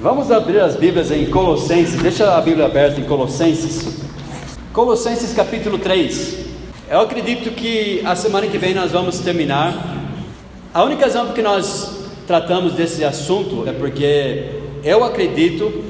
Vamos 0.00 0.30
abrir 0.30 0.60
as 0.60 0.76
Bíblias 0.76 1.10
em 1.10 1.26
Colossenses. 1.26 2.00
Deixa 2.00 2.36
a 2.36 2.40
Bíblia 2.40 2.66
aberta 2.66 3.00
em 3.00 3.04
Colossenses. 3.04 3.98
Colossenses 4.72 5.32
capítulo 5.32 5.76
3. 5.76 6.38
Eu 6.88 7.00
acredito 7.00 7.50
que 7.50 8.00
a 8.04 8.14
semana 8.14 8.46
que 8.46 8.56
vem 8.58 8.74
nós 8.74 8.92
vamos 8.92 9.18
terminar. 9.18 9.74
A 10.72 10.84
única 10.84 11.06
razão 11.06 11.32
que 11.32 11.42
nós 11.42 12.06
tratamos 12.28 12.74
desse 12.74 13.04
assunto 13.04 13.68
é 13.68 13.72
porque 13.72 14.50
eu 14.84 15.02
acredito 15.02 15.82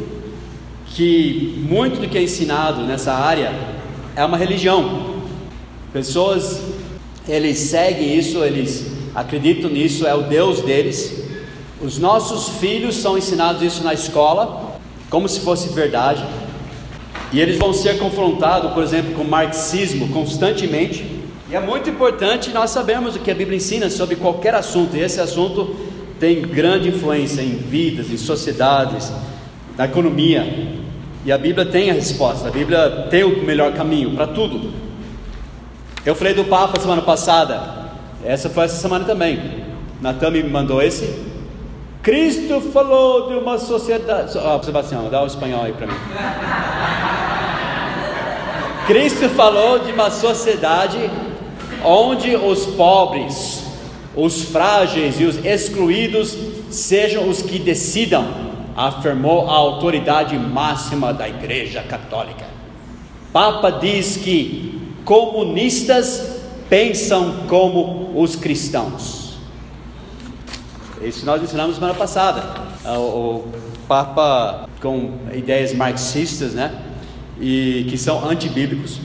que 0.86 1.62
muito 1.68 2.00
do 2.00 2.08
que 2.08 2.16
é 2.16 2.22
ensinado 2.22 2.84
nessa 2.84 3.12
área 3.12 3.52
é 4.16 4.24
uma 4.24 4.38
religião. 4.38 5.20
Pessoas 5.92 6.62
eles 7.28 7.58
seguem 7.58 8.16
isso, 8.16 8.42
eles 8.42 8.86
acreditam 9.14 9.68
nisso, 9.68 10.06
é 10.06 10.14
o 10.14 10.22
Deus 10.22 10.62
deles. 10.62 11.27
Os 11.80 11.96
nossos 11.96 12.58
filhos 12.58 12.96
são 12.96 13.16
ensinados 13.16 13.62
isso 13.62 13.84
na 13.84 13.94
escola, 13.94 14.78
como 15.08 15.28
se 15.28 15.40
fosse 15.40 15.68
verdade, 15.68 16.24
e 17.32 17.40
eles 17.40 17.56
vão 17.56 17.72
ser 17.72 17.98
confrontados, 17.98 18.72
por 18.72 18.82
exemplo, 18.82 19.14
com 19.14 19.22
marxismo 19.22 20.08
constantemente. 20.08 21.06
E 21.48 21.54
é 21.54 21.60
muito 21.60 21.88
importante 21.88 22.50
nós 22.50 22.70
sabemos 22.70 23.14
o 23.14 23.20
que 23.20 23.30
a 23.30 23.34
Bíblia 23.34 23.56
ensina 23.56 23.88
sobre 23.90 24.16
qualquer 24.16 24.54
assunto, 24.54 24.96
e 24.96 25.00
esse 25.00 25.20
assunto 25.20 25.76
tem 26.18 26.42
grande 26.42 26.88
influência 26.88 27.42
em 27.42 27.50
vidas, 27.50 28.10
em 28.10 28.16
sociedades, 28.16 29.12
na 29.76 29.84
economia. 29.84 30.82
E 31.24 31.30
a 31.30 31.38
Bíblia 31.38 31.64
tem 31.64 31.90
a 31.90 31.94
resposta, 31.94 32.48
a 32.48 32.50
Bíblia 32.50 33.06
tem 33.08 33.22
o 33.22 33.44
melhor 33.44 33.72
caminho 33.72 34.16
para 34.16 34.26
tudo. 34.26 34.72
Eu 36.04 36.16
falei 36.16 36.34
do 36.34 36.44
Papa 36.44 36.80
semana 36.80 37.02
passada, 37.02 37.90
essa 38.24 38.50
foi 38.50 38.64
essa 38.64 38.76
semana 38.76 39.04
também. 39.04 39.62
Natan 40.00 40.30
me 40.30 40.42
mandou 40.42 40.82
esse, 40.82 41.27
Cristo 42.08 42.62
falou 42.72 43.28
de 43.28 43.34
uma 43.34 43.58
sociedade. 43.58 44.38
Ó, 44.38 44.62
Sebastião, 44.62 45.10
dá 45.10 45.22
o 45.22 45.26
espanhol 45.26 45.64
aí 45.64 45.74
para 45.74 45.88
mim. 45.88 45.92
Cristo 48.86 49.28
falou 49.28 49.80
de 49.80 49.92
uma 49.92 50.10
sociedade 50.10 50.98
onde 51.84 52.34
os 52.34 52.64
pobres, 52.64 53.62
os 54.16 54.40
frágeis 54.44 55.20
e 55.20 55.24
os 55.24 55.44
excluídos 55.44 56.34
sejam 56.70 57.28
os 57.28 57.42
que 57.42 57.58
decidam, 57.58 58.26
afirmou 58.74 59.46
a 59.46 59.52
autoridade 59.52 60.34
máxima 60.38 61.12
da 61.12 61.28
Igreja 61.28 61.82
Católica. 61.82 62.46
Papa 63.34 63.68
diz 63.68 64.16
que 64.16 64.80
comunistas 65.04 66.40
pensam 66.70 67.44
como 67.48 68.18
os 68.18 68.34
cristãos. 68.34 69.27
Isso 71.02 71.24
nós 71.24 71.42
ensinamos 71.42 71.76
semana 71.76 71.94
passada. 71.94 72.42
Ah, 72.84 72.98
o, 72.98 73.46
Papa 73.86 74.68
com 74.82 75.12
ideias 75.34 75.72
marxistas, 75.72 76.52
né? 76.52 76.70
E 77.40 77.86
que 77.88 77.96
são 77.96 78.28
antibíblicos. 78.28 79.00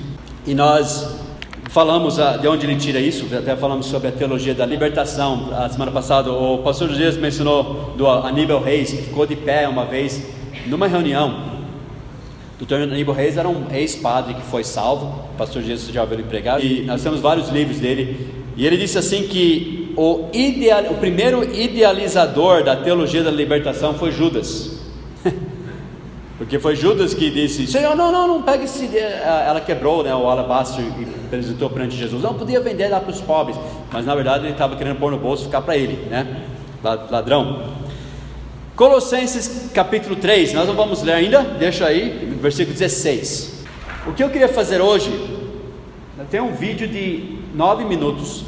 E 0.45 0.53
nós 0.53 1.21
falamos 1.69 2.19
ah, 2.19 2.35
de 2.35 2.47
onde 2.47 2.65
ele 2.65 2.75
tira 2.75 2.99
isso, 2.99 3.25
até 3.33 3.55
falamos 3.55 3.85
sobre 3.85 4.09
a 4.09 4.11
teologia 4.11 4.53
da 4.53 4.65
libertação. 4.65 5.49
A 5.53 5.69
semana 5.69 5.91
passada 5.91 6.31
o 6.31 6.57
pastor 6.59 6.89
José 6.89 7.11
mencionou 7.19 7.93
do 7.97 8.07
Aníbal 8.07 8.61
Reis, 8.61 8.91
que 8.91 9.03
ficou 9.03 9.25
de 9.25 9.37
pé 9.37 9.67
uma 9.67 9.85
vez 9.85 10.21
numa 10.67 10.87
reunião. 10.87 11.53
O 12.55 12.65
doutor 12.65 12.81
Aníbal 12.81 13.15
Reis 13.15 13.37
era 13.37 13.47
um 13.47 13.65
ex-padre 13.71 14.33
que 14.33 14.41
foi 14.41 14.63
salvo, 14.63 15.05
o 15.33 15.37
pastor 15.37 15.63
Jesus 15.63 15.93
já 15.93 16.01
ouviu 16.01 16.19
ele 16.19 16.27
pregar, 16.27 16.63
e 16.63 16.81
nós 16.81 17.01
temos 17.01 17.21
vários 17.21 17.49
livros 17.49 17.79
dele. 17.79 18.43
E 18.55 18.67
ele 18.67 18.77
disse 18.77 18.97
assim 18.97 19.23
que 19.23 19.82
o, 19.95 20.29
ideal, 20.33 20.83
o 20.91 20.95
primeiro 20.95 21.43
idealizador 21.43 22.63
da 22.63 22.75
teologia 22.75 23.23
da 23.23 23.31
libertação 23.31 23.93
foi 23.93 24.11
Judas. 24.11 24.79
Porque 26.37 26.59
foi 26.59 26.75
Judas 26.75 27.13
que 27.13 27.29
disse: 27.29 27.67
Senhor, 27.67 27.95
não, 27.95 28.11
não, 28.11 28.27
não 28.27 28.41
pega 28.41 28.63
esse. 28.63 28.89
Ela 28.97 29.61
quebrou 29.61 30.03
né, 30.03 30.13
o 30.13 30.27
alabastro 30.27 30.81
e 30.81 31.07
apresentou 31.25 31.69
perante 31.69 31.95
Jesus. 31.95 32.21
Não 32.21 32.33
podia 32.33 32.59
vender 32.59 32.87
lá 32.89 32.99
para 32.99 33.11
os 33.11 33.21
pobres, 33.21 33.57
mas 33.91 34.05
na 34.05 34.15
verdade 34.15 34.45
ele 34.45 34.53
estava 34.53 34.75
querendo 34.75 34.97
pôr 34.97 35.11
no 35.11 35.17
bolso 35.17 35.45
ficar 35.45 35.61
para 35.61 35.77
ele, 35.77 36.07
né? 36.09 36.43
Ladrão. 36.83 37.71
Colossenses 38.75 39.69
capítulo 39.71 40.15
3, 40.15 40.53
nós 40.53 40.67
não 40.67 40.73
vamos 40.73 41.03
ler 41.03 41.13
ainda, 41.13 41.41
deixa 41.41 41.85
aí, 41.85 42.35
versículo 42.41 42.75
16. 42.75 43.63
O 44.07 44.13
que 44.13 44.23
eu 44.23 44.29
queria 44.31 44.49
fazer 44.49 44.81
hoje, 44.81 45.11
tem 46.31 46.41
um 46.41 46.55
vídeo 46.55 46.87
de 46.87 47.37
nove 47.53 47.85
minutos 47.85 48.43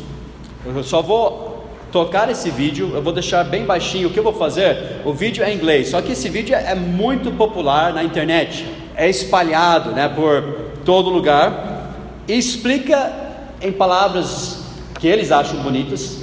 eu 0.65 0.83
só 0.83 1.01
vou 1.01 1.63
tocar 1.91 2.29
esse 2.29 2.49
vídeo, 2.49 2.91
eu 2.93 3.01
vou 3.01 3.13
deixar 3.13 3.43
bem 3.43 3.65
baixinho. 3.65 4.09
O 4.09 4.11
que 4.11 4.19
eu 4.19 4.23
vou 4.23 4.33
fazer? 4.33 5.01
O 5.05 5.13
vídeo 5.13 5.43
é 5.43 5.51
em 5.51 5.55
inglês, 5.55 5.89
só 5.89 6.01
que 6.01 6.11
esse 6.11 6.27
vídeo 6.27 6.55
é 6.55 6.75
muito 6.75 7.31
popular 7.31 7.93
na 7.93 8.03
internet, 8.03 8.67
é 8.95 9.09
espalhado 9.09 9.91
né, 9.91 10.09
por 10.09 10.43
todo 10.83 11.09
lugar 11.09 11.95
e 12.27 12.33
explica 12.37 13.13
em 13.61 13.71
palavras 13.71 14.63
que 14.99 15.07
eles 15.07 15.31
acham 15.31 15.61
bonitas, 15.61 16.19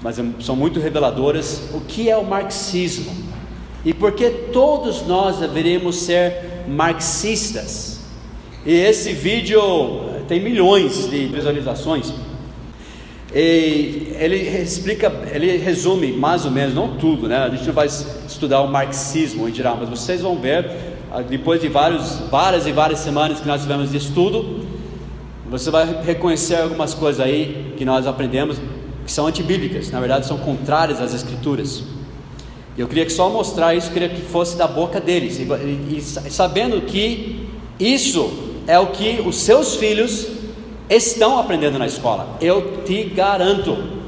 mas 0.00 0.18
é, 0.18 0.24
são 0.40 0.54
muito 0.54 0.78
reveladoras, 0.78 1.70
o 1.74 1.80
que 1.80 2.08
é 2.08 2.16
o 2.16 2.24
marxismo 2.24 3.12
e 3.84 3.92
por 3.92 4.12
que 4.12 4.30
todos 4.52 5.06
nós 5.06 5.38
deveríamos 5.38 5.96
ser 5.96 6.64
marxistas. 6.68 8.00
E 8.64 8.72
esse 8.72 9.12
vídeo 9.12 9.60
tem 10.28 10.40
milhões 10.40 11.10
de 11.10 11.26
visualizações. 11.26 12.12
E 13.34 14.14
ele 14.18 14.36
explica, 14.36 15.10
ele 15.32 15.56
resume 15.56 16.12
mais 16.12 16.44
ou 16.44 16.50
menos, 16.50 16.74
não 16.74 16.96
tudo, 16.96 17.26
né? 17.26 17.38
A 17.38 17.48
gente 17.48 17.66
não 17.66 17.72
vai 17.72 17.86
estudar 17.86 18.60
o 18.60 18.68
marxismo 18.68 19.48
em 19.48 19.54
geral, 19.54 19.78
mas 19.80 19.88
vocês 19.88 20.20
vão 20.20 20.38
ver, 20.38 20.70
ah, 21.10 21.22
depois 21.22 21.60
de 21.60 21.68
vários, 21.68 22.18
várias 22.30 22.66
e 22.66 22.72
várias 22.72 22.98
semanas 22.98 23.40
que 23.40 23.46
nós 23.46 23.62
tivemos 23.62 23.90
de 23.90 23.96
estudo, 23.96 24.66
você 25.50 25.70
vai 25.70 26.02
reconhecer 26.02 26.56
algumas 26.56 26.92
coisas 26.92 27.24
aí 27.24 27.74
que 27.76 27.84
nós 27.84 28.06
aprendemos 28.06 28.58
que 29.04 29.10
são 29.10 29.26
antibíblicas, 29.26 29.90
na 29.90 29.98
verdade 29.98 30.26
são 30.26 30.38
contrárias 30.38 31.00
às 31.00 31.14
escrituras. 31.14 31.82
Eu 32.76 32.86
queria 32.86 33.04
que 33.04 33.12
só 33.12 33.28
mostrar 33.28 33.74
isso, 33.74 33.90
queria 33.90 34.08
que 34.08 34.20
fosse 34.20 34.56
da 34.56 34.66
boca 34.66 35.00
deles, 35.00 35.38
e, 35.38 35.96
e 35.96 36.00
sabendo 36.02 36.82
que 36.82 37.46
isso 37.80 38.30
é 38.66 38.78
o 38.78 38.88
que 38.88 39.22
os 39.26 39.36
seus 39.36 39.76
filhos 39.76 40.41
estão 40.88 41.38
aprendendo 41.38 41.78
na 41.78 41.86
escola. 41.86 42.36
Eu 42.40 42.82
te 42.84 43.04
garanto. 43.04 44.02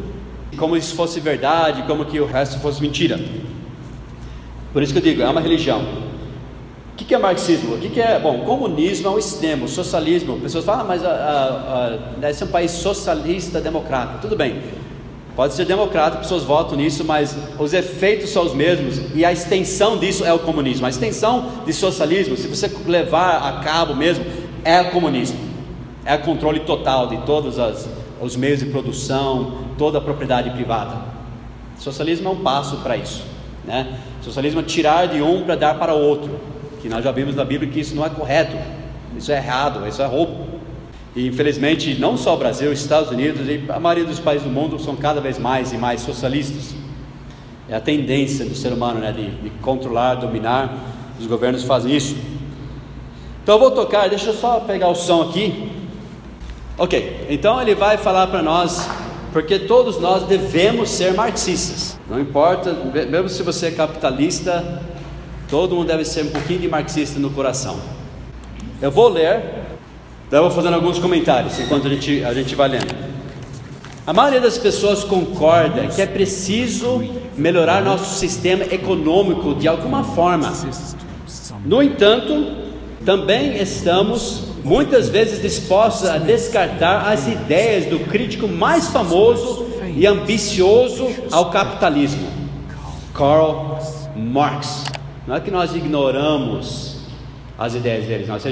Como 0.57 0.81
se 0.81 0.95
fosse 0.95 1.19
verdade, 1.19 1.83
como 1.83 2.05
que 2.05 2.21
o 2.21 2.27
resto 2.27 2.61
fosse 2.61 2.81
mentira. 2.81 3.19
Por 4.73 4.83
isso 4.83 4.93
que 4.93 4.99
eu 4.99 5.03
digo, 5.03 5.23
é 5.23 5.29
uma 5.29 5.41
religião. 5.41 5.83
O 6.93 6.97
que 6.97 7.12
é 7.12 7.19
marxismo? 7.19 7.75
O 7.75 7.79
que 7.79 8.01
é? 8.01 8.21
Bom, 8.21 8.41
comunismo 8.41 9.09
é 9.09 9.11
um 9.11 9.19
extremo, 9.19 9.67
socialismo. 9.67 10.39
Pessoas 10.39 10.65
falam, 10.65 10.83
ah, 10.83 10.85
mas 10.85 11.05
a, 11.05 11.99
a, 12.23 12.33
ser 12.33 12.45
um 12.45 12.49
país 12.49 12.71
socialista, 12.71 13.61
democrata. 13.61 14.19
Tudo 14.19 14.37
bem, 14.37 14.62
pode 15.35 15.55
ser 15.55 15.65
democrata, 15.65 16.19
pessoas 16.19 16.45
votam 16.45 16.77
nisso, 16.77 17.05
mas 17.05 17.37
os 17.59 17.73
efeitos 17.73 18.31
são 18.31 18.45
os 18.45 18.55
mesmos 18.55 19.01
e 19.12 19.25
a 19.25 19.33
extensão 19.33 19.99
disso 19.99 20.25
é 20.25 20.33
o 20.33 20.39
comunismo. 20.39 20.87
A 20.87 20.91
extensão 20.91 21.51
de 21.67 21.73
socialismo, 21.73 22.37
se 22.37 22.47
você 22.47 22.71
levar 22.87 23.39
a 23.39 23.65
cabo 23.65 23.97
mesmo, 23.97 24.25
é 24.65 24.81
o 24.81 24.91
comunismo 24.93 25.53
é 26.04 26.15
o 26.15 26.19
controle 26.20 26.60
total 26.60 27.06
de 27.06 27.19
todos 27.19 27.59
as, 27.59 27.88
os 28.20 28.37
meios 28.37 28.60
de 28.60 28.66
produção, 28.66 29.59
toda 29.78 29.98
a 29.98 30.00
propriedade 30.00 30.50
privada. 30.50 30.97
Socialismo 31.78 32.28
é 32.28 32.32
um 32.32 32.41
passo 32.41 32.76
para 32.78 32.97
isso. 32.97 33.25
Né? 33.65 33.98
Socialismo 34.22 34.60
é 34.60 34.62
tirar 34.62 35.06
de 35.06 35.22
um 35.22 35.43
para 35.43 35.56
dar 35.56 35.75
para 35.78 35.94
outro, 35.94 36.38
que 36.82 36.88
nós 36.88 37.03
já 37.03 37.10
vimos 37.10 37.34
na 37.34 37.44
Bíblia 37.44 37.70
que 37.70 37.81
isso 37.81 37.94
não 37.94 38.04
é 38.04 38.10
correto, 38.10 38.56
isso 39.16 39.32
é 39.32 39.37
errado, 39.37 39.87
isso 39.88 40.03
é 40.03 40.06
roubo. 40.06 40.54
E 41.16 41.26
infelizmente, 41.26 41.94
não 41.98 42.16
só 42.16 42.34
o 42.34 42.37
Brasil, 42.37 42.70
os 42.70 42.81
Estados 42.81 43.10
Unidos 43.10 43.48
e 43.48 43.64
a 43.69 43.78
maioria 43.78 44.04
dos 44.04 44.19
países 44.19 44.47
do 44.47 44.53
mundo 44.53 44.78
são 44.78 44.97
cada 44.97 45.20
vez 45.20 45.38
mais 45.38 45.72
e 45.72 45.78
mais 45.78 46.00
socialistas. 46.00 46.75
É 47.69 47.76
a 47.76 47.81
tendência 47.81 48.44
do 48.44 48.55
ser 48.55 48.73
humano 48.73 49.00
né, 49.00 49.12
de, 49.12 49.31
de 49.31 49.50
controlar, 49.62 50.17
dominar. 50.17 50.76
Os 51.19 51.26
governos 51.26 51.62
fazem 51.62 51.94
isso. 51.96 52.17
Então 53.43 53.55
eu 53.55 53.61
vou 53.61 53.70
tocar, 53.70 54.08
deixa 54.08 54.31
eu 54.31 54.34
só 54.34 54.61
pegar 54.61 54.88
o 54.88 54.94
som 54.94 55.23
aqui. 55.23 55.70
Ok, 56.76 57.26
então 57.31 57.62
ele 57.62 57.73
vai 57.73 57.97
falar 57.97 58.26
para 58.26 58.43
nós, 58.43 58.88
porque 59.32 59.61
todos 59.61 60.00
nós 60.00 60.25
devemos 60.25 60.91
ser 60.91 61.15
marxistas. 61.15 61.97
Não 62.11 62.21
importa, 62.21 62.73
mesmo 63.09 63.29
se 63.29 63.44
você 63.44 63.67
é 63.67 63.71
capitalista, 63.71 64.82
todo 65.49 65.76
mundo 65.76 65.87
deve 65.87 66.05
ser 66.05 66.25
um 66.25 66.31
pouquinho 66.31 66.59
de 66.59 66.69
marxista 66.69 67.21
no 67.21 67.31
coração. 67.31 67.79
Eu 68.82 68.91
vou 68.91 69.09
ler, 69.09 69.41
daí 70.29 70.41
eu 70.41 70.43
vou 70.43 70.50
fazendo 70.50 70.75
alguns 70.75 70.99
comentários 70.99 71.61
enquanto 71.61 71.87
a 71.87 71.91
gente, 71.91 72.25
a 72.25 72.35
gente 72.35 72.56
vai 72.56 72.69
lendo. 72.69 72.93
A 74.05 74.12
maioria 74.12 74.41
das 74.41 74.59
pessoas 74.59 75.05
concorda 75.05 75.87
que 75.87 76.03
é 76.03 76.06
preciso 76.06 77.03
melhorar 77.37 77.82
nosso 77.82 78.19
sistema 78.19 78.65
econômico 78.65 79.55
de 79.55 79.69
alguma 79.69 80.03
forma. 80.03 80.53
No 81.65 81.81
entanto, 81.81 82.53
também 83.06 83.56
estamos 83.62 84.54
muitas 84.64 85.08
vezes 85.11 85.43
dispostos 85.43 86.08
a 86.08 86.16
descartar 86.16 87.12
as 87.12 87.28
ideias 87.28 87.87
do 87.87 88.00
crítico 88.00 88.49
mais 88.49 88.88
famoso 88.88 89.66
e 89.94 90.06
ambicioso 90.06 91.06
ao 91.31 91.50
capitalismo, 91.50 92.26
Karl 93.12 93.78
Marx. 94.16 94.84
Não 95.26 95.37
é 95.37 95.40
que 95.40 95.50
nós 95.50 95.75
ignoramos 95.75 96.96
as 97.58 97.75
ideias 97.75 98.06
deles, 98.06 98.26
nós, 98.26 98.43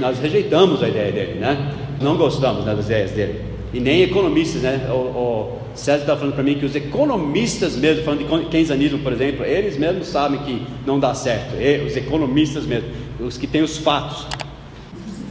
nós 0.00 0.18
rejeitamos 0.18 0.82
a 0.82 0.88
ideia 0.88 1.12
dele, 1.12 1.38
né? 1.38 1.72
Não 2.00 2.16
gostamos 2.16 2.64
das 2.64 2.86
ideias 2.86 3.12
dele. 3.12 3.44
E 3.72 3.80
nem 3.80 4.02
economistas, 4.02 4.62
né? 4.62 4.88
O, 4.90 4.94
o 4.94 5.58
César 5.74 6.00
está 6.00 6.16
falando 6.16 6.34
para 6.34 6.42
mim 6.42 6.54
que 6.54 6.64
os 6.64 6.74
economistas 6.74 7.76
mesmo, 7.76 8.02
falando 8.02 8.26
de 8.26 8.46
keynesianismo, 8.46 8.98
por 8.98 9.12
exemplo, 9.12 9.44
eles 9.44 9.76
mesmos 9.76 10.08
sabem 10.08 10.40
que 10.40 10.62
não 10.86 10.98
dá 10.98 11.14
certo. 11.14 11.54
E, 11.60 11.86
os 11.86 11.96
economistas 11.96 12.66
mesmo, 12.66 12.88
os 13.20 13.36
que 13.36 13.46
têm 13.46 13.62
os 13.62 13.78
fatos. 13.78 14.26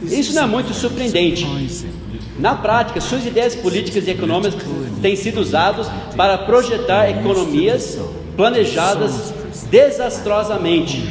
Isso 0.02 0.34
não 0.34 0.42
é 0.42 0.46
muito 0.46 0.72
surpreendente. 0.72 1.46
Na 2.38 2.54
prática, 2.54 3.00
suas 3.00 3.26
ideias 3.26 3.54
políticas 3.56 4.06
e 4.06 4.10
econômicas 4.10 4.54
têm 5.02 5.16
sido 5.16 5.40
usadas 5.40 5.88
para 6.16 6.38
projetar 6.38 7.10
economias 7.10 7.98
planejadas 8.36 9.34
desastrosamente 9.70 11.02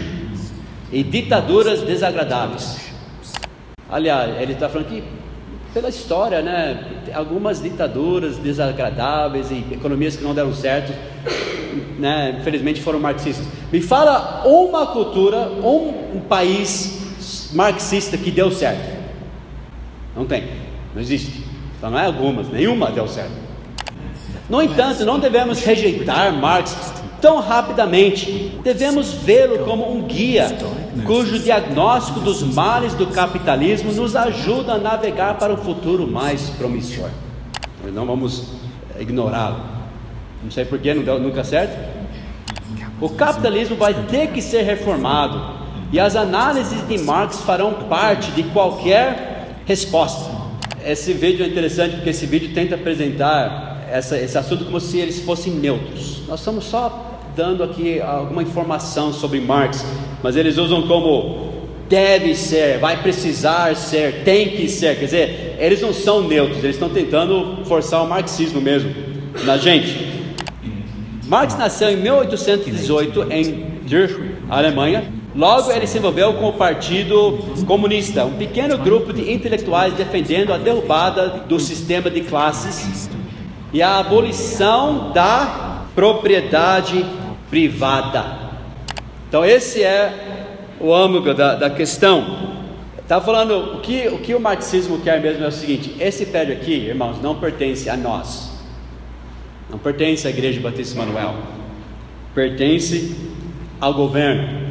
e 0.91 1.03
ditaduras 1.03 1.81
desagradáveis. 1.81 2.77
Aliás, 3.89 4.41
ele 4.41 4.53
está 4.53 4.69
falando 4.69 4.87
que 4.87 5.03
pela 5.73 5.89
história, 5.89 6.41
né? 6.41 6.83
Algumas 7.13 7.61
ditaduras 7.61 8.37
desagradáveis 8.37 9.51
e 9.51 9.63
economias 9.71 10.15
que 10.15 10.23
não 10.23 10.33
deram 10.33 10.53
certo, 10.53 10.91
né? 11.99 12.37
Infelizmente 12.39 12.81
foram 12.81 12.99
marxistas. 12.99 13.45
Me 13.71 13.81
fala 13.81 14.43
uma 14.45 14.87
cultura, 14.87 15.49
um, 15.63 16.19
país 16.27 16.96
marxista 17.53 18.17
que 18.17 18.31
deu 18.31 18.51
certo. 18.51 18.97
Não 20.15 20.25
tem, 20.25 20.43
não 20.93 21.01
existe. 21.01 21.43
Então 21.77 21.91
não 21.91 21.99
é 21.99 22.05
algumas, 22.05 22.47
nenhuma 22.49 22.91
deu 22.91 23.07
certo. 23.07 23.47
No 24.49 24.61
entanto, 24.61 25.05
não 25.05 25.19
devemos 25.19 25.61
rejeitar 25.63 26.33
Marx 26.33 26.93
tão 27.21 27.39
rapidamente. 27.39 28.59
Devemos 28.63 29.11
vê-lo 29.13 29.65
como 29.65 29.91
um 29.91 30.03
guia, 30.03 30.47
cujo 31.05 31.39
diagnóstico 31.39 32.19
dos 32.21 32.41
males 32.41 32.93
do 32.93 33.07
capitalismo 33.07 33.91
nos 33.91 34.15
ajuda 34.15 34.73
a 34.73 34.77
navegar 34.77 35.37
para 35.37 35.53
um 35.53 35.57
futuro 35.57 36.07
mais 36.07 36.49
promissor. 36.51 37.09
Não 37.93 38.05
vamos 38.05 38.53
ignorá-lo. 38.99 39.59
Não 40.43 40.51
sei 40.51 40.65
porquê, 40.65 40.93
não 40.93 41.03
deu 41.03 41.19
nunca 41.19 41.43
certo. 41.43 41.77
O 42.99 43.09
capitalismo 43.09 43.75
vai 43.75 43.93
ter 44.05 44.27
que 44.27 44.41
ser 44.41 44.63
reformado, 44.63 45.56
e 45.91 45.99
as 45.99 46.15
análises 46.15 46.85
de 46.87 46.97
Marx 46.99 47.41
farão 47.41 47.73
parte 47.89 48.31
de 48.31 48.43
qualquer 48.43 49.61
resposta. 49.65 50.31
Esse 50.85 51.13
vídeo 51.13 51.45
é 51.45 51.47
interessante 51.47 51.95
porque 51.95 52.09
esse 52.09 52.25
vídeo 52.25 52.53
tenta 52.53 52.75
apresentar 52.75 53.85
essa, 53.89 54.17
esse 54.17 54.37
assunto 54.37 54.65
como 54.65 54.79
se 54.79 54.99
eles 54.99 55.21
fossem 55.21 55.53
neutros. 55.53 56.21
Nós 56.27 56.39
estamos 56.39 56.65
só 56.65 57.19
dando 57.35 57.63
aqui 57.63 58.01
alguma 58.01 58.41
informação 58.41 59.13
sobre 59.13 59.39
Marx, 59.39 59.85
mas 60.23 60.35
eles 60.35 60.57
usam 60.57 60.87
como 60.87 61.47
deve 61.87 62.35
ser, 62.35 62.79
vai 62.79 63.01
precisar 63.01 63.75
ser, 63.75 64.23
tem 64.23 64.49
que 64.49 64.67
ser. 64.67 64.97
Quer 64.99 65.05
dizer, 65.05 65.55
eles 65.59 65.81
não 65.81 65.93
são 65.93 66.27
neutros, 66.27 66.63
eles 66.63 66.75
estão 66.75 66.89
tentando 66.89 67.63
forçar 67.65 68.03
o 68.03 68.07
marxismo 68.07 68.59
mesmo 68.59 68.93
na 69.45 69.57
gente. 69.57 70.17
Marx 71.27 71.57
nasceu 71.57 71.89
em 71.89 71.97
1818 71.97 73.27
em 73.31 73.65
Zurich, 73.87 74.15
Alemanha. 74.49 75.17
Logo 75.37 75.71
ele 75.71 75.85
se 75.85 75.99
envolveu 75.99 76.33
com 76.33 76.49
o 76.49 76.53
Partido 76.53 77.37
Comunista, 77.67 78.25
um 78.25 78.33
pequeno 78.33 78.75
grupo 78.75 79.13
de 79.13 79.31
intelectuais 79.31 79.93
defendendo 79.93 80.51
a 80.51 80.57
derrubada 80.57 81.43
do 81.47 81.59
sistema 81.59 82.09
de 82.09 82.21
classes 82.21 83.07
e 83.71 83.79
a 83.79 83.99
abolição 83.99 85.11
da 85.13 85.85
propriedade 85.93 87.05
privada. 87.51 88.25
Então, 89.29 89.45
esse 89.45 89.83
é 89.83 90.47
o 90.79 90.91
âmago 90.91 91.31
da, 91.35 91.53
da 91.53 91.69
questão. 91.69 92.57
Está 92.97 93.21
falando, 93.21 93.75
o 93.75 93.81
que, 93.81 94.07
o 94.07 94.17
que 94.17 94.33
o 94.33 94.39
marxismo 94.39 94.99
quer 95.01 95.21
mesmo 95.21 95.45
é 95.45 95.49
o 95.49 95.51
seguinte: 95.51 95.95
esse 95.99 96.25
prédio 96.25 96.55
aqui, 96.55 96.73
irmãos, 96.73 97.21
não 97.21 97.35
pertence 97.35 97.87
a 97.91 97.95
nós, 97.95 98.51
não 99.69 99.77
pertence 99.77 100.25
à 100.25 100.31
Igreja 100.31 100.59
Batista 100.59 100.97
Manuel, 100.97 101.35
pertence 102.33 103.15
ao 103.79 103.93
governo. 103.93 104.66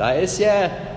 Tá? 0.00 0.18
Esse 0.18 0.44
é 0.44 0.96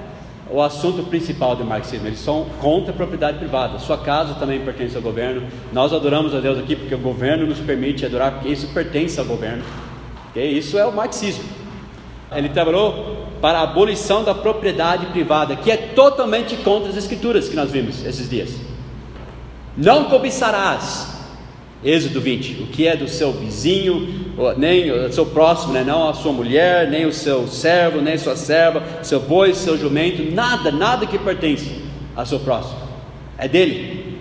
o 0.49 0.61
assunto 0.61 1.03
principal 1.03 1.57
do 1.57 1.65
marxismo. 1.65 2.07
Eles 2.07 2.19
são 2.19 2.45
contra 2.61 2.93
a 2.93 2.95
propriedade 2.95 3.37
privada. 3.37 3.77
Sua 3.77 3.97
casa 3.97 4.35
também 4.35 4.61
pertence 4.61 4.95
ao 4.95 5.01
governo. 5.01 5.45
Nós 5.73 5.91
adoramos 5.91 6.33
a 6.33 6.39
Deus 6.39 6.57
aqui 6.57 6.73
porque 6.73 6.95
o 6.95 6.99
governo 6.99 7.45
nos 7.45 7.59
permite 7.59 8.05
adorar, 8.05 8.31
porque 8.31 8.47
isso 8.47 8.67
pertence 8.67 9.19
ao 9.19 9.25
governo. 9.25 9.61
Okay? 10.29 10.57
Isso 10.57 10.77
é 10.77 10.85
o 10.85 10.93
marxismo. 10.93 11.43
Ele 12.31 12.47
trabalhou 12.47 13.27
para 13.41 13.59
a 13.59 13.63
abolição 13.63 14.23
da 14.23 14.33
propriedade 14.33 15.07
privada, 15.07 15.57
que 15.57 15.69
é 15.69 15.75
totalmente 15.75 16.55
contra 16.55 16.89
as 16.89 16.95
escrituras 16.95 17.49
que 17.49 17.57
nós 17.57 17.71
vimos 17.71 18.05
esses 18.05 18.29
dias. 18.29 18.55
Não 19.75 20.05
cobiçarás. 20.05 21.12
Êxodo 21.83 22.21
20. 22.21 22.63
O 22.63 22.67
que 22.67 22.87
é 22.87 22.95
do 22.95 23.07
seu 23.07 23.31
vizinho, 23.33 24.07
nem 24.57 24.89
o 24.91 25.11
seu 25.11 25.25
próximo, 25.25 25.73
né? 25.73 25.83
não 25.83 26.09
a 26.09 26.13
sua 26.13 26.31
mulher, 26.31 26.89
nem 26.89 27.05
o 27.05 27.13
seu 27.13 27.47
servo, 27.47 28.01
nem 28.01 28.17
sua 28.17 28.35
serva, 28.35 28.83
seu 29.01 29.19
boi, 29.19 29.53
seu 29.53 29.77
jumento, 29.77 30.23
nada, 30.31 30.71
nada 30.71 31.05
que 31.05 31.19
pertence 31.19 31.81
ao 32.15 32.25
seu 32.25 32.39
próximo. 32.39 32.79
É 33.37 33.47
dele. 33.47 34.17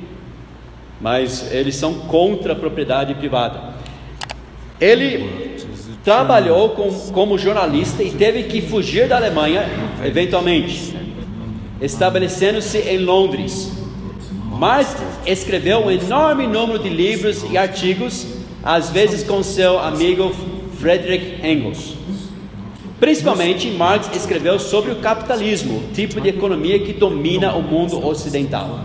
Mas 1.00 1.52
eles 1.52 1.76
são 1.76 1.94
contra 1.94 2.52
a 2.52 2.56
propriedade 2.56 3.14
privada. 3.14 3.74
Ele 4.80 5.52
trabalhou 6.02 6.70
com, 6.70 6.90
como 7.12 7.38
jornalista 7.38 8.02
e 8.02 8.10
teve 8.10 8.44
que 8.44 8.60
fugir 8.60 9.08
da 9.08 9.16
Alemanha, 9.16 9.64
eventualmente, 10.04 10.96
estabelecendo-se 11.80 12.78
em 12.78 12.98
Londres. 12.98 13.81
Mas 14.62 14.96
escreveu 15.26 15.80
um 15.80 15.90
enorme 15.90 16.46
número 16.46 16.78
de 16.78 16.88
livros 16.88 17.44
e 17.50 17.58
artigos, 17.58 18.28
às 18.62 18.90
vezes 18.90 19.24
com 19.24 19.42
seu 19.42 19.76
amigo 19.80 20.32
Friedrich 20.78 21.44
Engels. 21.44 21.96
Principalmente, 23.00 23.68
Marx 23.72 24.08
escreveu 24.14 24.60
sobre 24.60 24.92
o 24.92 25.00
capitalismo, 25.00 25.82
tipo 25.92 26.20
de 26.20 26.28
economia 26.28 26.78
que 26.78 26.92
domina 26.92 27.52
o 27.54 27.60
mundo 27.60 28.06
ocidental. 28.06 28.78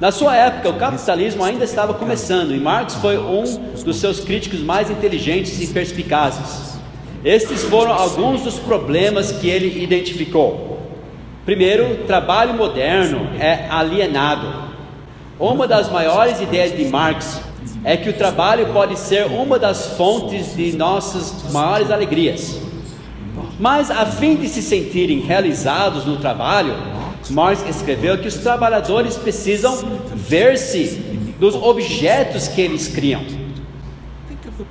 Na 0.00 0.10
sua 0.10 0.36
época, 0.36 0.70
o 0.70 0.74
capitalismo 0.74 1.44
ainda 1.44 1.62
estava 1.62 1.94
começando 1.94 2.52
e 2.52 2.58
Marx 2.58 2.96
foi 2.96 3.16
um 3.16 3.44
dos 3.84 3.98
seus 3.98 4.18
críticos 4.18 4.58
mais 4.58 4.90
inteligentes 4.90 5.62
e 5.62 5.68
perspicazes. 5.68 6.80
Estes 7.24 7.62
foram 7.62 7.92
alguns 7.92 8.42
dos 8.42 8.58
problemas 8.58 9.30
que 9.30 9.48
ele 9.48 9.84
identificou. 9.84 10.80
Primeiro, 11.44 11.98
trabalho 12.08 12.54
moderno 12.54 13.30
é 13.38 13.68
alienado. 13.70 14.65
Uma 15.38 15.68
das 15.68 15.90
maiores 15.90 16.40
ideias 16.40 16.74
de 16.74 16.86
Marx 16.86 17.42
é 17.84 17.94
que 17.94 18.08
o 18.08 18.12
trabalho 18.14 18.72
pode 18.72 18.98
ser 18.98 19.26
uma 19.26 19.58
das 19.58 19.88
fontes 19.96 20.56
de 20.56 20.72
nossas 20.74 21.52
maiores 21.52 21.90
alegrias. 21.90 22.58
Mas 23.60 23.90
a 23.90 24.06
fim 24.06 24.36
de 24.36 24.48
se 24.48 24.62
sentirem 24.62 25.20
realizados 25.20 26.06
no 26.06 26.16
trabalho, 26.16 26.74
Marx 27.28 27.62
escreveu 27.68 28.16
que 28.18 28.28
os 28.28 28.36
trabalhadores 28.36 29.16
precisam 29.16 29.76
ver-se 30.14 31.02
dos 31.38 31.54
objetos 31.54 32.48
que 32.48 32.62
eles 32.62 32.88
criam. 32.88 33.22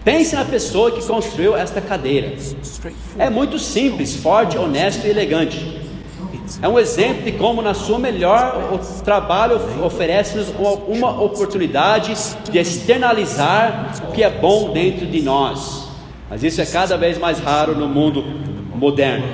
Pense 0.03 0.35
na 0.35 0.45
pessoa 0.45 0.91
que 0.91 1.05
construiu 1.05 1.55
esta 1.55 1.79
cadeira. 1.79 2.33
É 3.19 3.29
muito 3.29 3.59
simples, 3.59 4.15
forte, 4.15 4.57
honesto 4.57 5.05
e 5.05 5.11
elegante. 5.11 5.84
É 6.61 6.67
um 6.67 6.77
exemplo 6.77 7.23
de 7.23 7.31
como, 7.33 7.61
na 7.61 7.73
sua 7.73 7.97
melhor, 7.97 8.71
o 8.73 9.03
trabalho 9.03 9.59
oferece-nos 9.83 10.49
uma 10.87 11.21
oportunidade 11.21 12.15
de 12.49 12.57
externalizar 12.57 13.93
o 14.07 14.11
que 14.11 14.23
é 14.23 14.29
bom 14.29 14.71
dentro 14.71 15.05
de 15.05 15.21
nós. 15.21 15.89
Mas 16.29 16.43
isso 16.43 16.61
é 16.61 16.65
cada 16.65 16.97
vez 16.97 17.17
mais 17.17 17.39
raro 17.39 17.75
no 17.75 17.87
mundo 17.87 18.23
moderno. 18.75 19.27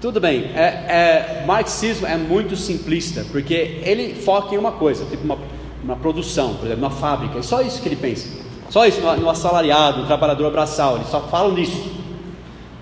Tudo 0.00 0.20
bem, 0.20 0.50
é, 0.54 0.62
é, 0.62 1.44
marxismo 1.44 2.06
é 2.06 2.16
muito 2.16 2.54
simplista, 2.54 3.26
porque 3.32 3.80
ele 3.82 4.14
foca 4.14 4.54
em 4.54 4.58
uma 4.58 4.70
coisa, 4.70 5.04
tipo 5.06 5.24
uma, 5.24 5.36
uma 5.82 5.96
produção, 5.96 6.54
por 6.54 6.66
exemplo, 6.66 6.84
uma 6.84 6.90
fábrica, 6.90 7.38
é 7.38 7.42
só 7.42 7.60
isso 7.62 7.82
que 7.82 7.88
ele 7.88 7.96
pensa. 7.96 8.28
Só 8.70 8.86
isso, 8.86 9.00
no, 9.00 9.16
no 9.16 9.30
assalariado, 9.30 10.00
no 10.00 10.06
trabalhador 10.06 10.52
braçal, 10.52 10.96
ele 10.96 11.06
só 11.06 11.22
fala 11.22 11.52
nisso. 11.52 11.97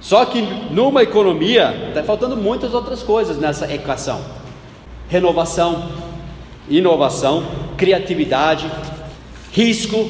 Só 0.01 0.25
que 0.25 0.41
numa 0.71 1.03
economia, 1.03 1.89
está 1.89 2.03
faltando 2.03 2.37
muitas 2.37 2.75
outras 2.75 3.03
coisas 3.03 3.39
nessa 3.39 3.73
equação: 3.73 4.21
renovação, 5.09 5.89
inovação, 6.69 7.45
criatividade, 7.77 8.71
risco, 9.53 10.09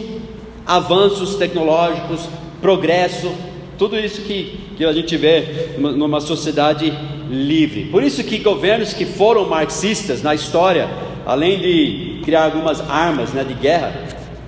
avanços 0.67 1.37
tecnológicos, 1.37 2.29
progresso, 2.61 3.33
tudo 3.79 3.99
isso 3.99 4.23
que, 4.23 4.59
que 4.77 4.85
a 4.85 4.93
gente 4.93 5.17
vê 5.17 5.77
numa 5.79 6.21
sociedade 6.21 6.93
livre. 7.31 7.87
Por 7.87 8.03
isso 8.03 8.25
que 8.25 8.39
governos 8.39 8.93
que 8.93 9.05
foram 9.05 9.49
marxistas 9.49 10.23
na 10.23 10.35
história, 10.35 10.89
além 11.25 11.59
de 11.59 12.21
criar 12.25 12.45
algumas 12.45 12.81
armas 12.91 13.33
né, 13.33 13.45
de 13.45 13.55
guerra, 13.55 13.93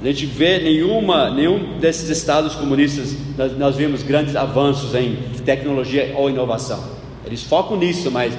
a 0.00 0.04
gente 0.04 0.26
vê 0.26 0.58
nenhuma, 0.60 1.30
nenhum 1.30 1.78
desses 1.78 2.08
estados 2.08 2.54
comunistas 2.54 3.16
nós, 3.36 3.58
nós 3.58 3.76
vimos 3.76 4.02
grandes 4.02 4.36
avanços 4.36 4.94
em 4.94 5.16
tecnologia 5.44 6.14
ou 6.16 6.30
inovação. 6.30 6.82
Eles 7.26 7.42
focam 7.42 7.76
nisso, 7.76 8.10
mas 8.10 8.32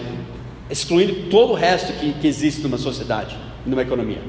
excluindo 0.69 1.29
todo 1.29 1.51
o 1.51 1.55
resto 1.55 1.91
que, 1.93 2.13
que 2.13 2.27
existe 2.27 2.61
numa 2.61 2.77
sociedade, 2.77 3.35
numa 3.65 3.81
economia. 3.81 4.21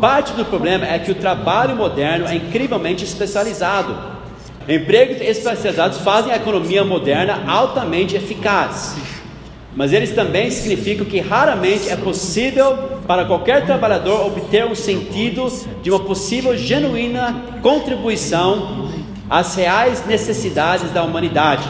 Parte 0.00 0.32
do 0.32 0.44
problema 0.44 0.86
é 0.86 0.98
que 0.98 1.12
o 1.12 1.14
trabalho 1.14 1.76
moderno 1.76 2.26
é 2.26 2.34
incrivelmente 2.34 3.04
especializado. 3.04 3.94
Empregos 4.66 5.20
especializados 5.20 5.98
fazem 5.98 6.32
a 6.32 6.36
economia 6.36 6.82
moderna 6.84 7.44
altamente 7.46 8.16
eficaz, 8.16 8.96
mas 9.76 9.92
eles 9.92 10.12
também 10.12 10.50
significam 10.50 11.04
que 11.04 11.20
raramente 11.20 11.88
é 11.88 11.96
possível 11.96 12.99
para 13.10 13.24
qualquer 13.24 13.66
trabalhador 13.66 14.24
obter 14.24 14.64
um 14.64 14.74
sentido 14.76 15.52
de 15.82 15.90
uma 15.90 15.98
possível 15.98 16.56
genuína 16.56 17.58
contribuição 17.60 18.88
às 19.28 19.56
reais 19.56 20.06
necessidades 20.06 20.92
da 20.92 21.02
humanidade. 21.02 21.68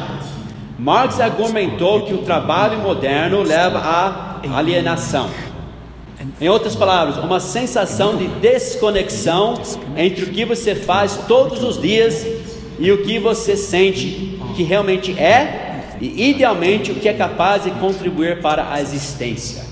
Marx 0.78 1.18
argumentou 1.18 2.02
que 2.02 2.12
o 2.12 2.18
trabalho 2.18 2.80
moderno 2.80 3.42
leva 3.42 3.78
à 3.78 4.40
alienação. 4.54 5.30
Em 6.38 6.46
outras 6.50 6.76
palavras, 6.76 7.16
uma 7.16 7.40
sensação 7.40 8.18
de 8.18 8.28
desconexão 8.28 9.62
entre 9.96 10.24
o 10.24 10.30
que 10.30 10.44
você 10.44 10.74
faz 10.74 11.20
todos 11.26 11.64
os 11.64 11.80
dias 11.80 12.22
e 12.78 12.92
o 12.92 13.02
que 13.02 13.18
você 13.18 13.56
sente 13.56 14.38
que 14.54 14.62
realmente 14.62 15.18
é 15.18 15.94
e 16.02 16.32
idealmente 16.32 16.92
o 16.92 16.96
que 16.96 17.08
é 17.08 17.14
capaz 17.14 17.64
de 17.64 17.70
contribuir 17.70 18.42
para 18.42 18.70
a 18.70 18.78
existência. 18.78 19.69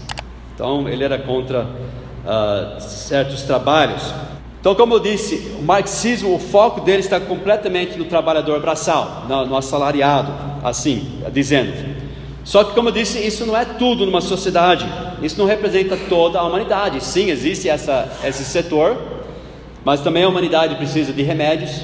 Então, 0.59 0.89
ele 0.89 1.05
era 1.05 1.17
contra 1.17 1.63
uh, 1.63 2.81
certos 2.81 3.43
trabalhos. 3.43 4.03
Então, 4.61 4.75
como 4.75 4.95
eu 4.95 4.99
disse, 4.99 5.53
o 5.57 5.63
marxismo, 5.63 6.35
o 6.35 6.39
foco 6.41 6.81
dele 6.81 6.99
está 6.99 7.21
completamente 7.21 7.97
no 7.97 8.07
trabalhador 8.07 8.61
braçal, 8.61 9.25
no, 9.29 9.47
no 9.47 9.57
assalariado, 9.57 10.33
assim, 10.65 11.23
dizendo. 11.33 11.73
Só 12.43 12.65
que, 12.65 12.75
como 12.75 12.89
eu 12.89 12.93
disse, 12.93 13.25
isso 13.25 13.47
não 13.47 13.57
é 13.57 13.65
tudo 13.65 14.05
numa 14.05 14.21
sociedade, 14.21 14.85
isso 15.23 15.39
não 15.39 15.47
representa 15.47 15.97
toda 16.09 16.41
a 16.41 16.43
humanidade. 16.43 17.05
Sim, 17.05 17.31
existe 17.31 17.69
essa, 17.69 18.11
esse 18.25 18.45
setor, 18.45 19.01
mas 19.85 20.01
também 20.01 20.25
a 20.25 20.29
humanidade 20.29 20.75
precisa 20.75 21.13
de 21.13 21.23
remédios, 21.23 21.83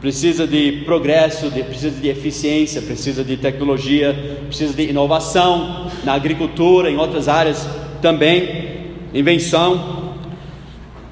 precisa 0.00 0.46
de 0.46 0.80
progresso, 0.86 1.50
de, 1.50 1.62
precisa 1.62 2.00
de 2.00 2.08
eficiência, 2.08 2.80
precisa 2.80 3.22
de 3.22 3.36
tecnologia, 3.36 4.38
precisa 4.46 4.72
de 4.72 4.88
inovação 4.88 5.90
na 6.04 6.14
agricultura, 6.14 6.90
em 6.90 6.96
outras 6.96 7.28
áreas 7.28 7.81
também, 8.02 8.90
invenção. 9.14 10.12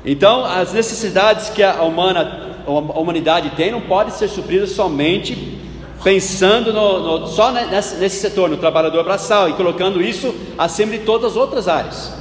Então, 0.05 0.45
as 0.45 0.75
necessidades 0.75 1.49
que 1.49 1.63
a, 1.63 1.83
humana, 1.83 2.59
a 2.67 2.99
humanidade 2.99 3.51
tem 3.51 3.71
não 3.71 3.81
podem 3.81 4.13
ser 4.13 4.29
supridas 4.29 4.73
somente 4.73 5.59
pensando 6.03 6.73
no, 6.73 7.21
no, 7.21 7.27
só 7.27 7.53
nesse, 7.53 7.97
nesse, 7.97 8.17
setor, 8.17 8.49
no 8.49 8.57
trabalhador 8.57 9.05
braçal, 9.05 9.49
e 9.49 9.53
colocando 9.53 10.03
isso 10.03 10.35
acima 10.59 10.93
de 10.93 11.01
todas 11.01 11.33
as 11.33 11.37
outras 11.37 11.69
áreas. 11.69 12.13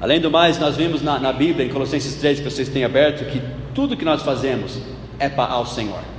Além 0.00 0.20
do 0.20 0.30
mais, 0.30 0.58
nós 0.58 0.76
vimos 0.76 1.02
na, 1.02 1.18
na 1.18 1.32
Bíblia, 1.32 1.66
em 1.66 1.70
Colossenses 1.70 2.14
3, 2.16 2.40
que 2.40 2.44
vocês 2.44 2.68
têm 2.68 2.84
aberto, 2.84 3.24
que 3.30 3.40
tudo 3.74 3.96
que 3.96 4.04
nós 4.04 4.22
fazemos 4.22 4.78
é 5.18 5.28
para 5.28 5.52
ao 5.52 5.66
Senhor. 5.66 6.15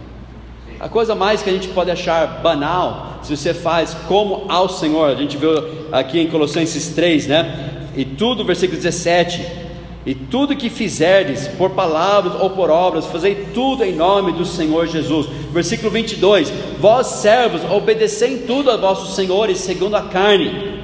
A 0.80 0.88
coisa 0.88 1.16
mais 1.16 1.42
que 1.42 1.50
a 1.50 1.54
gente 1.54 1.70
pode 1.70 1.90
achar 1.90 2.42
banal, 2.42 3.20
se 3.24 3.36
você 3.36 3.54
faz 3.54 3.96
como 4.08 4.46
ao 4.48 4.70
Senhor, 4.70 5.10
a 5.10 5.16
gente 5.16 5.36
viu 5.36 5.52
aqui 5.92 6.20
em 6.20 6.28
Colossenses 6.28 6.90
3, 6.90 7.28
né? 7.28 7.90
E 7.96 8.06
tudo, 8.06 8.46
versículo 8.46 8.80
17: 8.80 9.68
e 10.08 10.16
tudo 10.16 10.56
que 10.56 10.70
fizerdes, 10.70 11.50
por 11.50 11.72
palavras 11.72 12.40
ou 12.40 12.52
por 12.52 12.70
obras, 12.70 13.08
fazei 13.08 13.50
tudo 13.54 13.84
em 13.84 13.94
nome 13.94 14.32
do 14.32 14.46
Senhor 14.46 14.88
Jesus. 14.88 15.28
Versículo 15.52 15.92
22: 15.92 16.50
Vós 16.80 17.08
servos, 17.08 17.62
obedecei 17.70 18.38
tudo 18.48 18.72
a 18.72 18.78
vossos 18.78 19.18
senhores 19.18 19.58
segundo 19.58 19.98
a 19.98 20.04
carne, 20.04 20.82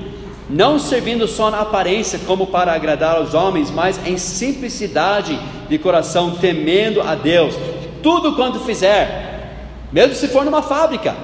não 0.50 0.78
servindo 0.78 1.26
só 1.26 1.50
na 1.50 1.62
aparência 1.62 2.20
como 2.28 2.48
para 2.48 2.74
agradar 2.74 3.16
aos 3.16 3.34
homens, 3.34 3.72
mas 3.72 3.98
em 4.06 4.18
simplicidade 4.18 5.40
de 5.70 5.78
coração, 5.78 6.32
temendo 6.32 7.00
a 7.00 7.16
Deus. 7.16 7.56
Tudo 8.02 8.36
quanto 8.36 8.60
fizer, 8.60 9.33
mesmo 9.94 10.16
se 10.16 10.28
for 10.28 10.44
numa 10.44 10.62
fábrica, 10.62 11.16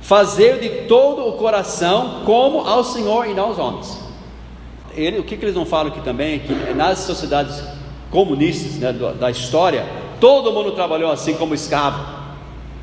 fazer 0.00 0.58
de 0.58 0.88
todo 0.88 1.28
o 1.28 1.34
coração 1.34 2.22
como 2.24 2.66
ao 2.66 2.82
Senhor 2.82 3.28
e 3.28 3.34
não 3.34 3.44
aos 3.44 3.58
homens 3.58 4.02
ele, 4.96 5.18
o 5.18 5.24
que, 5.24 5.36
que 5.36 5.44
eles 5.44 5.54
não 5.54 5.64
falam 5.64 5.88
aqui 5.88 6.00
também 6.00 6.34
é 6.34 6.38
que 6.38 6.74
nas 6.74 6.98
sociedades 7.00 7.62
comunistas 8.10 8.74
né, 8.74 8.92
da 9.18 9.30
história, 9.30 9.86
todo 10.20 10.52
mundo 10.52 10.72
trabalhou 10.72 11.10
assim 11.10 11.34
como 11.34 11.54
escravo. 11.54 12.22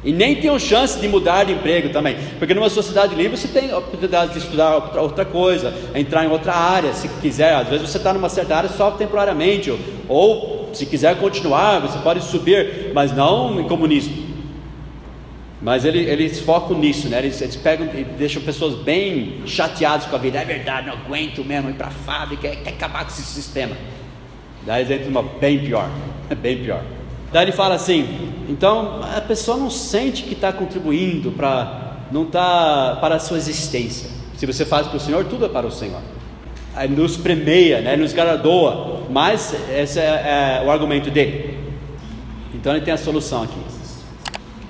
E 0.04 0.14
nem 0.14 0.38
tem 0.38 0.58
chance 0.60 0.98
de 0.98 1.10
mudar 1.10 1.44
de 1.44 1.52
emprego 1.52 1.90
também, 1.90 2.16
porque 2.38 2.54
numa 2.54 2.70
sociedade 2.70 3.14
livre 3.16 3.36
você 3.36 3.50
tem 3.50 3.70
a 3.70 3.78
oportunidade 3.78 4.32
de 4.32 4.40
estudar 4.40 4.76
outra, 4.76 5.02
outra 5.02 5.26
coisa, 5.26 5.74
entrar 5.94 6.24
em 6.24 6.30
outra 6.30 6.54
área, 6.54 6.94
se 6.94 7.10
quiser. 7.22 7.54
Às 7.54 7.68
vezes 7.68 7.90
você 7.90 7.98
está 7.98 8.14
numa 8.14 8.30
certa 8.30 8.56
área 8.56 8.70
só 8.70 8.92
temporariamente, 8.92 9.70
ou, 9.70 9.78
ou 10.08 10.70
se 10.74 10.86
quiser 10.86 11.20
continuar, 11.20 11.82
você 11.82 12.00
pode 12.00 12.24
subir, 12.24 12.92
mas 12.94 13.12
não 13.12 13.60
em 13.60 13.68
comunismo. 13.68 14.29
Mas 15.62 15.84
ele, 15.84 16.00
eles 16.00 16.40
focam 16.40 16.78
nisso, 16.78 17.10
né? 17.10 17.20
Eles, 17.20 17.42
eles, 17.42 17.58
pegam 17.58 17.88
e 17.94 18.04
deixam 18.04 18.42
pessoas 18.42 18.76
bem 18.76 19.42
chateadas 19.46 20.06
com 20.06 20.16
a 20.16 20.20
vida. 20.20 20.40
É 20.40 20.46
verdade, 20.46 20.88
não 20.88 20.94
aguento 20.94 21.44
mesmo 21.44 21.70
ir 21.70 21.74
para 21.74 21.88
a 21.88 21.92
fábrica, 21.92 22.48
quer, 22.48 22.64
quer 22.64 22.70
acabar 22.70 23.04
com 23.04 23.12
esse 23.12 23.24
sistema. 23.24 23.76
Daí 24.66 24.84
eles 24.84 24.92
entram 24.92 25.12
numa 25.12 25.24
bem 25.24 25.60
pior, 25.60 25.90
bem 26.42 26.64
pior. 26.64 26.82
Daí 27.34 27.46
ele 27.46 27.52
fala 27.52 27.76
assim: 27.76 28.32
então 28.48 29.02
a 29.04 29.20
pessoa 29.20 29.58
não 29.58 29.70
sente 29.70 30.24
que 30.24 30.34
está 30.34 30.54
contribuindo 30.54 31.32
para 31.32 31.88
não 32.12 32.26
tá 32.26 32.98
para 33.02 33.16
a 33.16 33.20
sua 33.20 33.38
existência. 33.38 34.10
Se 34.38 34.46
você 34.46 34.66
faz 34.66 34.88
para 34.88 34.98
o 34.98 35.00
Senhor, 35.00 35.26
tudo 35.26 35.46
é 35.46 35.50
para 35.50 35.68
o 35.68 35.72
Senhor. 35.72 36.02
Aí 36.76 36.88
nos 36.88 37.18
premeia, 37.18 37.82
né? 37.82 37.96
nos 37.96 38.14
galardoa. 38.14 39.04
Mas 39.10 39.54
esse 39.70 40.00
é, 40.00 40.62
é 40.62 40.66
o 40.66 40.72
argumento 40.72 41.12
dele. 41.12 41.58
Então 42.54 42.74
ele 42.74 42.84
tem 42.84 42.94
a 42.94 42.98
solução 42.98 43.44
aqui. 43.44 43.69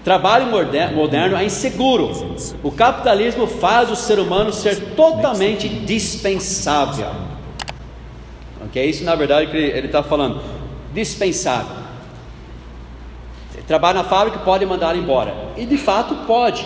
Trabalho 0.04 0.48
moderno 0.48 1.36
é 1.36 1.46
inseguro. 1.46 2.36
O 2.64 2.72
capitalismo 2.72 3.46
faz 3.46 3.92
o 3.92 3.96
ser 3.96 4.20
humano 4.20 4.52
ser 4.54 4.96
totalmente 4.96 5.68
dispensável. 5.68 7.12
Ok? 8.66 8.84
Isso 8.90 9.04
na 9.04 9.16
verdade 9.16 9.52
que 9.52 9.58
ele 9.58 9.88
está 9.88 10.02
falando. 10.02 10.42
Dispensável. 10.94 11.80
Trabalha 13.70 14.00
na 14.00 14.04
fábrica 14.04 14.40
pode 14.40 14.66
mandar 14.66 14.96
embora. 14.96 15.32
E 15.56 15.64
de 15.64 15.78
fato 15.78 16.26
pode. 16.26 16.66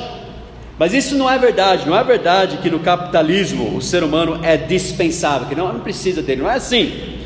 Mas 0.79 0.93
isso 0.93 1.17
não 1.17 1.29
é 1.29 1.37
verdade. 1.37 1.85
Não 1.85 1.97
é 1.97 2.01
verdade 2.01 2.59
que 2.59 2.69
no 2.69 2.79
capitalismo 2.79 3.75
o 3.75 3.81
ser 3.81 4.03
humano 4.03 4.39
é 4.41 4.55
dispensável, 4.55 5.49
que 5.49 5.53
não, 5.53 5.73
não 5.73 5.81
precisa 5.81 6.21
dele. 6.21 6.43
Não 6.43 6.49
é 6.49 6.55
assim. 6.55 7.19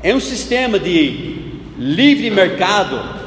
É 0.00 0.14
um 0.14 0.20
sistema 0.20 0.78
de 0.78 1.38
livre 1.76 2.30
mercado 2.30 3.19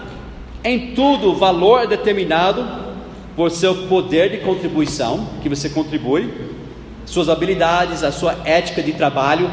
em 0.63 0.93
tudo, 0.93 1.31
o 1.31 1.35
valor 1.35 1.83
é 1.83 1.87
determinado 1.87 2.65
por 3.35 3.51
seu 3.51 3.87
poder 3.87 4.29
de 4.29 4.37
contribuição, 4.37 5.27
que 5.41 5.49
você 5.49 5.69
contribui, 5.69 6.31
suas 7.05 7.29
habilidades, 7.29 8.03
a 8.03 8.11
sua 8.11 8.37
ética 8.45 8.81
de 8.81 8.93
trabalho. 8.93 9.51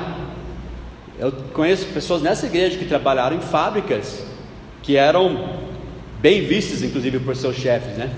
Eu 1.19 1.33
conheço 1.53 1.87
pessoas 1.87 2.23
nessa 2.23 2.47
igreja 2.47 2.79
que 2.79 2.85
trabalharam 2.85 3.37
em 3.37 3.41
fábricas 3.41 4.25
que 4.83 4.97
eram 4.97 5.59
bem 6.21 6.43
vistas, 6.43 6.83
inclusive, 6.83 7.19
por 7.19 7.35
seus 7.35 7.57
chefes, 7.57 7.97
né? 7.97 8.11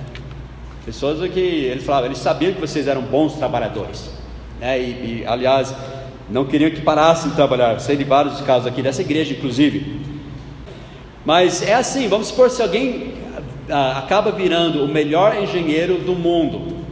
Pessoas 0.85 1.19
que 1.31 1.41
ele 1.41 1.81
falava, 1.81 2.07
eles 2.07 2.19
sabiam 2.19 2.53
que 2.53 2.61
vocês 2.61 2.87
eram 2.89 3.03
bons 3.03 3.35
trabalhadores, 3.35 4.11
né? 4.61 4.81
E, 4.81 5.21
e 5.23 5.25
aliás, 5.27 5.75
não 6.29 6.45
queriam 6.45 6.71
que 6.71 6.81
parassem 6.81 7.31
de 7.31 7.37
trabalhar. 7.37 7.79
Sei 7.79 7.97
de 7.97 8.05
vários 8.05 8.41
casos 8.41 8.67
aqui 8.67 8.83
dessa 8.83 9.03
igreja, 9.03 9.33
inclusive. 9.33 10.12
Mas 11.25 11.63
é 11.63 11.75
assim, 11.75 12.09
vamos 12.09 12.29
supor 12.29 12.51
se 12.51 12.63
alguém 12.63 13.15
ah, 13.71 13.99
acaba 13.99 14.33
virando 14.33 14.85
o 14.85 14.89
melhor 14.89 15.41
engenheiro 15.41 15.99
do 15.99 16.15
mundo. 16.15 16.83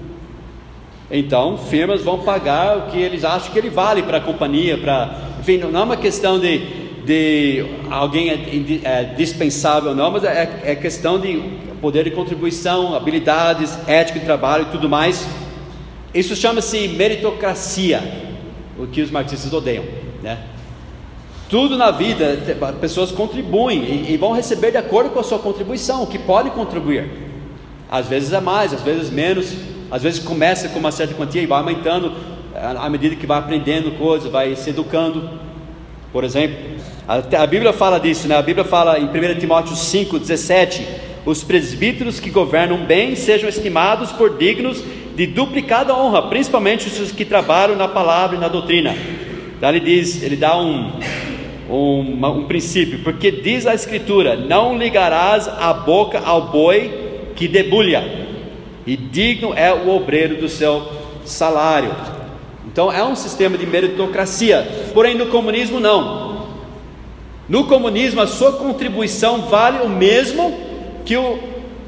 Então, 1.10 1.58
firmas 1.58 2.02
vão 2.02 2.20
pagar 2.20 2.78
o 2.78 2.82
que 2.90 2.98
eles 2.98 3.24
acham 3.24 3.52
que 3.52 3.58
ele 3.58 3.70
vale 3.70 4.02
para 4.02 4.18
a 4.18 4.20
companhia, 4.20 4.78
para, 4.78 5.10
enfim, 5.40 5.58
não 5.58 5.80
é 5.80 5.82
uma 5.82 5.96
questão 5.96 6.38
de, 6.38 6.58
de 7.04 7.66
alguém 7.90 8.30
é, 8.30 8.80
é 8.84 9.04
dispensável, 9.16 9.92
não, 9.92 10.12
mas 10.12 10.22
é, 10.22 10.60
é 10.64 10.76
questão 10.76 11.18
de 11.18 11.42
poder 11.80 12.04
de 12.04 12.12
contribuição, 12.12 12.94
habilidades, 12.94 13.76
ética 13.88 14.20
de 14.20 14.24
trabalho 14.24 14.66
e 14.68 14.70
tudo 14.70 14.88
mais. 14.88 15.26
Isso 16.14 16.36
chama-se 16.36 16.86
meritocracia, 16.88 18.00
o 18.78 18.86
que 18.86 19.00
os 19.00 19.10
marxistas 19.10 19.52
odeiam, 19.52 19.84
né? 20.22 20.38
Tudo 21.50 21.76
na 21.76 21.90
vida, 21.90 22.38
pessoas 22.80 23.10
contribuem 23.10 23.82
e, 23.82 24.12
e 24.12 24.16
vão 24.16 24.30
receber 24.30 24.70
de 24.70 24.76
acordo 24.76 25.10
com 25.10 25.18
a 25.18 25.24
sua 25.24 25.40
contribuição, 25.40 26.04
o 26.04 26.06
que 26.06 26.16
pode 26.16 26.48
contribuir. 26.50 27.10
Às 27.90 28.06
vezes 28.06 28.32
é 28.32 28.40
mais, 28.40 28.72
às 28.72 28.82
vezes 28.82 29.10
menos, 29.10 29.52
às 29.90 30.04
vezes 30.04 30.20
começa 30.20 30.68
com 30.68 30.78
uma 30.78 30.92
certa 30.92 31.12
quantia 31.12 31.42
e 31.42 31.46
vai 31.46 31.58
aumentando 31.58 32.12
à 32.54 32.88
medida 32.88 33.16
que 33.16 33.26
vai 33.26 33.38
aprendendo 33.38 33.98
coisas, 33.98 34.30
vai 34.30 34.54
se 34.54 34.70
educando. 34.70 35.28
Por 36.12 36.22
exemplo, 36.22 36.56
a, 37.08 37.46
Bíblia 37.46 37.72
fala 37.72 37.98
disso, 37.98 38.28
né? 38.28 38.36
A 38.36 38.42
Bíblia 38.42 38.64
fala 38.64 38.96
em 39.00 39.06
1 39.06 39.40
Timóteo 39.40 39.74
5, 39.74 40.20
17: 40.20 40.86
os 41.26 41.42
presbíteros 41.42 42.20
que 42.20 42.30
governam 42.30 42.84
bem 42.84 43.16
sejam 43.16 43.48
estimados 43.48 44.12
por 44.12 44.38
dignos 44.38 44.84
de 45.16 45.26
duplicada 45.26 45.92
honra, 45.96 46.22
principalmente 46.22 46.86
os 46.86 47.10
que 47.10 47.24
trabalham 47.24 47.74
na 47.74 47.88
palavra 47.88 48.36
e 48.36 48.40
na 48.40 48.46
doutrina. 48.46 48.94
Então 49.56 49.68
ele 49.68 49.80
diz, 49.80 50.22
ele 50.22 50.36
dá 50.36 50.56
um, 50.56 50.92
um, 51.70 52.26
um 52.26 52.44
princípio, 52.44 53.00
porque 53.00 53.30
diz 53.30 53.66
a 53.66 53.74
Escritura: 53.74 54.36
não 54.36 54.76
ligarás 54.76 55.48
a 55.48 55.72
boca 55.72 56.20
ao 56.20 56.48
boi 56.48 57.30
que 57.36 57.46
debulha, 57.46 58.28
e 58.86 58.96
digno 58.96 59.52
é 59.54 59.72
o 59.72 59.90
obreiro 59.90 60.36
do 60.36 60.48
seu 60.48 60.86
salário. 61.24 61.94
Então 62.66 62.92
é 62.92 63.02
um 63.04 63.16
sistema 63.16 63.56
de 63.56 63.66
meritocracia, 63.66 64.66
porém 64.92 65.14
no 65.14 65.26
comunismo 65.26 65.80
não. 65.80 66.46
No 67.48 67.64
comunismo 67.64 68.20
a 68.20 68.26
sua 68.26 68.52
contribuição 68.52 69.42
vale 69.42 69.78
o 69.84 69.88
mesmo 69.88 70.56
que 71.04 71.16
o, 71.16 71.38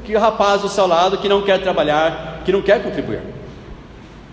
que 0.03 0.15
o 0.15 0.19
rapaz 0.19 0.61
do 0.61 0.69
seu 0.69 0.85
lado 0.85 1.17
que 1.17 1.29
não 1.29 1.41
quer 1.41 1.61
trabalhar, 1.61 2.41
que 2.43 2.51
não 2.51 2.61
quer 2.61 2.83
contribuir. 2.83 3.21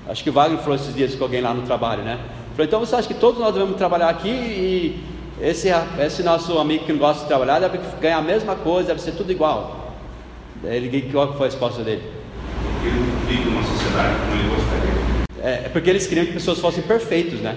Acho 0.08 0.24
que 0.24 0.30
o 0.30 0.32
Wagner 0.32 0.58
falou 0.58 0.74
esses 0.74 0.92
dias 0.92 1.14
com 1.14 1.22
alguém 1.22 1.40
lá 1.40 1.54
no 1.54 1.62
trabalho, 1.62 2.02
né? 2.02 2.18
Então 2.58 2.80
você 2.80 2.96
acha 2.96 3.06
que 3.06 3.14
todos 3.14 3.38
nós 3.40 3.54
devemos 3.54 3.76
trabalhar 3.76 4.08
aqui 4.08 4.28
e 4.28 5.00
esse, 5.40 5.68
esse 5.98 6.22
nosso 6.22 6.58
amigo 6.58 6.84
que 6.84 6.92
não 6.92 6.98
gosta 6.98 7.22
de 7.22 7.28
trabalhar 7.28 7.58
deve 7.60 7.78
ganhar 8.00 8.18
a 8.18 8.22
mesma 8.22 8.54
coisa, 8.54 8.88
deve 8.88 9.00
ser 9.00 9.12
tudo 9.12 9.32
igual. 9.32 9.94
Ele, 10.62 11.08
qual 11.10 11.32
foi 11.34 11.46
a 11.46 11.50
resposta 11.50 11.82
dele? 11.82 12.02
Ele 12.84 13.00
vive 13.26 13.48
uma 13.48 13.62
sociedade 13.62 14.14
como 14.18 14.40
ele 14.40 14.54
gostaria. 14.54 14.90
É, 15.42 15.66
é 15.66 15.68
porque 15.72 15.88
eles 15.88 16.06
queriam 16.06 16.26
que 16.26 16.32
pessoas 16.32 16.58
fossem 16.58 16.82
perfeitos, 16.82 17.40
né? 17.40 17.56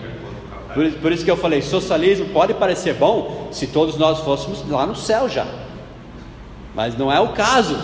Por, 0.73 0.89
por, 0.93 1.11
isso 1.11 1.25
que 1.25 1.29
eu 1.29 1.37
falei, 1.37 1.61
socialismo 1.61 2.29
pode 2.29 2.53
parecer 2.53 2.95
bom 2.95 3.49
se 3.51 3.67
todos 3.67 3.97
nós 3.97 4.19
fôssemos 4.19 4.67
lá 4.69 4.85
no 4.85 4.95
céu 4.95 5.27
já. 5.27 5.45
Mas 6.73 6.97
não 6.97 7.11
é 7.11 7.19
o 7.19 7.29
caso. 7.29 7.77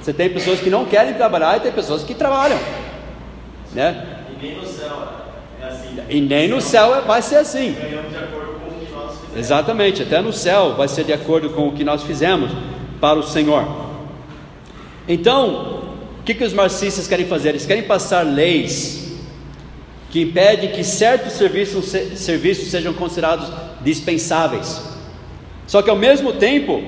Você 0.00 0.12
tem 0.12 0.30
pessoas 0.30 0.60
que 0.60 0.70
não 0.70 0.86
querem 0.86 1.14
trabalhar 1.14 1.56
e 1.56 1.60
tem 1.60 1.72
pessoas 1.72 2.04
que 2.04 2.14
trabalham. 2.14 2.58
Né? 3.72 4.24
E 4.30 4.42
nem 4.42 4.56
no 4.56 4.66
céu 4.66 5.08
é 5.60 5.66
assim. 5.66 5.98
E 6.08 6.20
nem 6.20 6.48
no 6.48 6.60
céu 6.60 7.02
vai 7.04 7.20
ser 7.20 7.36
assim. 7.36 7.76
Exatamente, 9.36 10.02
até 10.02 10.20
no 10.20 10.32
céu 10.32 10.74
vai 10.76 10.88
ser 10.88 11.04
de 11.04 11.12
acordo 11.12 11.50
com 11.50 11.68
o 11.68 11.72
que 11.72 11.84
nós 11.84 12.02
fizemos 12.02 12.50
para 13.00 13.18
o 13.18 13.22
Senhor. 13.22 13.64
Então, 15.08 15.82
o 16.20 16.22
que, 16.24 16.34
que 16.34 16.44
os 16.44 16.52
marxistas 16.52 17.06
querem 17.06 17.26
fazer? 17.26 17.50
Eles 17.50 17.66
querem 17.66 17.84
passar 17.84 18.22
leis 18.22 19.00
que 20.10 20.22
impedem 20.22 20.72
que 20.72 20.82
certos 20.82 21.34
serviços, 21.34 21.86
serviços 22.16 22.68
sejam 22.68 22.92
considerados 22.92 23.50
dispensáveis. 23.80 24.82
Só 25.66 25.80
que 25.80 25.90
ao 25.90 25.96
mesmo 25.96 26.32
tempo, 26.32 26.82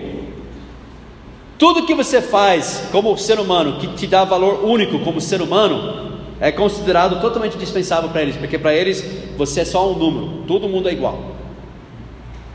tudo 1.57 1.87
que 1.87 1.95
você 1.95 2.21
faz 2.21 2.89
como 2.91 3.17
ser 3.17 3.39
humano, 3.39 3.79
que 3.79 3.87
te 3.95 4.09
dá 4.09 4.25
valor 4.25 4.65
único 4.65 4.99
como 4.99 5.21
ser 5.21 5.41
humano, 5.41 6.11
é 6.41 6.51
considerado 6.51 7.21
totalmente 7.21 7.57
dispensável 7.57 8.11
para 8.11 8.23
eles, 8.23 8.37
porque 8.37 8.59
para 8.59 8.75
eles 8.75 9.05
você 9.37 9.61
é 9.61 9.65
só 9.65 9.93
um 9.93 9.97
número, 9.97 10.43
todo 10.49 10.69
mundo 10.69 10.89
é 10.89 10.93
igual. 10.93 11.32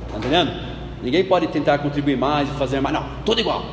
Está 0.08 0.18
entendendo? 0.18 0.52
Ninguém 1.04 1.24
pode 1.24 1.48
tentar 1.48 1.78
contribuir 1.78 2.18
mais 2.18 2.50
e 2.50 2.52
fazer 2.54 2.82
mais, 2.82 2.96
não, 2.96 3.06
tudo 3.24 3.40
igual. 3.40 3.64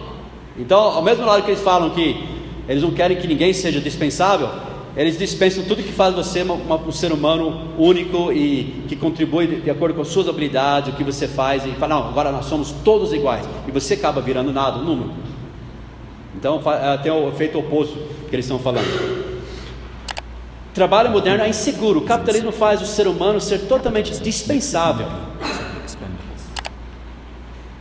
Então, 0.59 0.79
ao 0.79 1.03
mesmo 1.03 1.25
lado 1.25 1.43
que 1.43 1.51
eles 1.51 1.63
falam 1.63 1.91
que 1.91 2.23
eles 2.69 2.83
não 2.83 2.91
querem 2.91 3.17
que 3.17 3.27
ninguém 3.27 3.53
seja 3.53 3.81
dispensável, 3.81 4.49
eles 4.97 5.19
dispensam 5.19 5.65
tudo 5.65 5.83
que 5.83 5.93
faz 5.93 6.15
você 6.15 6.43
um 6.43 6.93
ser 6.93 7.13
humano 7.13 7.73
único 7.77 8.33
e 8.33 8.85
que 8.87 8.95
contribui 8.95 9.61
de, 9.61 9.71
acordo 9.71 9.95
com 9.95 10.03
as 10.03 10.09
suas 10.09 10.29
habilidades, 10.29 10.93
o 10.93 10.97
que 10.97 11.03
você 11.03 11.27
faz, 11.27 11.67
e 11.67 11.71
fala, 11.73 11.97
não, 11.97 12.09
agora 12.09 12.31
nós 12.31 12.45
somos 12.45 12.71
todos 12.85 13.13
iguais, 13.13 13.45
e 13.67 13.73
você 13.73 13.95
acaba 13.95 14.21
virando 14.21 14.53
nada, 14.53 14.79
um 14.79 14.85
número. 14.85 15.11
Então 16.37 16.63
é, 16.67 16.97
tem 16.99 17.11
o 17.11 17.29
efeito 17.29 17.59
oposto 17.59 17.97
que 18.29 18.37
eles 18.37 18.45
estão 18.45 18.59
falando. 18.59 19.35
Trabalho 20.73 21.11
moderno 21.11 21.43
é 21.43 21.49
inseguro, 21.49 22.01
o 22.01 22.03
capitalismo 22.03 22.53
faz 22.53 22.81
o 22.81 22.87
ser 22.87 23.09
humano 23.09 23.41
ser 23.41 23.67
totalmente 23.67 24.17
dispensável. 24.21 25.07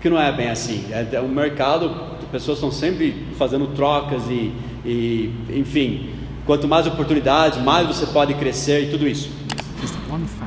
Que 0.04 0.10
não 0.10 0.22
é 0.22 0.32
bem 0.32 0.50
assim. 0.50 0.86
É, 0.92 1.08
é, 1.14 1.20
o 1.20 1.28
mercado, 1.28 1.90
as 2.22 2.30
pessoas 2.30 2.60
estão 2.60 2.72
sempre 2.72 3.26
fazendo 3.36 3.66
trocas 3.74 4.22
e, 4.30 4.54
e 4.86 5.34
enfim, 5.50 6.14
Quanto 6.46 6.68
mais 6.68 6.86
oportunidades, 6.86 7.62
mais 7.62 7.88
você 7.88 8.06
pode 8.06 8.34
crescer 8.34 8.84
e 8.84 8.92
tudo 8.92 9.08
isso. 9.08 9.30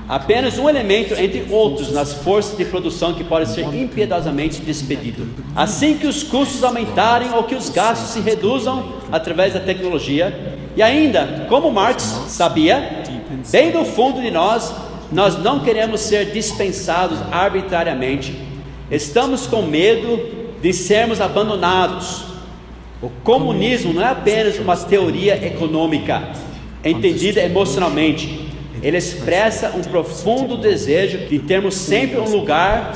Apenas 0.09 0.59
um 0.59 0.69
elemento 0.69 1.15
entre 1.15 1.47
outros 1.51 1.91
nas 1.91 2.13
forças 2.13 2.57
de 2.57 2.67
produção 2.67 3.15
que 3.15 3.25
pode 3.25 3.49
ser 3.49 3.63
impiedosamente 3.75 4.61
despedido. 4.61 5.27
Assim 5.55 5.97
que 5.97 6.07
os 6.07 6.23
custos 6.23 6.63
aumentarem 6.63 7.33
ou 7.33 7.45
que 7.45 7.55
os 7.55 7.71
gastos 7.71 8.11
se 8.11 8.21
reduzam 8.21 8.93
através 9.11 9.55
da 9.55 9.61
tecnologia, 9.61 10.59
e 10.77 10.83
ainda, 10.83 11.47
como 11.49 11.73
Marx 11.73 12.03
sabia, 12.29 13.03
bem 13.51 13.73
no 13.73 13.85
fundo 13.85 14.21
de 14.21 14.31
nós, 14.31 14.73
nós 15.11 15.43
não 15.43 15.61
queremos 15.61 16.03
ser 16.03 16.31
dispensados 16.33 17.19
arbitrariamente. 17.33 18.46
Estamos 18.91 19.47
com 19.47 19.63
medo 19.63 20.21
de 20.63 20.73
sermos 20.73 21.21
abandonados 21.21 22.37
o 23.01 23.11
comunismo 23.23 23.93
não 23.93 24.03
é 24.03 24.07
apenas 24.07 24.59
uma 24.59 24.75
teoria 24.75 25.47
econômica, 25.47 26.31
entendida 26.83 27.43
emocionalmente. 27.43 28.49
Ele 28.83 28.97
expressa 28.97 29.73
um 29.77 29.83
profundo 29.83 30.57
desejo 30.57 31.19
de 31.29 31.39
termos 31.39 31.75
sempre 31.75 32.19
um 32.19 32.29
lugar 32.29 32.95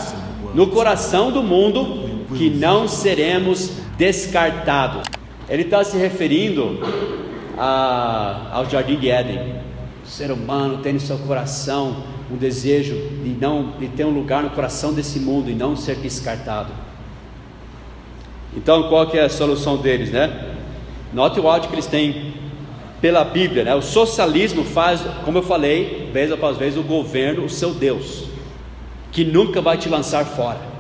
no 0.55 0.69
coração 0.69 1.31
do 1.31 1.43
mundo 1.43 2.25
que 2.35 2.49
não 2.49 2.89
seremos 2.89 3.73
descartados. 3.99 5.03
Ele 5.49 5.63
está 5.63 5.85
se 5.85 5.99
referindo 5.99 6.81
a, 7.59 8.49
ao 8.53 8.71
jardim 8.71 8.97
de 8.97 9.11
Éden. 9.11 9.57
O 10.03 10.09
ser 10.09 10.31
humano 10.31 10.79
tem 10.79 10.95
no 10.95 11.01
seu 11.01 11.19
coração 11.19 12.05
um 12.31 12.37
desejo 12.37 12.95
de 13.23 13.31
não 13.41 13.73
de 13.79 13.89
ter 13.89 14.05
um 14.05 14.11
lugar 14.11 14.43
no 14.43 14.51
coração 14.51 14.93
desse 14.93 15.19
mundo 15.19 15.51
e 15.51 15.55
não 15.55 15.77
ser 15.77 15.97
descartado. 15.97 16.73
Então, 18.57 18.89
qual 18.89 19.07
que 19.07 19.19
é 19.19 19.25
a 19.25 19.29
solução 19.29 19.77
deles, 19.77 20.11
né? 20.11 20.57
Note 21.13 21.41
o 21.41 21.45
ódio 21.45 21.69
que 21.69 21.75
eles 21.75 21.87
têm 21.87 22.35
pela 23.01 23.25
Bíblia, 23.25 23.65
né? 23.65 23.75
O 23.75 23.83
socialismo 23.83 24.65
faz, 24.65 25.01
como 25.25 25.39
eu 25.39 25.43
falei, 25.43 26.11
vez 26.13 26.31
após 26.31 26.57
vez, 26.57 26.77
o 26.77 26.83
governo 26.83 27.45
o 27.45 27.49
seu 27.49 27.73
Deus, 27.73 28.25
que 29.11 29.25
nunca 29.25 29.61
vai 29.61 29.77
te 29.77 29.89
lançar 29.89 30.25
fora. 30.25 30.71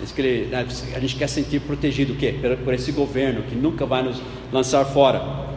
Né, 0.00 0.66
a 0.94 1.00
gente 1.00 1.16
quer 1.16 1.28
sentir 1.28 1.60
protegido 1.60 2.14
o 2.14 2.16
quê? 2.16 2.34
Por 2.64 2.72
esse 2.72 2.90
governo 2.90 3.42
que 3.42 3.54
nunca 3.54 3.84
vai 3.84 4.02
nos 4.02 4.20
lançar 4.52 4.84
fora. 4.84 5.49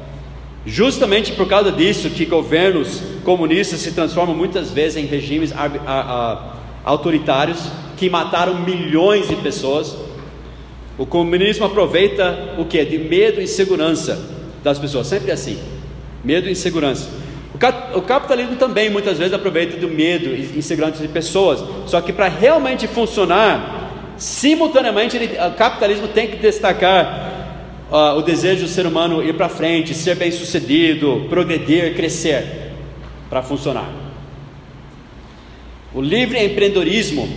Justamente 0.66 1.34
por 1.34 1.48
causa 1.48 1.72
disso 1.72 2.10
que 2.10 2.26
governos 2.26 3.02
comunistas 3.24 3.80
se 3.80 3.92
transformam 3.92 4.36
muitas 4.36 4.72
vezes 4.72 4.98
em 4.98 5.06
regimes 5.06 5.54
autoritários 6.84 7.68
que 7.98 8.10
mataram 8.10 8.60
milhões 8.60 9.28
de 9.28 9.36
pessoas 9.38 9.96
o 10.98 11.06
comunismo 11.06 11.66
aproveita 11.66 12.54
o 12.58 12.66
que? 12.66 12.84
De 12.86 13.00
medo 13.00 13.42
e 13.42 13.46
insegurança 13.46 14.20
das 14.64 14.78
pessoas, 14.78 15.08
sempre 15.08 15.32
assim. 15.32 15.58
Medo 16.24 16.48
e 16.48 16.52
insegurança. 16.52 17.10
O 17.96 18.02
capitalismo 18.02 18.56
também 18.58 18.90
muitas 18.90 19.18
vezes 19.18 19.34
aproveita 19.34 19.78
do 19.78 19.88
medo 19.88 20.30
e 20.30 20.58
insegurança 20.58 21.02
de 21.02 21.08
pessoas. 21.08 21.64
Só 21.88 22.00
que 22.00 22.14
para 22.14 22.28
realmente 22.28 22.88
funcionar, 22.88 24.14
simultaneamente 24.18 25.18
ele, 25.18 25.36
o 25.36 25.52
capitalismo 25.54 26.08
tem 26.08 26.28
que 26.28 26.36
destacar 26.36 27.33
uh, 27.94 28.18
o 28.18 28.24
desejo 28.24 28.64
do 28.64 28.68
ser 28.68 28.88
humano 28.88 29.22
ir 29.22 29.36
para 29.36 29.48
frente, 29.48 29.94
ser 29.94 30.16
bem 30.16 30.32
sucedido, 30.32 31.28
progredir, 31.30 31.96
crescer, 31.96 32.72
para 33.30 33.44
funcionar. 33.44 33.90
O 35.94 36.02
livre 36.02 36.44
empreendedorismo 36.44 37.30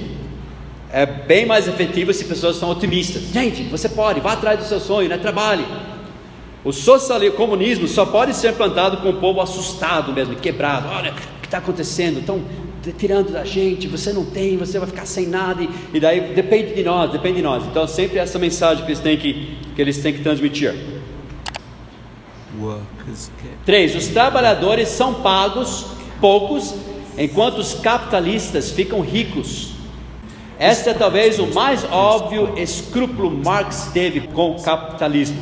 é 0.91 1.05
bem 1.05 1.45
mais 1.45 1.69
efetivo 1.69 2.11
se 2.15 2.25
pessoas 2.25 2.57
são 2.57 2.71
otimistas. 2.71 3.25
Gente, 3.25 3.65
você 3.65 3.87
pode, 3.87 4.21
vá 4.21 4.33
atrás 4.33 4.59
do 4.59 4.65
seu 4.65 4.81
sonho, 4.81 5.11
né? 5.11 5.19
trabalhe. 5.19 5.65
O 6.65 6.73
socialismo, 6.73 7.37
comunismo 7.37 7.87
só 7.87 8.07
pode 8.07 8.35
ser 8.35 8.55
plantado 8.55 8.97
com 8.97 9.11
o 9.11 9.21
povo 9.21 9.43
assustado 9.43 10.11
mesmo, 10.13 10.35
quebrado. 10.37 10.89
Olha 10.89 11.13
o 11.13 11.41
que 11.41 11.47
está 11.47 11.59
acontecendo, 11.59 12.21
estão 12.21 12.43
tirando 12.93 13.33
da 13.33 13.45
gente, 13.45 13.89
você 13.89 14.13
não 14.13 14.25
tem, 14.25 14.57
você 14.57 14.79
vai 14.79 14.89
ficar 14.89 15.07
sem 15.07 15.27
nada, 15.27 15.63
e, 15.63 15.69
e 15.95 16.01
daí 16.01 16.35
depende 16.35 16.75
de 16.75 16.83
nós, 16.83 17.11
depende 17.11 17.37
de 17.37 17.43
nós. 17.43 17.65
Então 17.65 17.87
sempre 17.87 18.19
essa 18.19 18.39
mensagem 18.39 18.85
que 18.85 18.91
eles 18.91 19.01
têm 19.01 19.17
que, 19.17 19.59
que, 19.75 19.83
eles 19.83 19.99
têm 19.99 20.13
que 20.13 20.23
transmitir. 20.23 20.75
Três, 23.65 23.95
os 23.95 24.07
trabalhadores 24.09 24.89
são 24.89 25.15
pagos 25.15 25.97
poucos, 26.21 26.75
enquanto 27.19 27.59
os 27.59 27.75
capitalistas 27.75 28.71
ficam 28.71 29.01
ricos. 29.01 29.73
Este 30.59 30.89
é 30.89 30.95
talvez 30.95 31.39
o 31.39 31.47
mais 31.49 31.85
óbvio 31.85 32.55
escrúpulo 32.57 33.31
Marx 33.31 33.91
teve 33.93 34.21
com 34.29 34.53
o 34.53 34.63
capitalismo. 34.63 35.37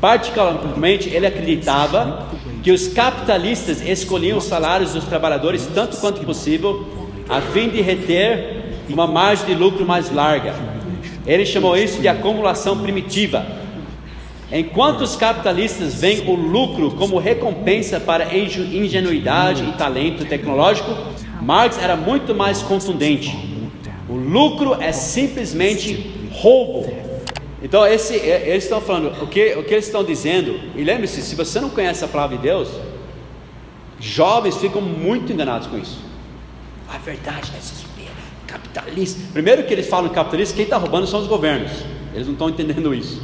Particularmente, 0.00 1.10
ele 1.10 1.26
acreditava 1.26 2.26
que 2.64 2.72
os 2.72 2.88
capitalistas 2.88 3.82
escolhiam 3.82 4.38
os 4.38 4.44
salários 4.44 4.94
dos 4.94 5.04
trabalhadores 5.04 5.68
tanto 5.74 5.98
quanto 5.98 6.24
possível, 6.24 6.88
a 7.28 7.42
fim 7.42 7.68
de 7.68 7.82
reter 7.82 8.64
uma 8.88 9.06
margem 9.06 9.44
de 9.44 9.54
lucro 9.54 9.84
mais 9.84 10.10
larga. 10.10 10.54
Ele 11.26 11.44
chamou 11.44 11.76
isso 11.76 12.00
de 12.00 12.08
acumulação 12.08 12.78
primitiva. 12.78 13.46
Enquanto 14.50 15.02
os 15.02 15.14
capitalistas 15.14 15.94
veem 15.94 16.26
o 16.26 16.34
lucro 16.34 16.92
como 16.92 17.18
recompensa 17.18 18.00
para 18.00 18.34
ingenuidade 18.34 19.62
e 19.62 19.72
talento 19.72 20.24
tecnológico, 20.24 20.90
Marx 21.42 21.78
era 21.78 21.96
muito 21.96 22.34
mais 22.34 22.62
contundente. 22.62 23.36
O 24.08 24.14
lucro 24.14 24.80
é 24.80 24.90
simplesmente 24.90 26.30
roubo. 26.32 27.03
Então, 27.64 27.84
esse, 27.86 28.14
é, 28.16 28.50
eles 28.50 28.64
estão 28.64 28.80
falando, 28.80 29.24
o 29.24 29.26
que, 29.26 29.54
o 29.54 29.64
que 29.64 29.72
eles 29.72 29.86
estão 29.86 30.04
dizendo, 30.04 30.60
e 30.76 30.84
lembre-se: 30.84 31.22
se 31.22 31.34
você 31.34 31.58
não 31.58 31.70
conhece 31.70 32.04
a 32.04 32.08
palavra 32.08 32.36
de 32.36 32.42
Deus, 32.42 32.68
jovens 33.98 34.58
ficam 34.58 34.80
muito 34.80 35.32
enganados 35.32 35.66
com 35.66 35.78
isso. 35.78 35.98
A 36.88 36.98
verdade 36.98 37.50
é 37.56 37.60
capitalista. 38.74 39.20
Primeiro 39.32 39.64
que 39.64 39.72
eles 39.72 39.88
falam 39.88 40.10
capitalista, 40.10 40.54
quem 40.54 40.64
está 40.64 40.76
roubando 40.76 41.06
são 41.06 41.20
os 41.20 41.26
governos. 41.26 41.72
Eles 42.12 42.26
não 42.26 42.34
estão 42.34 42.48
entendendo 42.48 42.94
isso. 42.94 43.20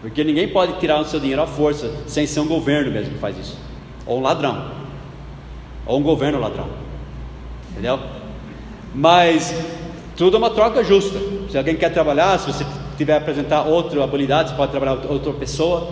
Porque 0.00 0.24
ninguém 0.24 0.48
pode 0.48 0.78
tirar 0.80 1.00
o 1.00 1.04
seu 1.04 1.20
dinheiro 1.20 1.40
à 1.40 1.46
força 1.46 1.90
sem 2.06 2.26
ser 2.26 2.40
um 2.40 2.48
governo 2.48 2.90
mesmo 2.90 3.14
que 3.14 3.18
faz 3.18 3.38
isso. 3.38 3.56
Ou 4.04 4.18
um 4.18 4.22
ladrão. 4.22 4.72
Ou 5.86 6.00
um 6.00 6.02
governo 6.02 6.40
ladrão. 6.40 6.68
Entendeu? 7.70 7.98
Mas 8.94 9.54
tudo 10.16 10.36
é 10.36 10.38
uma 10.38 10.50
troca 10.50 10.82
justa. 10.82 11.18
Se 11.50 11.56
alguém 11.56 11.76
quer 11.76 11.90
trabalhar, 11.90 12.38
se 12.38 12.52
você 12.52 12.64
tiver 12.96 13.16
apresentar 13.16 13.64
outra 13.64 14.02
habilidade, 14.02 14.50
você 14.50 14.56
pode 14.56 14.70
trabalhar 14.70 14.98
outra 15.08 15.32
pessoa. 15.32 15.88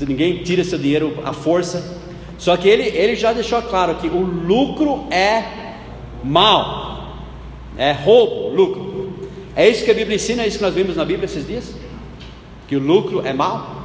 Ninguém 0.00 0.42
tira 0.42 0.64
seu 0.64 0.78
dinheiro 0.78 1.18
à 1.24 1.32
força. 1.32 2.00
Só 2.38 2.56
que 2.56 2.68
ele, 2.68 2.82
ele 2.82 3.14
já 3.14 3.32
deixou 3.32 3.62
claro 3.62 3.94
que 3.96 4.08
o 4.08 4.20
lucro 4.20 5.06
é 5.10 5.44
mal. 6.24 7.16
É 7.76 7.92
roubo, 7.92 8.48
lucro. 8.54 9.12
É 9.54 9.68
isso 9.68 9.84
que 9.84 9.90
a 9.90 9.94
Bíblia 9.94 10.16
ensina, 10.16 10.42
é 10.42 10.48
isso 10.48 10.58
que 10.58 10.64
nós 10.64 10.74
vimos 10.74 10.96
na 10.96 11.04
Bíblia 11.04 11.26
esses 11.26 11.46
dias? 11.46 11.74
que 12.72 12.76
o 12.76 12.80
lucro 12.80 13.20
é 13.22 13.34
mal. 13.34 13.82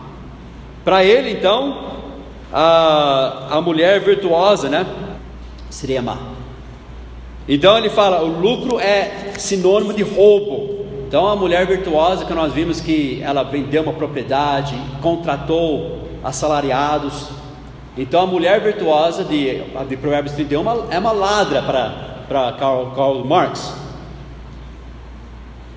Para 0.86 1.04
ele, 1.04 1.32
então, 1.32 1.98
a, 2.54 3.58
a 3.58 3.62
mulher 3.62 4.00
virtuosa, 4.00 4.70
né, 4.70 4.88
seria 5.70 6.02
má. 6.02 6.18
Então 7.50 7.78
ele 7.78 7.90
fala, 7.90 8.24
o 8.24 8.40
lucro 8.40 8.80
é 8.80 9.34
sinônimo 9.38 9.94
de 9.94 10.04
roubo. 10.04 10.77
Então 11.08 11.26
a 11.26 11.38
mulher 11.38 11.66
virtuosa 11.66 12.26
que 12.26 12.34
nós 12.34 12.52
vimos 12.52 12.82
que 12.82 13.22
ela 13.24 13.42
vendeu 13.42 13.82
uma 13.82 13.94
propriedade, 13.94 14.76
contratou 15.02 16.10
assalariados. 16.22 17.30
Então 17.98 18.24
a 18.24 18.28
mulher 18.28 18.60
virtuosa 18.60 19.24
de, 19.24 19.62
de 19.88 19.96
Provérbios 19.96 20.36
31 20.36 20.92
é 20.92 21.00
uma 21.00 21.14
ladra 21.14 21.62
para 21.62 22.52
Karl, 22.60 22.88
Karl 22.94 23.24
Marx. 23.24 23.74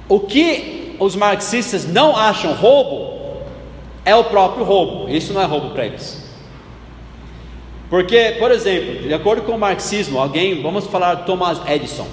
O 0.08 0.18
que 0.18 0.96
os 0.98 1.14
marxistas 1.14 1.86
não 1.86 2.16
acham 2.16 2.52
roubo 2.52 3.38
é 4.04 4.16
o 4.16 4.24
próprio 4.24 4.64
roubo. 4.64 5.08
Isso 5.08 5.32
não 5.32 5.40
é 5.40 5.44
roubo 5.44 5.70
para 5.70 5.86
eles. 5.86 6.28
Porque, 7.88 8.34
por 8.40 8.50
exemplo, 8.50 9.02
de 9.06 9.14
acordo 9.14 9.42
com 9.42 9.52
o 9.52 9.58
marxismo, 9.58 10.18
alguém, 10.18 10.60
vamos 10.60 10.88
falar 10.88 11.18
Thomas 11.18 11.60
Edison, 11.68 12.08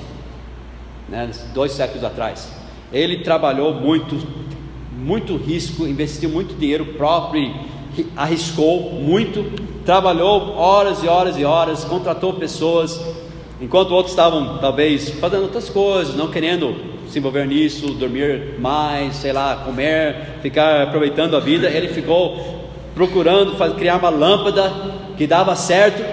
né, 1.09 1.31
dois 1.55 1.71
séculos 1.71 2.03
atrás, 2.03 2.66
ele 2.91 3.17
trabalhou 3.17 3.73
muito, 3.73 4.17
muito 4.97 5.35
risco, 5.35 5.85
investiu 5.85 6.29
muito 6.29 6.55
dinheiro 6.55 6.85
próprio, 6.85 7.53
arriscou 8.15 8.91
muito, 8.93 9.45
trabalhou 9.85 10.55
horas 10.55 11.03
e 11.03 11.07
horas 11.07 11.37
e 11.37 11.43
horas, 11.43 11.83
contratou 11.83 12.33
pessoas, 12.33 12.99
enquanto 13.59 13.91
outros 13.91 14.11
estavam 14.11 14.57
talvez 14.59 15.09
fazendo 15.09 15.43
outras 15.43 15.69
coisas, 15.69 16.15
não 16.15 16.29
querendo 16.29 16.75
se 17.09 17.19
envolver 17.19 17.45
nisso, 17.45 17.93
dormir 17.93 18.55
mais, 18.59 19.15
sei 19.15 19.31
lá, 19.31 19.63
comer, 19.65 20.39
ficar 20.41 20.83
aproveitando 20.83 21.35
a 21.35 21.39
vida. 21.39 21.69
Ele 21.69 21.87
ficou 21.87 22.67
procurando 22.93 23.55
criar 23.75 23.97
uma 23.97 24.09
lâmpada 24.09 24.71
que 25.17 25.25
dava 25.25 25.55
certo 25.55 26.03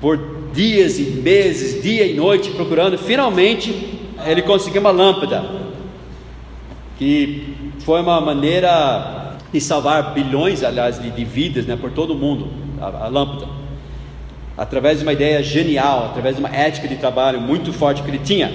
por 0.00 0.18
dias 0.52 0.98
e 0.98 1.02
meses, 1.02 1.82
dia 1.82 2.04
e 2.06 2.14
noite 2.14 2.50
procurando. 2.50 2.98
Finalmente 2.98 3.99
ele 4.26 4.42
conseguiu 4.42 4.80
uma 4.80 4.90
lâmpada 4.90 5.44
que 6.98 7.72
foi 7.80 8.00
uma 8.00 8.20
maneira 8.20 9.36
de 9.52 9.60
salvar 9.60 10.12
bilhões, 10.12 10.62
aliás, 10.62 11.00
de, 11.00 11.10
de 11.10 11.24
vidas, 11.24 11.66
né, 11.66 11.76
por 11.76 11.90
todo 11.90 12.12
o 12.12 12.16
mundo. 12.16 12.48
a, 12.80 13.06
a 13.06 13.08
lâmpada 13.08 13.60
através 14.60 14.98
de 14.98 15.04
uma 15.04 15.14
ideia 15.14 15.42
genial, 15.42 16.10
através 16.10 16.36
de 16.36 16.40
uma 16.40 16.54
ética 16.54 16.86
de 16.86 16.96
trabalho 16.96 17.40
muito 17.40 17.72
forte 17.72 18.02
que 18.02 18.10
ele 18.10 18.18
tinha. 18.18 18.52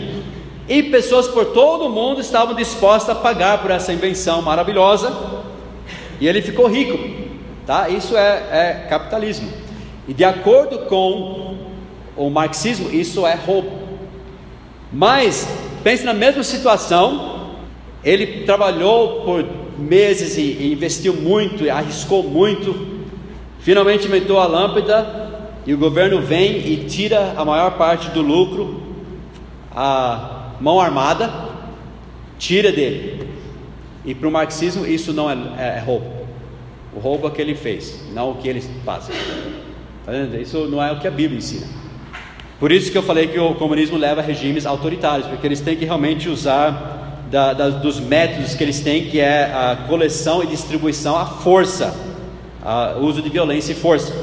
E 0.70 0.84
pessoas 0.84 1.28
por 1.28 1.46
todo 1.46 1.86
o 1.86 1.90
mundo 1.90 2.22
estavam 2.22 2.54
dispostas 2.54 3.18
a 3.18 3.20
pagar 3.20 3.60
por 3.60 3.72
essa 3.72 3.92
invenção 3.92 4.40
maravilhosa. 4.40 5.12
E 6.20 6.28
ele 6.28 6.44
ficou 6.44 6.68
rico. 6.68 7.26
Tá? 7.66 7.90
Isso 7.90 8.16
é, 8.16 8.30
é 8.52 8.88
capitalismo. 8.88 9.52
E 10.08 10.14
de 10.14 10.24
acordo 10.24 10.80
com 10.86 11.56
o 12.16 12.30
marxismo, 12.30 12.92
isso 12.92 13.26
é 13.26 13.34
roubo. 13.34 13.85
Mas 14.96 15.46
pense 15.84 16.06
na 16.06 16.14
mesma 16.14 16.42
situação. 16.42 17.36
Ele 18.02 18.46
trabalhou 18.46 19.24
por 19.24 19.46
meses 19.78 20.38
e, 20.38 20.42
e 20.42 20.72
investiu 20.72 21.14
muito, 21.14 21.70
arriscou 21.70 22.24
muito. 22.24 23.04
Finalmente 23.60 24.08
inventou 24.08 24.40
a 24.40 24.46
lâmpada 24.46 25.52
e 25.66 25.74
o 25.74 25.78
governo 25.78 26.22
vem 26.22 26.66
e 26.66 26.86
tira 26.86 27.34
a 27.36 27.44
maior 27.44 27.72
parte 27.72 28.10
do 28.12 28.22
lucro. 28.22 28.84
A 29.76 30.54
mão 30.62 30.80
armada, 30.80 31.30
tira 32.40 32.72
dele. 32.72 33.28
E 34.06 34.16
para 34.16 34.30
o 34.30 34.32
marxismo 34.32 34.86
isso 34.86 35.12
não 35.12 35.30
é, 35.30 35.34
é, 35.58 35.78
é, 35.78 35.80
roubo. 35.80 36.06
O 36.96 37.00
roubo 37.00 37.28
é 37.28 37.32
que 37.32 37.42
ele 37.42 37.56
fez, 37.56 38.02
não 38.14 38.32
o 38.32 38.36
que 38.36 38.48
eles 38.48 38.70
fazem. 38.86 39.14
Tá 40.06 40.14
isso 40.40 40.68
não 40.68 40.82
é 40.82 40.94
o 40.94 41.00
que 41.00 41.08
a 41.08 41.12
Bíblia 41.12 41.40
ensina. 41.40 41.85
Por 42.60 42.72
isso 42.72 42.92
que 42.92 42.98
eu 42.98 43.04
falei 43.04 43.28
que 43.28 43.38
o 43.38 43.54
comunismo 43.56 43.98
leva 43.98 44.22
a 44.22 44.24
regimes 44.24 44.66
autoritários, 44.66 45.28
porque 45.28 45.46
eles 45.46 45.60
têm 45.60 45.76
que 45.76 45.84
realmente 45.84 46.30
usar 46.30 47.26
da, 47.30 47.54
da, 47.54 47.70
dos 47.70 48.00
métodos 48.00 48.56
que 48.56 48.64
eles 48.64 48.80
têm, 48.80 49.06
que 49.06 49.20
é 49.20 49.44
a 49.44 49.86
coleção 49.88 50.42
e 50.42 50.48
distribuição 50.48 51.18
à 51.18 51.26
força, 51.26 51.94
o 52.98 53.06
uso 53.06 53.22
de 53.22 53.30
violência 53.30 53.74
e 53.74 53.76
força. 53.76 54.14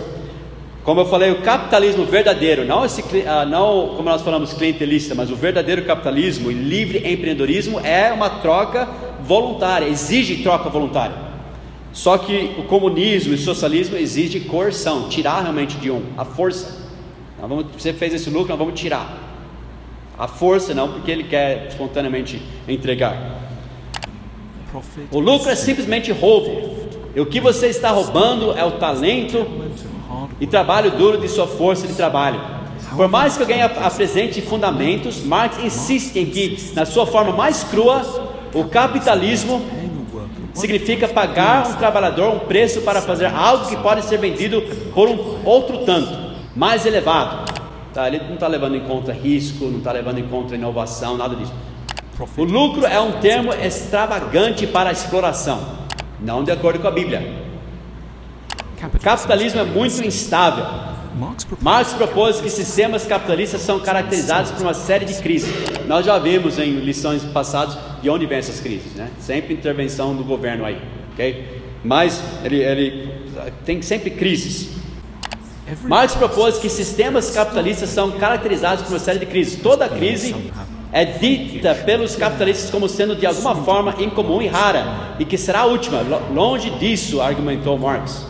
Como 0.82 1.00
eu 1.00 1.04
falei, 1.04 1.30
o 1.30 1.42
capitalismo 1.42 2.04
verdadeiro, 2.04 2.64
não, 2.64 2.84
esse, 2.84 3.04
ah, 3.26 3.44
não 3.44 3.94
como 3.96 4.08
nós 4.08 4.22
falamos 4.22 4.52
clientelista, 4.52 5.14
mas 5.14 5.30
o 5.30 5.36
verdadeiro 5.36 5.84
capitalismo 5.84 6.50
e 6.50 6.54
livre 6.54 6.98
empreendedorismo 6.98 7.78
é 7.80 8.12
uma 8.12 8.28
troca 8.28 8.88
voluntária, 9.22 9.86
exige 9.86 10.42
troca 10.42 10.68
voluntária. 10.68 11.14
Só 11.92 12.18
que 12.18 12.56
o 12.58 12.64
comunismo 12.64 13.32
e 13.32 13.36
o 13.36 13.38
socialismo 13.38 13.96
exige 13.96 14.40
coerção, 14.40 15.08
tirar 15.08 15.42
realmente 15.42 15.76
de 15.76 15.90
um, 15.90 16.02
a 16.16 16.24
força. 16.24 16.81
Vamos, 17.42 17.66
você 17.76 17.92
fez 17.92 18.14
esse 18.14 18.30
lucro, 18.30 18.50
nós 18.50 18.58
vamos 18.58 18.78
tirar. 18.78 19.18
A 20.16 20.28
força 20.28 20.72
não, 20.72 20.92
porque 20.92 21.10
ele 21.10 21.24
quer 21.24 21.66
espontaneamente 21.66 22.40
entregar. 22.68 23.40
O 25.10 25.18
lucro 25.18 25.50
é 25.50 25.56
simplesmente 25.56 26.12
roubo. 26.12 26.82
E 27.16 27.20
o 27.20 27.26
que 27.26 27.40
você 27.40 27.66
está 27.66 27.90
roubando 27.90 28.56
é 28.56 28.64
o 28.64 28.72
talento 28.72 29.44
e 30.40 30.46
trabalho 30.46 30.92
duro 30.92 31.18
de 31.18 31.28
sua 31.28 31.48
força 31.48 31.86
de 31.88 31.94
trabalho. 31.94 32.40
Por 32.96 33.08
mais 33.08 33.36
que 33.36 33.42
alguém 33.42 33.60
apresente 33.60 34.40
fundamentos, 34.40 35.20
Marx 35.22 35.58
insiste 35.64 36.16
em 36.16 36.26
que, 36.26 36.70
na 36.74 36.86
sua 36.86 37.06
forma 37.06 37.32
mais 37.32 37.64
crua, 37.64 38.02
o 38.54 38.64
capitalismo 38.64 39.60
significa 40.54 41.08
pagar 41.08 41.66
um 41.66 41.74
trabalhador 41.74 42.34
um 42.34 42.38
preço 42.40 42.82
para 42.82 43.02
fazer 43.02 43.26
algo 43.26 43.66
que 43.66 43.76
pode 43.78 44.04
ser 44.04 44.18
vendido 44.18 44.62
por 44.94 45.08
um 45.08 45.44
outro 45.44 45.78
tanto, 45.78 46.31
mais 46.54 46.86
elevado. 46.86 47.52
Tá? 47.92 48.08
Ele 48.08 48.18
não 48.26 48.34
está 48.34 48.46
levando 48.46 48.76
em 48.76 48.80
conta 48.80 49.12
risco, 49.12 49.66
não 49.66 49.78
está 49.78 49.92
levando 49.92 50.18
em 50.18 50.26
conta 50.26 50.54
inovação, 50.54 51.16
nada 51.16 51.36
disso. 51.36 51.52
O 52.36 52.44
lucro 52.44 52.86
é 52.86 53.00
um 53.00 53.12
termo 53.20 53.52
extravagante 53.52 54.66
para 54.66 54.90
a 54.90 54.92
exploração, 54.92 55.60
não 56.20 56.44
de 56.44 56.50
acordo 56.50 56.78
com 56.78 56.88
a 56.88 56.90
Bíblia. 56.90 57.42
Capitalismo 59.02 59.60
é 59.60 59.64
muito 59.64 60.04
instável. 60.04 60.64
Marx 61.60 61.92
propôs 61.92 62.40
que 62.40 62.48
sistemas 62.48 63.04
capitalistas 63.04 63.60
são 63.60 63.78
caracterizados 63.80 64.50
por 64.52 64.62
uma 64.62 64.74
série 64.74 65.04
de 65.04 65.14
crises. 65.14 65.52
Nós 65.86 66.06
já 66.06 66.18
vimos 66.18 66.58
em 66.58 66.80
lições 66.80 67.22
passadas 67.24 67.76
de 68.00 68.08
onde 68.08 68.26
vem 68.26 68.38
essas 68.38 68.60
crises, 68.60 68.92
né? 68.94 69.10
Sempre 69.20 69.54
intervenção 69.54 70.14
do 70.14 70.24
governo 70.24 70.64
aí, 70.64 70.80
ok? 71.12 71.62
Mas 71.84 72.22
ele, 72.44 72.62
ele 72.62 73.12
tem 73.64 73.82
sempre 73.82 74.10
crises. 74.10 74.81
Marx 75.84 76.14
propôs 76.14 76.58
que 76.58 76.68
sistemas 76.68 77.30
capitalistas 77.30 77.90
são 77.90 78.12
caracterizados 78.12 78.84
por 78.84 78.92
uma 78.92 78.98
série 78.98 79.18
de 79.18 79.26
crises. 79.26 79.60
Toda 79.62 79.88
crise 79.88 80.34
é 80.92 81.04
dita 81.04 81.74
pelos 81.74 82.16
capitalistas 82.16 82.70
como 82.70 82.88
sendo 82.88 83.14
de 83.14 83.26
alguma 83.26 83.54
forma 83.56 83.94
incomum 83.98 84.42
e 84.42 84.46
rara, 84.46 85.14
e 85.18 85.24
que 85.24 85.38
será 85.38 85.60
a 85.60 85.66
última. 85.66 86.00
Longe 86.32 86.70
disso, 86.70 87.20
argumentou 87.20 87.78
Marx. 87.78 88.26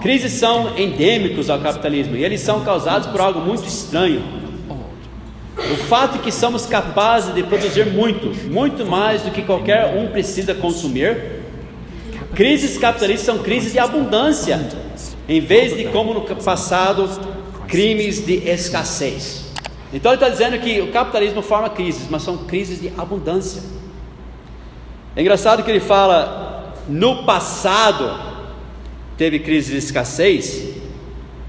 Crises 0.00 0.32
são 0.32 0.78
endêmicos 0.78 1.50
ao 1.50 1.58
capitalismo 1.58 2.16
e 2.16 2.24
eles 2.24 2.40
são 2.40 2.64
causados 2.64 3.08
por 3.08 3.20
algo 3.20 3.40
muito 3.40 3.66
estranho. 3.66 4.22
O 5.56 5.76
fato 5.86 6.14
de 6.14 6.18
que 6.20 6.32
somos 6.32 6.66
capazes 6.66 7.34
de 7.34 7.42
produzir 7.42 7.86
muito, 7.86 8.26
muito 8.50 8.84
mais 8.86 9.22
do 9.22 9.30
que 9.30 9.42
qualquer 9.42 9.96
um 9.96 10.08
precisa 10.08 10.54
consumir, 10.54 11.44
Crises 12.34 12.76
capitalistas 12.76 13.26
são 13.26 13.38
crises 13.38 13.72
de 13.72 13.78
abundância, 13.78 14.60
em 15.28 15.40
vez 15.40 15.76
de, 15.76 15.84
como 15.86 16.12
no 16.12 16.22
passado, 16.22 17.08
crimes 17.66 18.24
de 18.24 18.48
escassez. 18.48 19.44
Então 19.92 20.12
ele 20.12 20.16
está 20.16 20.28
dizendo 20.28 20.58
que 20.58 20.80
o 20.80 20.90
capitalismo 20.90 21.40
forma 21.40 21.70
crises, 21.70 22.06
mas 22.10 22.22
são 22.22 22.38
crises 22.38 22.80
de 22.80 22.92
abundância. 22.98 23.62
É 25.16 25.20
engraçado 25.20 25.62
que 25.62 25.70
ele 25.70 25.80
fala, 25.80 26.74
no 26.88 27.24
passado 27.24 28.34
teve 29.16 29.38
crise 29.38 29.72
de 29.72 29.78
escassez, 29.78 30.74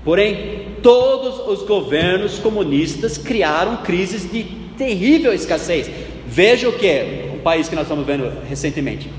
porém 0.03 0.75
todos 0.83 1.47
os 1.47 1.67
governos 1.67 2.37
comunistas 2.37 3.17
criaram 3.17 3.77
crises 3.77 4.31
de 4.31 4.43
terrível 4.77 5.33
escassez. 5.33 5.89
Veja 6.27 6.69
o 6.69 6.73
que? 6.73 7.31
O 7.33 7.39
país 7.39 7.67
que 7.67 7.75
nós 7.75 7.85
estamos 7.85 8.05
vendo 8.05 8.31
recentemente. 8.47 9.09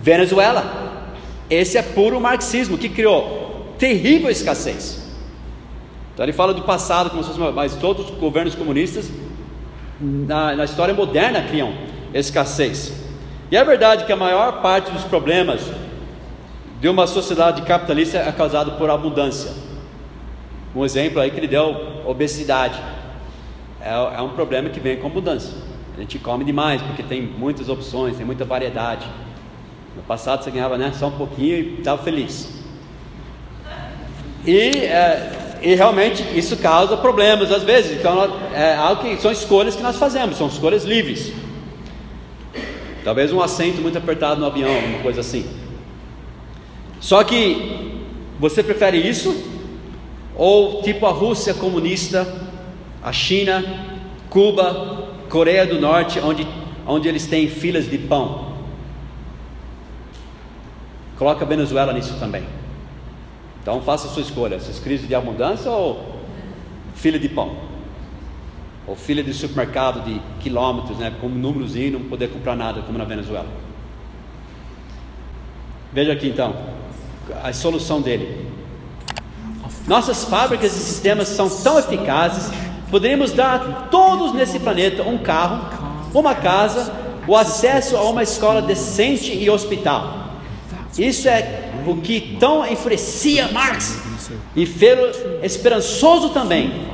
Venezuela. 0.00 0.94
Esse 1.48 1.78
é 1.78 1.82
puro 1.82 2.20
marxismo 2.20 2.76
que 2.76 2.88
criou 2.88 3.45
terrível 3.78 4.30
escassez. 4.30 5.06
Então 6.14 6.24
ele 6.24 6.32
fala 6.32 6.54
do 6.54 6.62
passado, 6.62 7.10
como 7.10 7.22
se 7.22 7.30
fosse, 7.30 7.52
mas 7.52 7.74
todos 7.76 8.10
os 8.10 8.18
governos 8.18 8.54
comunistas 8.54 9.10
na, 10.00 10.56
na 10.56 10.64
história 10.64 10.94
moderna 10.94 11.42
criam 11.42 11.74
escassez. 12.14 12.92
E 13.50 13.56
é 13.56 13.62
verdade 13.62 14.04
que 14.04 14.12
a 14.12 14.16
maior 14.16 14.60
parte 14.62 14.90
dos 14.90 15.04
problemas 15.04 15.60
de 16.80 16.88
uma 16.88 17.06
sociedade 17.06 17.62
capitalista 17.62 18.18
é 18.18 18.32
causado 18.32 18.72
por 18.72 18.90
abundância. 18.90 19.52
Um 20.74 20.84
exemplo 20.84 21.20
aí 21.20 21.30
que 21.30 21.38
ele 21.38 21.48
deu, 21.48 22.02
obesidade. 22.04 22.80
É, 23.80 23.92
é 23.92 24.20
um 24.22 24.30
problema 24.30 24.68
que 24.68 24.80
vem 24.80 24.96
com 24.96 25.06
abundância. 25.06 25.52
A 25.96 26.00
gente 26.00 26.18
come 26.18 26.44
demais 26.44 26.82
porque 26.82 27.02
tem 27.02 27.22
muitas 27.22 27.68
opções, 27.68 28.16
tem 28.16 28.26
muita 28.26 28.44
variedade. 28.44 29.06
No 29.94 30.02
passado 30.02 30.44
você 30.44 30.50
ganhava 30.50 30.76
né, 30.76 30.92
só 30.92 31.08
um 31.08 31.12
pouquinho 31.12 31.56
e 31.56 31.78
estava 31.78 32.02
feliz. 32.02 32.55
E, 34.44 34.58
é, 34.84 35.58
e 35.62 35.74
realmente 35.74 36.22
isso 36.38 36.56
causa 36.56 36.96
problemas 36.96 37.50
às 37.50 37.62
vezes. 37.62 37.98
Então 37.98 38.22
é 38.52 38.74
algo 38.74 39.02
que 39.02 39.20
são 39.20 39.30
escolhas 39.32 39.76
que 39.76 39.82
nós 39.82 39.96
fazemos, 39.96 40.36
são 40.36 40.48
escolhas 40.48 40.84
livres. 40.84 41.32
Talvez 43.04 43.32
um 43.32 43.40
assento 43.40 43.80
muito 43.80 43.96
apertado 43.96 44.40
no 44.40 44.46
avião, 44.46 44.70
uma 44.70 44.98
coisa 44.98 45.20
assim. 45.20 45.46
Só 47.00 47.22
que 47.22 48.02
você 48.38 48.62
prefere 48.62 48.98
isso? 48.98 49.34
Ou 50.34 50.82
tipo 50.82 51.06
a 51.06 51.10
Rússia 51.10 51.54
comunista, 51.54 52.26
a 53.02 53.12
China, 53.12 53.64
Cuba, 54.28 55.06
Coreia 55.28 55.64
do 55.64 55.80
Norte, 55.80 56.18
onde, 56.20 56.46
onde 56.86 57.08
eles 57.08 57.26
têm 57.26 57.48
filas 57.48 57.88
de 57.88 57.96
pão? 57.96 58.56
Coloca 61.16 61.44
a 61.44 61.48
Venezuela 61.48 61.92
nisso 61.92 62.14
também. 62.18 62.44
Então 63.66 63.82
faça 63.82 64.06
a 64.06 64.10
sua 64.10 64.22
escolha: 64.22 64.54
essas 64.54 64.78
crises 64.78 65.08
de 65.08 65.14
abundância 65.16 65.68
ou 65.68 66.20
fila 66.94 67.18
de 67.18 67.28
pão? 67.28 67.56
Ou 68.86 68.94
fila 68.94 69.24
de 69.24 69.34
supermercado 69.34 70.04
de 70.04 70.22
quilômetros, 70.38 70.98
né, 70.98 71.12
com 71.20 71.28
númerozinho, 71.28 71.98
não 71.98 72.08
poder 72.08 72.28
comprar 72.28 72.54
nada, 72.54 72.82
como 72.82 72.96
na 72.96 73.02
Venezuela. 73.02 73.48
Veja 75.92 76.12
aqui 76.12 76.28
então 76.28 76.54
a 77.42 77.52
solução 77.52 78.00
dele. 78.00 78.46
Nossas 79.88 80.24
fábricas 80.24 80.76
e 80.76 80.78
sistemas 80.78 81.26
são 81.26 81.50
tão 81.50 81.76
eficazes, 81.76 82.48
poderíamos 82.88 83.32
dar 83.32 83.56
a 83.56 83.58
todos 83.88 84.32
nesse 84.32 84.60
planeta 84.60 85.02
um 85.02 85.18
carro, 85.18 85.68
uma 86.14 86.36
casa, 86.36 86.92
o 87.26 87.36
acesso 87.36 87.96
a 87.96 88.04
uma 88.04 88.22
escola 88.22 88.62
decente 88.62 89.32
e 89.32 89.50
hospital. 89.50 90.36
Isso 90.96 91.28
é 91.28 91.65
o 91.86 92.00
que 92.00 92.36
tão 92.38 92.66
enfurecia 92.66 93.48
Marx 93.52 94.02
e 94.54 94.66
fez 94.66 95.16
esperançoso 95.42 96.30
também. 96.30 96.86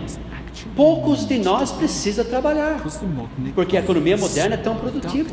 Poucos 0.76 1.26
de 1.26 1.38
nós 1.38 1.70
precisam 1.72 2.24
trabalhar, 2.24 2.82
porque 3.54 3.76
a 3.76 3.80
economia 3.80 4.16
moderna 4.16 4.54
é 4.54 4.58
tão 4.58 4.76
produtiva. 4.76 5.28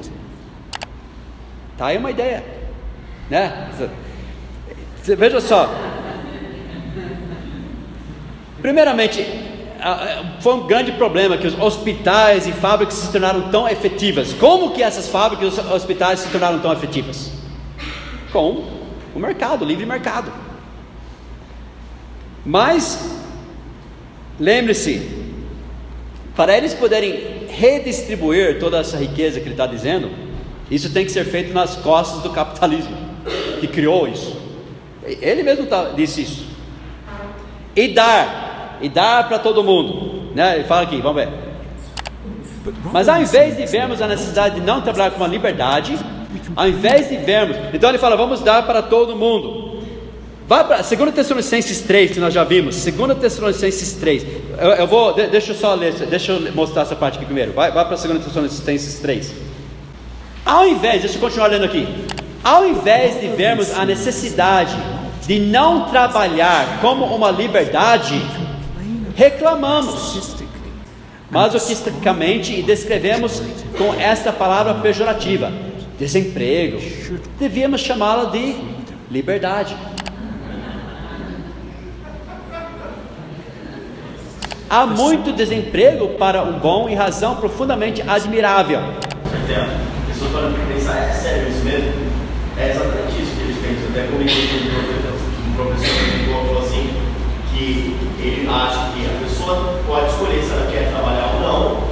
Tá 1.77 1.87
aí 1.87 1.97
uma 1.97 2.11
ideia, 2.11 2.43
né? 3.29 3.69
Veja 5.03 5.39
só. 5.39 5.73
Primeiramente, 8.61 9.25
foi 10.41 10.55
um 10.55 10.67
grande 10.67 10.91
problema 10.91 11.37
que 11.37 11.47
os 11.47 11.57
hospitais 11.57 12.45
e 12.45 12.51
fábricas 12.51 12.95
se 12.95 13.09
tornaram 13.09 13.49
tão 13.49 13.65
efetivas. 13.69 14.33
Como 14.33 14.71
que 14.71 14.83
essas 14.83 15.07
fábricas 15.07 15.57
e 15.57 15.61
hospitais 15.73 16.19
se 16.19 16.29
tornaram 16.29 16.59
tão 16.59 16.73
efetivas? 16.73 17.31
Com 18.33 18.78
o 19.15 19.19
mercado, 19.19 19.63
o 19.63 19.67
livre 19.67 19.85
mercado. 19.85 20.31
Mas, 22.45 23.21
lembre-se, 24.39 25.19
para 26.35 26.57
eles 26.57 26.73
poderem 26.73 27.47
redistribuir 27.49 28.59
toda 28.59 28.79
essa 28.79 28.97
riqueza 28.97 29.39
que 29.39 29.45
ele 29.45 29.53
está 29.53 29.65
dizendo, 29.65 30.09
isso 30.71 30.91
tem 30.93 31.05
que 31.05 31.11
ser 31.11 31.25
feito 31.25 31.53
nas 31.53 31.75
costas 31.75 32.21
do 32.21 32.29
capitalismo, 32.29 32.95
que 33.59 33.67
criou 33.67 34.07
isso. 34.07 34.39
Ele 35.03 35.43
mesmo 35.43 35.65
tá, 35.65 35.91
disse 35.95 36.21
isso. 36.21 36.47
E 37.75 37.89
dar, 37.89 38.77
e 38.81 38.89
dar 38.89 39.27
para 39.27 39.39
todo 39.39 39.63
mundo. 39.63 40.31
Né? 40.35 40.55
Ele 40.55 40.63
fala 40.63 40.83
aqui, 40.83 41.01
vamos 41.01 41.23
ver. 41.23 41.29
Mas 42.91 43.09
ao 43.09 43.21
invés 43.21 43.57
de 43.57 43.65
vermos 43.65 44.01
a 44.01 44.07
necessidade 44.07 44.55
de 44.55 44.61
não 44.61 44.81
trabalhar 44.81 45.11
com 45.11 45.23
a 45.23 45.27
liberdade, 45.27 45.97
ao 46.55 46.67
invés 46.67 47.09
de 47.09 47.17
vermos, 47.17 47.57
então 47.73 47.89
ele 47.89 47.97
fala, 47.97 48.15
vamos 48.15 48.41
dar 48.41 48.65
para 48.65 48.81
todo 48.81 49.15
mundo. 49.15 49.79
Vai 50.47 50.65
para 50.65 50.81
2 50.81 51.13
Tessalonicenses 51.13 51.81
3, 51.81 52.11
que 52.11 52.19
nós 52.19 52.33
já 52.33 52.43
vimos. 52.43 52.83
2 52.83 53.19
Tessalonicenses 53.19 53.93
3. 53.93 54.25
Eu, 54.57 54.69
eu, 54.71 54.87
vou, 54.87 55.13
deixa 55.13 55.51
eu 55.51 55.55
só 55.55 55.75
ler, 55.75 55.93
deixa 55.93 56.31
eu 56.31 56.51
mostrar 56.53 56.81
essa 56.81 56.95
parte 56.95 57.17
aqui 57.17 57.25
primeiro. 57.25 57.53
Vai, 57.53 57.71
vai 57.71 57.85
para 57.85 57.95
2 57.95 58.25
Tessalonicenses 58.25 58.99
3. 58.99 59.31
Ao 60.43 60.67
invés, 60.67 61.01
deixa 61.01 61.17
eu 61.17 61.21
continuar 61.21 61.47
lendo 61.47 61.65
aqui. 61.65 61.87
Ao 62.43 62.65
invés 62.65 63.21
de 63.21 63.27
vermos 63.27 63.71
a 63.77 63.85
necessidade 63.85 64.75
de 65.27 65.39
não 65.39 65.89
trabalhar 65.89 66.79
como 66.81 67.05
uma 67.05 67.29
liberdade, 67.29 68.19
reclamamos 69.15 70.39
masoquisticamente 71.29 72.53
e 72.53 72.63
descrevemos 72.63 73.41
com 73.77 73.93
esta 73.93 74.33
palavra 74.33 74.73
pejorativa, 74.75 75.51
desemprego. 75.99 76.79
Devíamos 77.37 77.81
chamá-la 77.81 78.31
de 78.31 78.55
liberdade. 79.11 79.75
Há 84.69 84.85
muito 84.85 85.33
desemprego 85.33 86.09
para 86.09 86.43
um 86.43 86.59
bom 86.59 86.87
e 86.87 86.95
razão 86.95 87.35
profundamente 87.35 88.01
admirável. 88.07 88.79
Entendo. 88.79 89.89
Pessoas 90.07 90.31
podem 90.31 90.67
pensar, 90.67 90.97
é 90.97 91.11
sério 91.11 91.49
isso 91.49 91.63
mesmo? 91.63 91.91
É 92.57 92.69
exatamente 92.69 93.21
isso 93.21 93.35
que 93.35 93.41
eles 93.41 93.57
pensam. 93.57 93.89
Até 93.89 94.03
comigo, 94.07 94.29
professor 95.55 96.03
me 96.03 96.33
falou 96.33 96.59
assim, 96.59 96.93
que 97.51 97.95
ele 98.21 98.47
acha 98.47 98.91
que 98.93 99.05
a 99.05 99.23
pessoa 99.23 99.79
pode 99.85 100.09
escolher 100.09 100.43
se 100.43 100.51
ela 100.51 100.71
quer 100.71 100.89
trabalhar 100.89 101.33
ou 101.35 101.41
não, 101.41 101.83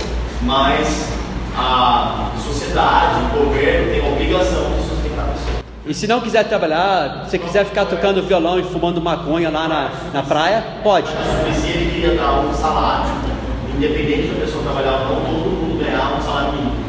mas 0.43 1.16
a 1.57 2.31
sociedade, 2.37 3.35
o 3.35 3.45
governo 3.45 3.91
tem 3.91 4.05
a 4.05 4.11
obrigação 4.11 4.71
de 4.71 4.87
sustentar 4.87 5.25
a 5.25 5.31
pessoa. 5.31 5.63
E 5.85 5.93
se 5.93 6.07
não 6.07 6.21
quiser 6.21 6.43
trabalhar, 6.47 7.25
se 7.27 7.39
quiser 7.39 7.65
ficar 7.65 7.85
tocando 7.85 8.21
violão 8.21 8.59
e 8.59 8.63
fumando 8.63 9.01
maconha 9.01 9.49
lá 9.49 9.67
na, 9.67 9.91
na 10.13 10.23
praia, 10.23 10.63
pode. 10.83 11.07
Se 11.07 11.67
ele 11.67 11.91
queria 11.91 12.15
dar 12.15 12.39
um 12.41 12.53
salário, 12.53 13.11
independente 13.75 14.27
da 14.27 14.45
pessoa 14.45 14.63
trabalhar 14.63 14.93
ou 14.93 15.15
não, 15.15 15.15
todo 15.25 15.49
mundo 15.49 15.83
ganhar 15.83 16.17
um 16.17 16.21
salário 16.21 16.53
mínimo. 16.53 16.87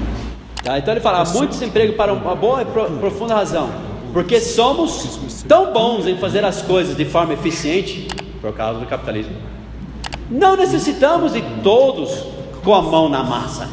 Tá, 0.63 0.79
então 0.79 0.93
ele 0.93 1.01
fala, 1.01 1.23
há 1.23 1.25
muito 1.25 1.51
desemprego 1.51 1.95
para 1.95 2.13
uma 2.13 2.35
boa 2.35 2.63
e 2.63 2.65
profunda 2.65 3.35
razão 3.35 3.89
porque 4.13 4.41
somos 4.41 5.45
tão 5.47 5.73
bons 5.73 6.07
em 6.07 6.17
fazer 6.17 6.45
as 6.45 6.63
coisas 6.63 6.97
de 6.97 7.05
forma 7.05 7.35
eficiente, 7.35 8.09
por 8.41 8.53
causa 8.53 8.81
do 8.81 8.87
capitalismo. 8.87 9.37
Não 10.31 10.57
necessitamos 10.57 11.33
de 11.33 11.43
todos 11.63 12.25
com 12.65 12.75
a 12.75 12.83
mão 12.83 13.09
na 13.09 13.23
massa. 13.23 13.69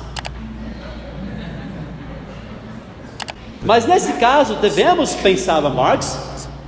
Mas 3.65 3.85
nesse 3.85 4.13
caso, 4.13 4.55
devemos, 4.55 5.15
pensava 5.15 5.69
Marx, 5.69 6.19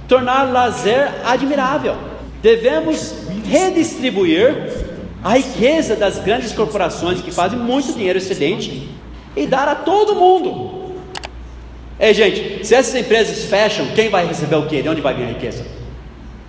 tornar 0.08 0.52
lazer 0.52 1.12
admirável. 1.24 1.96
Devemos 2.42 3.14
redistribuir 3.46 4.88
a 5.24 5.38
riqueza 5.38 5.96
das 5.96 6.20
grandes 6.20 6.52
corporações 6.52 7.22
que 7.22 7.32
fazem 7.32 7.60
muito 7.60 7.94
dinheiro 7.94 8.18
excedente 8.18 8.90
e 9.36 9.46
dar 9.46 9.68
a 9.68 9.76
todo 9.76 10.16
mundo. 10.16 10.96
Ei, 12.00 12.14
gente, 12.14 12.66
se 12.66 12.76
essas 12.76 12.96
empresas 12.96 13.46
fecham, 13.46 13.88
quem 13.96 14.10
vai 14.10 14.26
receber 14.26 14.56
o 14.56 14.68
quê? 14.68 14.82
De 14.82 14.90
onde 14.90 15.02
vai 15.02 15.14
vir 15.14 15.24
a 15.24 15.28
riqueza? 15.28 15.66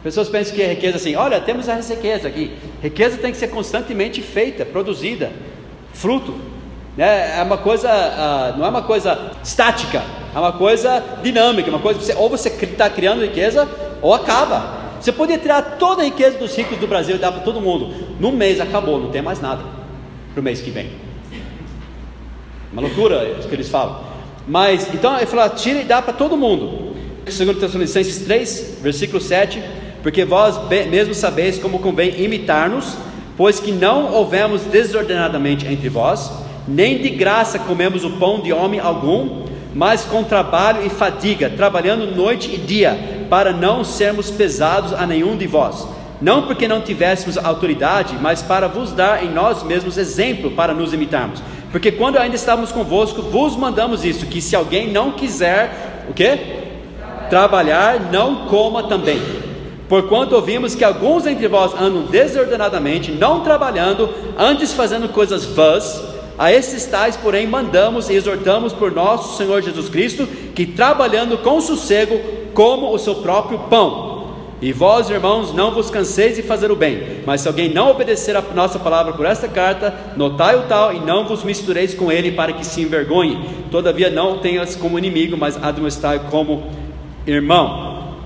Pessoas 0.02 0.28
pensam 0.28 0.54
que 0.54 0.62
a 0.62 0.68
riqueza 0.68 0.96
assim, 0.96 1.16
olha, 1.16 1.40
temos 1.40 1.68
a 1.68 1.74
riqueza 1.74 2.28
aqui. 2.28 2.52
Riqueza 2.82 3.16
tem 3.18 3.32
que 3.32 3.36
ser 3.36 3.48
constantemente 3.48 4.22
feita, 4.22 4.64
produzida, 4.64 5.32
fruto. 5.92 6.34
Né? 6.98 7.38
É 7.38 7.42
uma 7.44 7.56
coisa, 7.56 7.88
uh, 7.88 8.58
não 8.58 8.66
é 8.66 8.68
uma 8.68 8.82
coisa 8.82 9.30
estática. 9.40 10.02
É 10.34 10.38
uma 10.38 10.50
coisa 10.50 11.00
dinâmica, 11.22 11.70
uma 11.70 11.78
coisa 11.78 12.00
você, 12.00 12.12
ou 12.14 12.28
você 12.28 12.48
está 12.48 12.90
criando 12.90 13.22
riqueza 13.22 13.68
ou 14.02 14.12
acaba. 14.12 14.76
Você 15.00 15.12
podia 15.12 15.38
tirar 15.38 15.62
toda 15.78 16.02
a 16.02 16.04
riqueza 16.04 16.38
dos 16.38 16.56
ricos 16.56 16.76
do 16.76 16.88
Brasil 16.88 17.14
e 17.14 17.18
dar 17.20 17.30
para 17.30 17.42
todo 17.42 17.60
mundo. 17.60 17.94
Num 18.18 18.32
mês 18.32 18.60
acabou, 18.60 18.98
não 18.98 19.10
tem 19.10 19.22
mais 19.22 19.40
nada 19.40 19.62
para 20.34 20.40
o 20.40 20.42
mês 20.42 20.60
que 20.60 20.72
vem. 20.72 20.90
Uma 22.72 22.82
loucura 22.82 23.32
isso 23.38 23.46
que 23.46 23.54
eles 23.54 23.68
falam. 23.68 24.00
Mas, 24.48 24.92
então 24.92 25.16
ele 25.16 25.26
fala, 25.26 25.48
tira 25.50 25.80
e 25.80 25.84
dá 25.84 26.02
para 26.02 26.12
todo 26.12 26.36
mundo. 26.36 26.96
2 27.24 27.58
Tessalonicenses 27.58 28.24
3, 28.24 28.78
versículo 28.82 29.20
7. 29.20 29.62
Porque 30.02 30.24
vós 30.24 30.58
mesmo 30.68 31.14
sabeis 31.14 31.60
como 31.60 31.78
convém 31.78 32.20
imitar-nos, 32.20 32.96
pois 33.36 33.60
que 33.60 33.70
não 33.70 34.12
houvemos 34.12 34.62
desordenadamente 34.62 35.64
entre 35.64 35.88
vós, 35.88 36.47
nem 36.68 36.98
de 36.98 37.08
graça 37.08 37.58
comemos 37.58 38.04
o 38.04 38.10
pão 38.10 38.40
de 38.40 38.52
homem 38.52 38.78
algum, 38.78 39.44
mas 39.74 40.04
com 40.04 40.22
trabalho 40.22 40.84
e 40.84 40.90
fadiga, 40.90 41.48
trabalhando 41.48 42.14
noite 42.14 42.54
e 42.54 42.58
dia, 42.58 43.26
para 43.30 43.52
não 43.52 43.82
sermos 43.82 44.30
pesados 44.30 44.92
a 44.92 45.06
nenhum 45.06 45.36
de 45.36 45.46
vós. 45.46 45.88
Não 46.20 46.42
porque 46.42 46.68
não 46.68 46.80
tivéssemos 46.80 47.38
autoridade, 47.38 48.16
mas 48.20 48.42
para 48.42 48.66
vos 48.66 48.92
dar 48.92 49.24
em 49.24 49.30
nós 49.30 49.62
mesmos 49.62 49.96
exemplo 49.96 50.50
para 50.50 50.74
nos 50.74 50.92
imitarmos. 50.92 51.40
Porque 51.70 51.92
quando 51.92 52.18
ainda 52.18 52.36
estávamos 52.36 52.72
convosco, 52.72 53.22
vos 53.22 53.56
mandamos 53.56 54.04
isso: 54.04 54.26
que 54.26 54.40
se 54.40 54.56
alguém 54.56 54.90
não 54.90 55.12
quiser, 55.12 56.04
o 56.08 56.14
que? 56.14 56.38
Trabalhar, 57.30 58.10
não 58.10 58.46
coma 58.46 58.82
também. 58.82 59.20
Porquanto 59.88 60.34
ouvimos 60.34 60.74
que 60.74 60.84
alguns 60.84 61.26
entre 61.26 61.48
vós 61.48 61.72
andam 61.80 62.02
desordenadamente, 62.02 63.10
não 63.10 63.40
trabalhando, 63.40 64.12
antes 64.36 64.72
fazendo 64.72 65.08
coisas 65.08 65.46
vãs, 65.46 66.07
a 66.38 66.52
esses 66.52 66.86
tais, 66.86 67.16
porém, 67.16 67.46
mandamos 67.46 68.08
e 68.08 68.14
exortamos 68.14 68.72
por 68.72 68.92
nosso 68.92 69.36
Senhor 69.36 69.60
Jesus 69.60 69.88
Cristo, 69.88 70.26
que 70.54 70.64
trabalhando 70.64 71.36
com 71.38 71.60
sossego, 71.60 72.20
como 72.54 72.94
o 72.94 72.98
seu 72.98 73.16
próprio 73.16 73.58
pão. 73.70 74.18
E 74.62 74.72
vós, 74.72 75.10
irmãos, 75.10 75.52
não 75.52 75.72
vos 75.72 75.90
canseis 75.90 76.36
de 76.36 76.42
fazer 76.42 76.70
o 76.70 76.76
bem, 76.76 77.22
mas 77.26 77.40
se 77.40 77.48
alguém 77.48 77.72
não 77.72 77.90
obedecer 77.90 78.36
a 78.36 78.42
nossa 78.54 78.78
palavra 78.78 79.12
por 79.12 79.26
esta 79.26 79.48
carta, 79.48 79.94
notai 80.16 80.56
o 80.56 80.62
tal 80.62 80.92
e 80.92 81.00
não 81.00 81.26
vos 81.26 81.44
mistureis 81.44 81.94
com 81.94 82.10
ele 82.10 82.32
para 82.32 82.52
que 82.52 82.64
se 82.64 82.82
envergonhe. 82.82 83.48
Todavia 83.70 84.10
não 84.10 84.38
tenhas 84.38 84.74
como 84.74 84.98
inimigo, 84.98 85.36
mas 85.36 85.56
admoestai 85.62 86.22
como 86.30 86.70
irmão. 87.26 88.16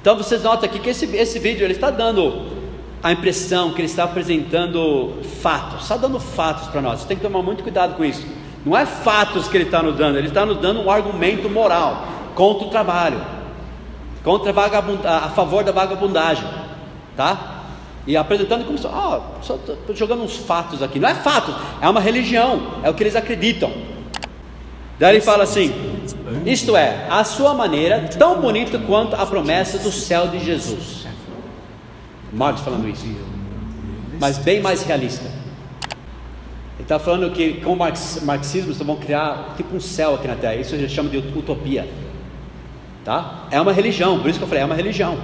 Então 0.00 0.16
vocês 0.16 0.42
notam 0.42 0.68
aqui 0.68 0.78
que 0.78 0.90
esse, 0.90 1.04
esse 1.16 1.38
vídeo 1.38 1.64
ele 1.64 1.74
está 1.74 1.90
dando 1.90 2.57
a 3.02 3.12
impressão 3.12 3.72
que 3.72 3.80
ele 3.80 3.86
está 3.86 4.04
apresentando 4.04 5.14
fatos, 5.40 5.82
está 5.82 5.96
dando 5.96 6.18
fatos 6.18 6.68
para 6.68 6.80
nós. 6.80 7.00
Você 7.00 7.08
tem 7.08 7.16
que 7.16 7.22
tomar 7.22 7.42
muito 7.42 7.62
cuidado 7.62 7.94
com 7.94 8.04
isso. 8.04 8.26
Não 8.64 8.76
é 8.76 8.84
fatos 8.84 9.48
que 9.48 9.56
ele 9.56 9.64
está 9.64 9.82
nos 9.82 9.96
dando, 9.96 10.18
ele 10.18 10.28
está 10.28 10.44
nos 10.44 10.58
dando 10.58 10.80
um 10.80 10.90
argumento 10.90 11.48
moral 11.48 12.04
contra 12.34 12.66
o 12.66 12.70
trabalho, 12.70 13.20
contra 14.24 14.52
a, 14.52 15.16
a 15.26 15.28
favor 15.30 15.62
da 15.62 15.72
vagabundagem, 15.72 16.44
tá? 17.16 17.54
E 18.06 18.16
apresentando 18.16 18.64
como 18.64 18.78
só, 18.78 19.22
oh, 19.40 19.44
só 19.44 19.58
jogando 19.94 20.22
uns 20.22 20.36
fatos 20.36 20.82
aqui. 20.82 20.98
Não 20.98 21.08
é 21.08 21.14
fatos, 21.14 21.54
é 21.80 21.88
uma 21.88 22.00
religião, 22.00 22.74
é 22.82 22.90
o 22.90 22.94
que 22.94 23.02
eles 23.02 23.14
acreditam. 23.14 23.70
Daí 24.98 25.16
ele 25.16 25.20
fala 25.20 25.44
assim: 25.44 25.72
isto 26.44 26.76
é, 26.76 27.06
a 27.08 27.22
sua 27.22 27.54
maneira 27.54 28.08
tão 28.18 28.40
bonita 28.40 28.78
quanto 28.78 29.14
a 29.14 29.24
promessa 29.24 29.78
do 29.78 29.92
céu 29.92 30.28
de 30.28 30.40
Jesus. 30.40 31.07
Marcos 32.32 32.62
falando 32.62 32.88
isso, 32.88 33.06
mas 34.20 34.38
bem 34.38 34.60
mais 34.60 34.82
realista. 34.82 35.24
Ele 35.24 36.84
está 36.84 36.98
falando 36.98 37.30
que 37.32 37.54
com 37.54 37.72
o 37.72 37.76
marxismo 37.76 38.72
vão 38.84 38.96
criar 38.96 39.54
tipo 39.56 39.74
um 39.74 39.80
céu 39.80 40.14
aqui 40.14 40.28
na 40.28 40.36
Terra. 40.36 40.54
Isso 40.54 40.74
a 40.74 40.78
gente 40.78 40.92
chama 40.92 41.08
de 41.08 41.18
utopia. 41.18 41.88
Tá? 43.04 43.46
É 43.50 43.60
uma 43.60 43.72
religião, 43.72 44.20
por 44.20 44.28
isso 44.28 44.38
que 44.38 44.44
eu 44.44 44.48
falei, 44.48 44.62
é 44.62 44.66
uma 44.66 44.74
religião. 44.74 45.18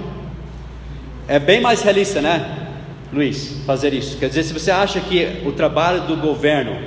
É 1.27 1.39
bem 1.39 1.61
mais 1.61 1.81
realista, 1.81 2.21
né, 2.21 2.67
Luiz, 3.13 3.61
fazer 3.65 3.93
isso. 3.93 4.17
Quer 4.17 4.27
dizer, 4.27 4.43
se 4.43 4.53
você 4.53 4.71
acha 4.71 4.99
que 4.99 5.41
o 5.45 5.51
trabalho 5.51 6.01
do 6.01 6.15
governo 6.17 6.77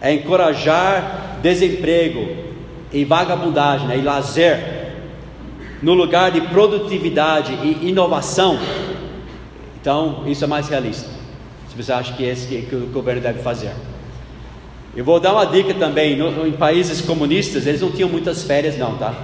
é 0.00 0.12
encorajar 0.12 1.38
desemprego 1.42 2.28
e 2.92 3.04
vagabundagem 3.04 3.88
né, 3.88 3.98
e 3.98 4.02
lazer, 4.02 4.76
no 5.82 5.94
lugar 5.94 6.30
de 6.30 6.40
produtividade 6.42 7.52
e 7.52 7.88
inovação, 7.88 8.58
então 9.86 10.24
isso 10.26 10.42
é 10.42 10.48
mais 10.48 10.68
realista. 10.68 11.08
Se 11.68 11.80
você 11.80 11.92
acha 11.92 12.12
que 12.14 12.24
é 12.24 12.32
esse 12.32 12.48
que, 12.48 12.74
o 12.74 12.88
governo 12.88 13.22
deve 13.22 13.40
fazer. 13.40 13.70
Eu 14.96 15.04
vou 15.04 15.20
dar 15.20 15.32
uma 15.32 15.46
dica 15.46 15.72
também: 15.74 16.16
no, 16.16 16.44
em 16.44 16.50
países 16.50 17.00
comunistas, 17.00 17.68
eles 17.68 17.80
não 17.80 17.92
tinham 17.92 18.08
muitas 18.08 18.42
férias, 18.42 18.76
não, 18.76 18.98
tá? 18.98 19.14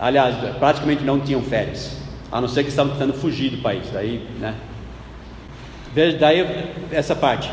Aliás, 0.00 0.36
praticamente 0.58 1.04
não 1.04 1.20
tinham 1.20 1.42
férias, 1.42 1.98
a 2.32 2.40
não 2.40 2.48
ser 2.48 2.62
que 2.62 2.70
estavam 2.70 2.92
tentando 2.94 3.12
fugir 3.12 3.50
do 3.50 3.58
país. 3.58 3.86
Daí, 3.92 4.26
né? 4.40 4.54
Veja, 5.92 6.16
daí 6.16 6.70
essa 6.90 7.14
parte. 7.14 7.50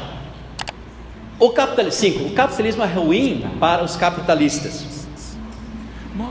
O 1.38 1.50
capitalismo, 1.50 2.00
cinco, 2.00 2.24
o 2.30 2.32
capitalismo 2.32 2.84
é 2.84 2.88
ruim 2.88 3.46
para 3.60 3.84
os 3.84 3.98
capitalistas. 3.98 4.93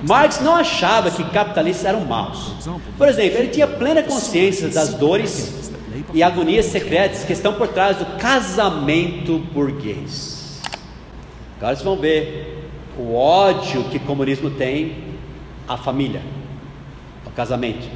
Marx 0.07 0.41
não 0.41 0.55
achava 0.55 1.11
que 1.11 1.25
capitalistas 1.25 1.85
eram 1.85 2.05
maus. 2.05 2.53
Por 2.97 3.09
exemplo, 3.09 3.39
ele 3.39 3.49
tinha 3.49 3.67
plena 3.67 4.03
consciência 4.03 4.69
das 4.69 4.95
dores 4.95 5.73
e 6.15 6.23
agonias 6.23 6.67
secretas 6.67 7.25
que 7.25 7.33
estão 7.33 7.55
por 7.55 7.69
trás 7.69 7.97
do 7.97 8.07
casamento 8.19 9.39
burguês. 9.39 10.61
Agora 11.59 11.75
vocês 11.75 11.85
vão 11.85 11.97
ver 11.97 12.69
o 12.99 13.15
ódio 13.15 13.85
que 13.85 13.97
o 13.97 14.01
comunismo 14.01 14.51
tem 14.51 14.97
a 15.67 15.77
família, 15.77 16.23
o 17.27 17.31
casamento. 17.31 17.89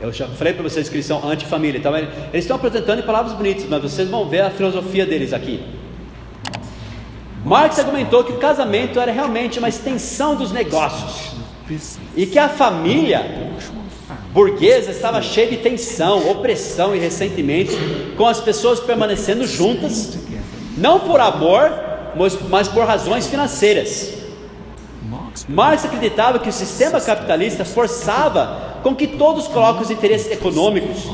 Eu 0.00 0.12
já 0.12 0.26
falei 0.28 0.54
para 0.54 0.62
vocês 0.62 0.88
que 0.88 0.94
eles 0.94 1.04
são 1.04 1.28
anti-família. 1.28 1.78
Então, 1.78 1.94
eles 1.96 2.08
estão 2.32 2.56
apresentando 2.56 3.00
em 3.00 3.02
palavras 3.02 3.34
bonitas, 3.34 3.66
mas 3.68 3.82
vocês 3.82 4.08
vão 4.08 4.28
ver 4.28 4.40
a 4.40 4.50
filosofia 4.50 5.04
deles 5.04 5.32
aqui. 5.32 5.62
Marx 7.44 7.78
argumentou 7.78 8.22
que 8.22 8.32
o 8.32 8.38
casamento 8.38 9.00
era 9.00 9.10
realmente 9.10 9.58
uma 9.58 9.68
extensão 9.68 10.34
dos 10.34 10.52
negócios 10.52 11.32
e 12.16 12.26
que 12.26 12.38
a 12.38 12.48
família 12.48 13.50
burguesa 14.32 14.90
estava 14.90 15.22
cheia 15.22 15.48
de 15.48 15.56
tensão, 15.56 16.30
opressão 16.30 16.94
e 16.94 16.98
ressentimento, 16.98 17.72
com 18.16 18.26
as 18.26 18.40
pessoas 18.40 18.78
permanecendo 18.78 19.46
juntas, 19.46 20.18
não 20.76 21.00
por 21.00 21.20
amor, 21.20 21.72
mas, 22.14 22.38
mas 22.48 22.68
por 22.68 22.84
razões 22.84 23.26
financeiras. 23.26 24.14
Marx 25.48 25.84
acreditava 25.84 26.38
que 26.38 26.48
o 26.48 26.52
sistema 26.52 27.00
capitalista 27.00 27.64
forçava 27.64 28.80
com 28.82 28.94
que 28.94 29.06
todos 29.06 29.48
coloquem 29.48 29.82
os 29.82 29.90
interesses 29.90 30.30
econômicos 30.30 31.08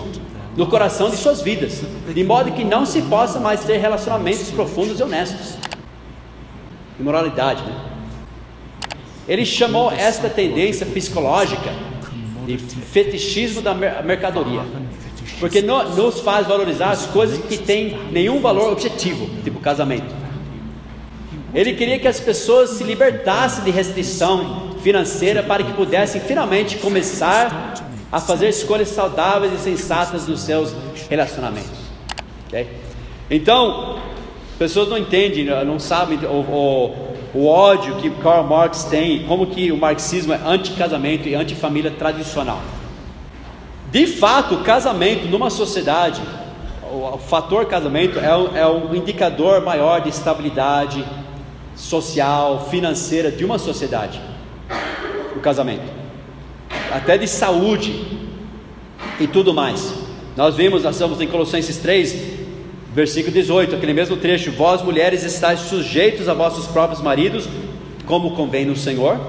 no 0.56 0.66
coração 0.66 1.10
de 1.10 1.16
suas 1.16 1.42
vidas, 1.42 1.82
de 2.12 2.24
modo 2.24 2.52
que 2.52 2.64
não 2.64 2.86
se 2.86 3.02
possa 3.02 3.38
mais 3.38 3.62
ter 3.64 3.76
relacionamentos 3.76 4.50
profundos 4.50 4.98
e 4.98 5.02
honestos. 5.02 5.65
Imoralidade, 6.98 7.62
né? 7.62 7.74
Ele 9.28 9.44
chamou 9.44 9.90
esta 9.90 10.28
tendência 10.28 10.86
psicológica 10.86 11.70
de 12.46 12.56
fetichismo 12.58 13.60
da 13.60 13.74
mercadoria, 13.74 14.62
porque 15.40 15.60
nos 15.62 16.20
faz 16.20 16.46
valorizar 16.46 16.90
as 16.90 17.06
coisas 17.06 17.38
que 17.44 17.58
têm 17.58 17.98
nenhum 18.12 18.40
valor 18.40 18.72
objetivo, 18.72 19.28
tipo 19.42 19.58
casamento. 19.58 20.14
Ele 21.52 21.74
queria 21.74 21.98
que 21.98 22.06
as 22.06 22.20
pessoas 22.20 22.70
se 22.70 22.84
libertassem 22.84 23.64
de 23.64 23.70
restrição 23.70 24.76
financeira 24.80 25.42
para 25.42 25.64
que 25.64 25.72
pudessem 25.72 26.20
finalmente 26.20 26.76
começar 26.78 27.74
a 28.12 28.20
fazer 28.20 28.48
escolhas 28.48 28.88
saudáveis 28.88 29.52
e 29.52 29.58
sensatas 29.58 30.28
nos 30.28 30.40
seus 30.40 30.72
relacionamentos. 31.10 31.78
Okay? 32.46 32.68
Então, 33.28 33.98
pessoas 34.58 34.88
não 34.88 34.98
entendem, 34.98 35.44
não 35.64 35.78
sabem 35.78 36.18
o, 36.24 36.28
o, 36.28 37.38
o, 37.38 37.46
ódio 37.46 37.96
que 37.96 38.10
Karl 38.10 38.44
Marx 38.44 38.84
tem, 38.84 39.24
como 39.24 39.46
que 39.46 39.70
o 39.70 39.76
marxismo 39.76 40.32
é 40.32 40.40
anti-casamento 40.44 41.28
e 41.28 41.34
anti-família 41.34 41.90
tradicional. 41.90 42.60
De 43.90 44.06
fato, 44.06 44.56
o 44.56 44.64
casamento 44.64 45.26
numa 45.28 45.50
sociedade, 45.50 46.20
o, 46.82 47.18
fator 47.18 47.66
casamento 47.66 48.18
é, 48.18 48.60
é 48.60 48.66
um 48.66 48.94
indicador 48.94 49.62
maior 49.62 50.00
de 50.00 50.08
estabilidade, 50.08 51.04
social, 51.74 52.66
financeira 52.70 53.30
de 53.30 53.44
uma 53.44 53.58
sociedade. 53.58 54.20
O 55.36 55.40
casamento, 55.40 55.84
até 56.90 57.18
de 57.18 57.28
saúde 57.28 58.04
e 59.20 59.26
tudo 59.26 59.52
mais. 59.52 59.94
Nós 60.36 60.54
vimos, 60.54 60.82
nós 60.82 60.94
estamos 60.94 61.20
em 61.20 61.26
Colossenses 61.26 61.76
3, 61.78 62.45
versículo 62.96 63.32
18, 63.32 63.76
aquele 63.76 63.92
mesmo 63.92 64.16
trecho: 64.16 64.50
Vós 64.50 64.82
mulheres 64.82 65.22
estáis 65.22 65.60
sujeitos 65.60 66.28
a 66.28 66.34
vossos 66.34 66.66
próprios 66.66 67.00
maridos, 67.00 67.48
como 68.06 68.34
convém 68.34 68.64
no 68.64 68.74
Senhor. 68.74 69.20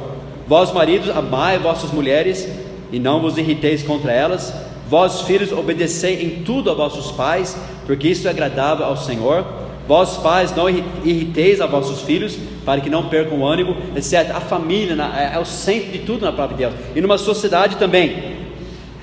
Vós 0.48 0.72
maridos, 0.72 1.10
amai 1.10 1.60
vossas 1.60 1.92
mulheres 1.92 2.48
e 2.92 2.98
não 2.98 3.22
vos 3.22 3.38
irriteis 3.38 3.84
contra 3.84 4.12
elas. 4.12 4.52
Vós 4.90 5.22
filhos, 5.22 5.52
obedecei 5.52 6.24
em 6.24 6.44
tudo 6.44 6.72
a 6.72 6.74
vossos 6.74 7.12
pais, 7.12 7.56
porque 7.86 8.08
isto 8.08 8.28
é 8.28 8.32
agradável 8.32 8.86
ao 8.86 8.96
Senhor 8.96 9.46
Vós 9.88 10.18
pais, 10.18 10.54
não 10.54 10.68
irriteis 10.70 11.62
a 11.62 11.66
vossos 11.66 12.02
filhos, 12.02 12.38
para 12.66 12.82
que 12.82 12.90
não 12.90 13.08
percam 13.08 13.40
o 13.40 13.48
ânimo, 13.48 13.78
etc. 13.96 14.36
A 14.36 14.42
família 14.42 15.02
é, 15.16 15.36
é 15.36 15.40
o 15.40 15.46
centro 15.46 15.94
de 15.94 16.00
tudo 16.00 16.26
na 16.26 16.32
palavra 16.34 16.58
de 16.58 16.64
Deus. 16.64 16.74
E 16.94 17.00
numa 17.00 17.18
sociedade 17.18 17.78
também. 17.78 18.36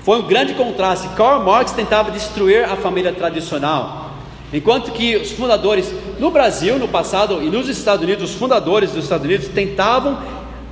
Foi 0.03 0.19
um 0.19 0.27
grande 0.27 0.53
contraste. 0.53 1.07
Karl 1.15 1.43
Marx 1.43 1.71
tentava 1.71 2.11
destruir 2.11 2.63
a 2.65 2.75
família 2.75 3.11
tradicional. 3.11 4.04
Enquanto 4.53 4.91
que 4.91 5.17
os 5.17 5.31
fundadores 5.31 5.93
no 6.19 6.31
Brasil, 6.31 6.77
no 6.77 6.87
passado, 6.87 7.41
e 7.41 7.49
nos 7.49 7.67
Estados 7.67 8.03
Unidos, 8.03 8.31
os 8.31 8.35
fundadores 8.35 8.91
dos 8.91 9.03
Estados 9.03 9.25
Unidos 9.25 9.47
tentavam 9.47 10.17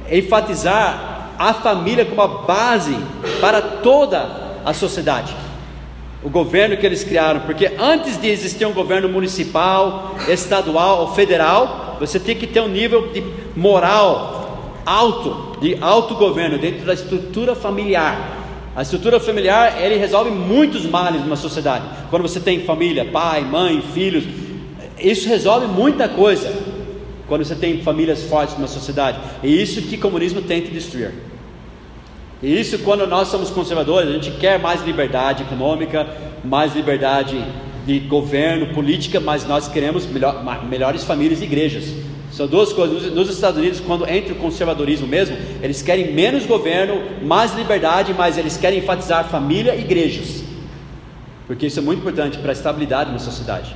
enfatizar 0.09 1.31
a 1.37 1.53
família 1.53 2.05
como 2.05 2.21
a 2.21 2.27
base 2.27 2.95
para 3.41 3.61
toda 3.61 4.59
a 4.63 4.73
sociedade 4.73 5.33
o 6.23 6.29
governo 6.29 6.77
que 6.77 6.85
eles 6.85 7.03
criaram, 7.03 7.41
porque 7.41 7.73
antes 7.77 8.19
de 8.19 8.29
existir 8.29 8.65
um 8.65 8.71
governo 8.71 9.09
municipal, 9.09 10.15
estadual 10.27 11.01
ou 11.01 11.13
federal, 11.13 11.97
você 11.99 12.19
tem 12.19 12.35
que 12.35 12.47
ter 12.47 12.61
um 12.61 12.69
nível 12.69 13.11
de 13.11 13.21
moral 13.55 14.81
alto, 14.85 15.57
de 15.59 15.77
autogoverno 15.81 16.57
dentro 16.57 16.85
da 16.85 16.93
estrutura 16.93 17.55
familiar. 17.55 18.42
A 18.75 18.81
estrutura 18.81 19.19
familiar, 19.19 19.79
ele 19.79 19.97
resolve 19.97 20.31
muitos 20.31 20.85
males 20.85 21.21
numa 21.21 21.35
sociedade. 21.35 21.85
Quando 22.09 22.23
você 22.23 22.39
tem 22.39 22.61
família, 22.61 23.05
pai, 23.05 23.41
mãe, 23.41 23.81
filhos, 23.93 24.23
isso 24.99 25.27
resolve 25.27 25.67
muita 25.67 26.09
coisa. 26.09 26.51
Quando 27.27 27.45
você 27.45 27.55
tem 27.55 27.81
famílias 27.83 28.23
fortes 28.23 28.55
numa 28.55 28.67
sociedade, 28.67 29.19
e 29.43 29.61
isso 29.61 29.81
que 29.83 29.95
o 29.95 29.99
comunismo 29.99 30.41
tenta 30.41 30.71
destruir. 30.71 31.13
E 32.41 32.59
isso, 32.59 32.79
quando 32.79 33.07
nós 33.07 33.27
somos 33.27 33.49
conservadores, 33.49 34.09
a 34.09 34.13
gente 34.13 34.31
quer 34.31 34.59
mais 34.59 34.83
liberdade 34.83 35.43
econômica, 35.43 36.07
mais 36.43 36.75
liberdade 36.75 37.41
de 37.85 37.99
governo, 37.99 38.73
política, 38.73 39.19
mas 39.19 39.45
nós 39.47 39.67
queremos 39.67 40.05
melhor, 40.05 40.43
melhores 40.65 41.03
famílias 41.03 41.41
e 41.41 41.45
igrejas. 41.45 41.93
São 42.33 42.47
duas 42.47 42.73
coisas. 42.73 43.13
Nos 43.13 43.29
Estados 43.29 43.59
Unidos, 43.59 43.79
quando 43.79 44.09
entra 44.09 44.33
o 44.33 44.37
conservadorismo 44.37 45.07
mesmo, 45.07 45.37
eles 45.61 45.81
querem 45.81 46.13
menos 46.13 46.45
governo, 46.45 47.01
mais 47.23 47.53
liberdade, 47.53 48.13
mas 48.13 48.37
eles 48.37 48.57
querem 48.57 48.79
enfatizar 48.79 49.29
família 49.29 49.75
e 49.75 49.81
igrejas. 49.81 50.43
Porque 51.47 51.67
isso 51.67 51.79
é 51.79 51.81
muito 51.81 51.99
importante 51.99 52.37
para 52.39 52.51
a 52.51 52.53
estabilidade 52.53 53.11
na 53.11 53.19
sociedade. 53.19 53.75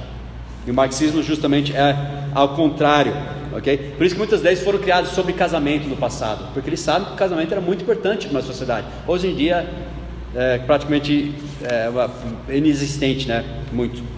E 0.66 0.72
o 0.72 0.74
marxismo 0.74 1.22
justamente 1.22 1.74
é 1.76 1.96
ao 2.34 2.50
contrário 2.50 3.14
ok? 3.54 3.94
Por 3.98 4.06
isso 4.06 4.16
que 4.16 4.20
muitas 4.20 4.42
leis 4.42 4.62
foram 4.62 4.80
criadas 4.80 5.12
sobre 5.12 5.34
casamento 5.34 5.88
no 5.88 5.98
passado, 5.98 6.52
porque 6.54 6.70
eles 6.70 6.80
sabem 6.80 7.08
que 7.08 7.14
o 7.14 7.18
casamento 7.18 7.52
era 7.52 7.62
muito 7.62 7.82
importante 7.82 8.28
para 8.28 8.38
uma 8.38 8.44
sociedade. 8.44 8.88
Hoje 9.08 9.28
em 9.28 9.36
dia, 9.36 9.68
é 10.36 10.60
praticamente 10.60 11.34
é, 11.64 12.56
inexistente, 12.56 13.28
né? 13.28 13.44
Muito. 13.72 14.17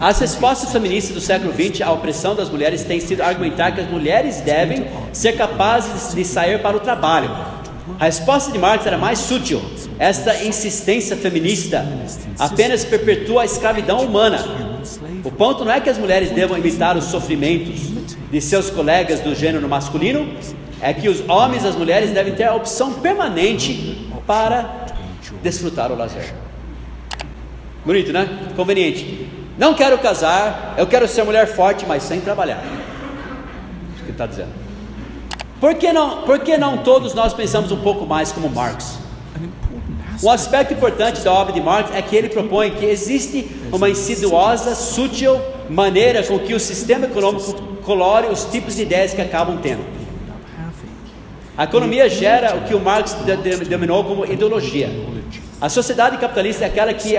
As 0.00 0.20
respostas 0.20 0.70
feministas 0.70 1.14
do 1.14 1.20
século 1.20 1.52
XX 1.52 1.82
à 1.82 1.90
opressão 1.90 2.34
das 2.34 2.48
mulheres 2.48 2.84
têm 2.84 3.00
sido 3.00 3.20
argumentar 3.20 3.72
que 3.72 3.80
as 3.80 3.90
mulheres 3.90 4.40
devem 4.40 4.86
ser 5.12 5.32
capazes 5.32 6.14
de 6.14 6.24
sair 6.24 6.62
para 6.62 6.76
o 6.76 6.80
trabalho. 6.80 7.30
A 7.98 8.04
resposta 8.04 8.52
de 8.52 8.58
Marx 8.58 8.86
era 8.86 8.96
mais 8.96 9.18
sutil. 9.18 9.60
Esta 9.98 10.44
insistência 10.44 11.16
feminista 11.16 11.84
apenas 12.38 12.84
perpetua 12.84 13.42
a 13.42 13.44
escravidão 13.44 14.00
humana. 14.00 14.38
O 15.24 15.32
ponto 15.32 15.64
não 15.64 15.72
é 15.72 15.80
que 15.80 15.90
as 15.90 15.98
mulheres 15.98 16.30
devam 16.30 16.56
imitar 16.56 16.96
os 16.96 17.04
sofrimentos, 17.04 17.98
de 18.30 18.40
seus 18.40 18.70
colegas 18.70 19.20
do 19.20 19.34
gênero 19.34 19.68
masculino 19.68 20.28
é 20.80 20.92
que 20.92 21.08
os 21.08 21.28
homens 21.28 21.64
e 21.64 21.66
as 21.66 21.76
mulheres 21.76 22.10
devem 22.10 22.34
ter 22.34 22.44
a 22.44 22.54
opção 22.54 22.92
permanente 22.94 24.08
para 24.26 24.86
desfrutar 25.42 25.90
o 25.90 25.96
lazer. 25.96 26.34
Bonito, 27.84 28.12
né? 28.12 28.28
Conveniente. 28.54 29.37
Não 29.58 29.74
quero 29.74 29.98
casar, 29.98 30.76
eu 30.78 30.86
quero 30.86 31.08
ser 31.08 31.24
mulher 31.24 31.52
forte, 31.52 31.84
mas 31.84 32.04
sem 32.04 32.20
trabalhar. 32.20 32.62
Isso 33.94 34.04
que 34.04 34.12
está 34.12 34.24
dizendo. 34.24 34.50
Por 35.60 35.74
que, 35.74 35.92
não, 35.92 36.22
por 36.22 36.38
que 36.38 36.56
não 36.56 36.78
todos 36.78 37.12
nós 37.12 37.34
pensamos 37.34 37.72
um 37.72 37.80
pouco 37.80 38.06
mais 38.06 38.30
como 38.30 38.48
Marx? 38.48 38.96
Um 40.22 40.30
aspecto 40.30 40.74
importante 40.74 41.20
da 41.22 41.32
obra 41.32 41.52
de 41.52 41.60
Marx 41.60 41.90
é 41.92 42.00
que 42.00 42.14
ele 42.14 42.28
propõe 42.28 42.70
que 42.70 42.84
existe 42.84 43.50
uma 43.72 43.90
insidiosa, 43.90 44.76
sutil 44.76 45.40
maneira 45.68 46.22
com 46.22 46.38
que 46.38 46.54
o 46.54 46.60
sistema 46.60 47.06
econômico 47.06 47.52
colore 47.84 48.28
os 48.28 48.44
tipos 48.44 48.76
de 48.76 48.82
ideias 48.82 49.12
que 49.12 49.20
acabam 49.20 49.58
tendo. 49.58 49.84
A 51.56 51.64
economia 51.64 52.08
gera 52.08 52.56
o 52.56 52.60
que 52.62 52.74
o 52.74 52.80
Marx 52.80 53.16
denominou 53.42 54.04
como 54.04 54.24
ideologia. 54.24 54.88
A 55.60 55.68
sociedade 55.68 56.18
capitalista 56.18 56.64
é 56.64 56.68
aquela 56.68 56.94
que, 56.94 57.16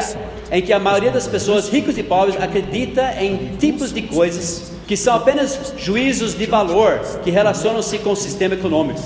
em 0.51 0.61
que 0.61 0.71
a 0.71 0.79
maioria 0.79 1.11
das 1.11 1.27
pessoas, 1.27 1.69
ricos 1.69 1.97
e 1.97 2.03
pobres, 2.03 2.41
acredita 2.41 3.21
em 3.21 3.55
tipos 3.57 3.91
de 3.91 4.01
coisas 4.03 4.71
que 4.87 4.95
são 4.95 5.15
apenas 5.15 5.73
juízos 5.77 6.35
de 6.35 6.45
valor 6.45 6.99
que 7.23 7.29
relacionam-se 7.29 7.99
com 7.99 8.11
o 8.11 8.15
sistema 8.15 8.55
econômico. 8.55 8.99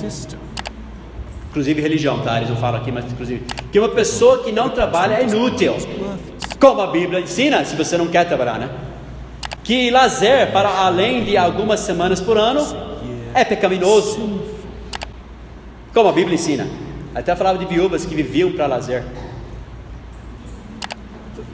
Inclusive 1.49 1.81
religião, 1.81 2.19
tá? 2.21 2.37
Eles 2.37 2.49
não 2.49 2.55
falam 2.57 2.79
aqui, 2.79 2.91
mas 2.91 3.05
inclusive. 3.05 3.43
Que 3.71 3.79
uma 3.79 3.89
pessoa 3.89 4.43
que 4.43 4.51
não 4.51 4.69
trabalha 4.69 5.15
é 5.15 5.23
inútil. 5.23 5.75
Como 6.59 6.81
a 6.81 6.87
Bíblia 6.87 7.19
ensina, 7.19 7.65
se 7.65 7.75
você 7.75 7.97
não 7.97 8.07
quer 8.07 8.25
trabalhar, 8.27 8.59
né? 8.59 8.69
que 9.63 9.89
lazer 9.89 10.51
para 10.51 10.69
além 10.69 11.23
de 11.23 11.37
algumas 11.37 11.79
semanas 11.79 12.19
por 12.19 12.37
ano 12.37 12.61
é 13.33 13.45
pecaminoso. 13.45 14.41
Como 15.93 16.09
a 16.09 16.11
Bíblia 16.11 16.35
ensina. 16.35 16.67
Até 17.15 17.35
falava 17.35 17.57
de 17.57 17.65
viúvas 17.65 18.05
que 18.05 18.15
viviam 18.15 18.51
para 18.51 18.65
lazer. 18.67 19.03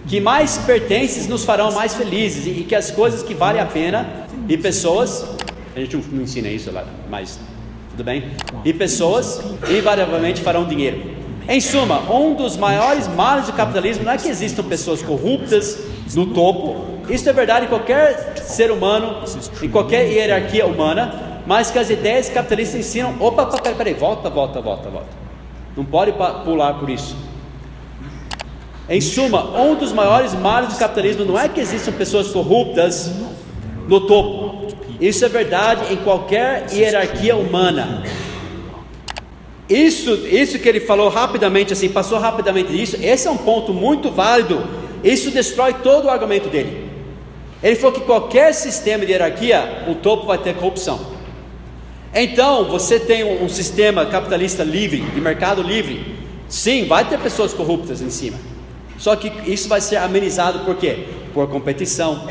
Que 0.07 0.19
mais 0.19 0.57
pertences 0.57 1.27
nos 1.27 1.43
farão 1.43 1.71
mais 1.71 1.93
felizes 1.93 2.47
e 2.47 2.63
que 2.63 2.73
as 2.73 2.89
coisas 2.89 3.21
que 3.21 3.33
valem 3.33 3.61
a 3.61 3.65
pena 3.65 4.25
e 4.47 4.57
pessoas, 4.57 5.25
a 5.75 5.79
gente 5.79 5.97
não 6.11 6.23
ensina 6.23 6.47
isso 6.47 6.71
lá, 6.71 6.85
mas 7.09 7.39
tudo 7.91 8.03
bem? 8.03 8.31
E 8.65 8.73
pessoas 8.73 9.41
invariavelmente 9.69 10.41
farão 10.41 10.65
dinheiro. 10.65 11.19
Em 11.47 11.59
suma, 11.59 12.11
um 12.11 12.35
dos 12.35 12.55
maiores 12.57 13.07
males 13.07 13.47
do 13.47 13.53
capitalismo 13.53 14.03
não 14.03 14.11
é 14.11 14.17
que 14.17 14.27
existam 14.27 14.63
pessoas 14.63 15.01
corruptas 15.01 15.79
no 16.15 16.27
topo, 16.27 16.99
isso 17.09 17.27
é 17.27 17.33
verdade 17.33 17.65
em 17.65 17.69
qualquer 17.69 18.37
ser 18.37 18.71
humano, 18.71 19.23
em 19.61 19.69
qualquer 19.69 20.07
hierarquia 20.07 20.65
humana, 20.65 21.41
mas 21.45 21.71
que 21.71 21.79
as 21.79 21.89
ideias 21.89 22.29
capitalistas 22.29 22.79
ensinam. 22.79 23.15
Opa, 23.19 23.45
peraí, 23.47 23.75
peraí, 23.75 23.93
volta, 23.95 24.29
volta, 24.29 24.61
volta, 24.61 24.89
volta. 24.89 25.28
Não 25.79 25.85
pode 25.85 26.11
pular 26.11 26.73
por 26.73 26.89
isso. 26.89 27.15
Em 28.89 28.99
suma, 28.99 29.57
um 29.57 29.75
dos 29.75 29.93
maiores 29.93 30.33
males 30.33 30.73
do 30.73 30.77
capitalismo 30.77 31.23
não 31.23 31.39
é 31.39 31.47
que 31.47 31.61
existam 31.61 31.93
pessoas 31.93 32.27
corruptas 32.27 33.09
no 33.87 34.01
topo. 34.01 34.67
Isso 34.99 35.23
é 35.23 35.29
verdade 35.29 35.93
em 35.93 35.95
qualquer 35.95 36.65
hierarquia 36.73 37.37
humana. 37.37 38.03
Isso, 39.69 40.11
isso 40.27 40.59
que 40.59 40.67
ele 40.67 40.81
falou 40.81 41.07
rapidamente, 41.07 41.71
assim, 41.71 41.87
passou 41.87 42.19
rapidamente 42.19 42.73
disso. 42.73 42.97
Esse 43.01 43.29
é 43.29 43.31
um 43.31 43.37
ponto 43.37 43.73
muito 43.73 44.11
válido. 44.11 44.61
Isso 45.01 45.31
destrói 45.31 45.75
todo 45.75 46.07
o 46.07 46.09
argumento 46.09 46.49
dele. 46.49 46.89
Ele 47.63 47.77
falou 47.77 47.93
que 47.93 48.01
qualquer 48.01 48.53
sistema 48.53 49.05
de 49.05 49.13
hierarquia, 49.13 49.85
o 49.87 49.95
topo 49.95 50.27
vai 50.27 50.39
ter 50.39 50.55
corrupção. 50.55 51.18
Então, 52.13 52.65
você 52.65 52.99
tem 52.99 53.23
um, 53.23 53.47
sistema 53.47 54.05
capitalista 54.05 54.63
livre, 54.63 55.01
de 55.01 55.21
mercado 55.21 55.61
livre, 55.61 56.17
sim, 56.47 56.85
vai 56.85 57.07
ter 57.07 57.19
pessoas 57.19 57.53
corruptas 57.53 58.01
em 58.01 58.09
cima. 58.09 58.37
Só 58.97 59.15
que 59.15 59.31
isso 59.49 59.69
vai 59.69 59.79
ser 59.79 59.97
amenizado 59.97 60.59
por 60.59 60.75
quê? 60.75 61.05
Por 61.33 61.47
competição, 61.47 62.27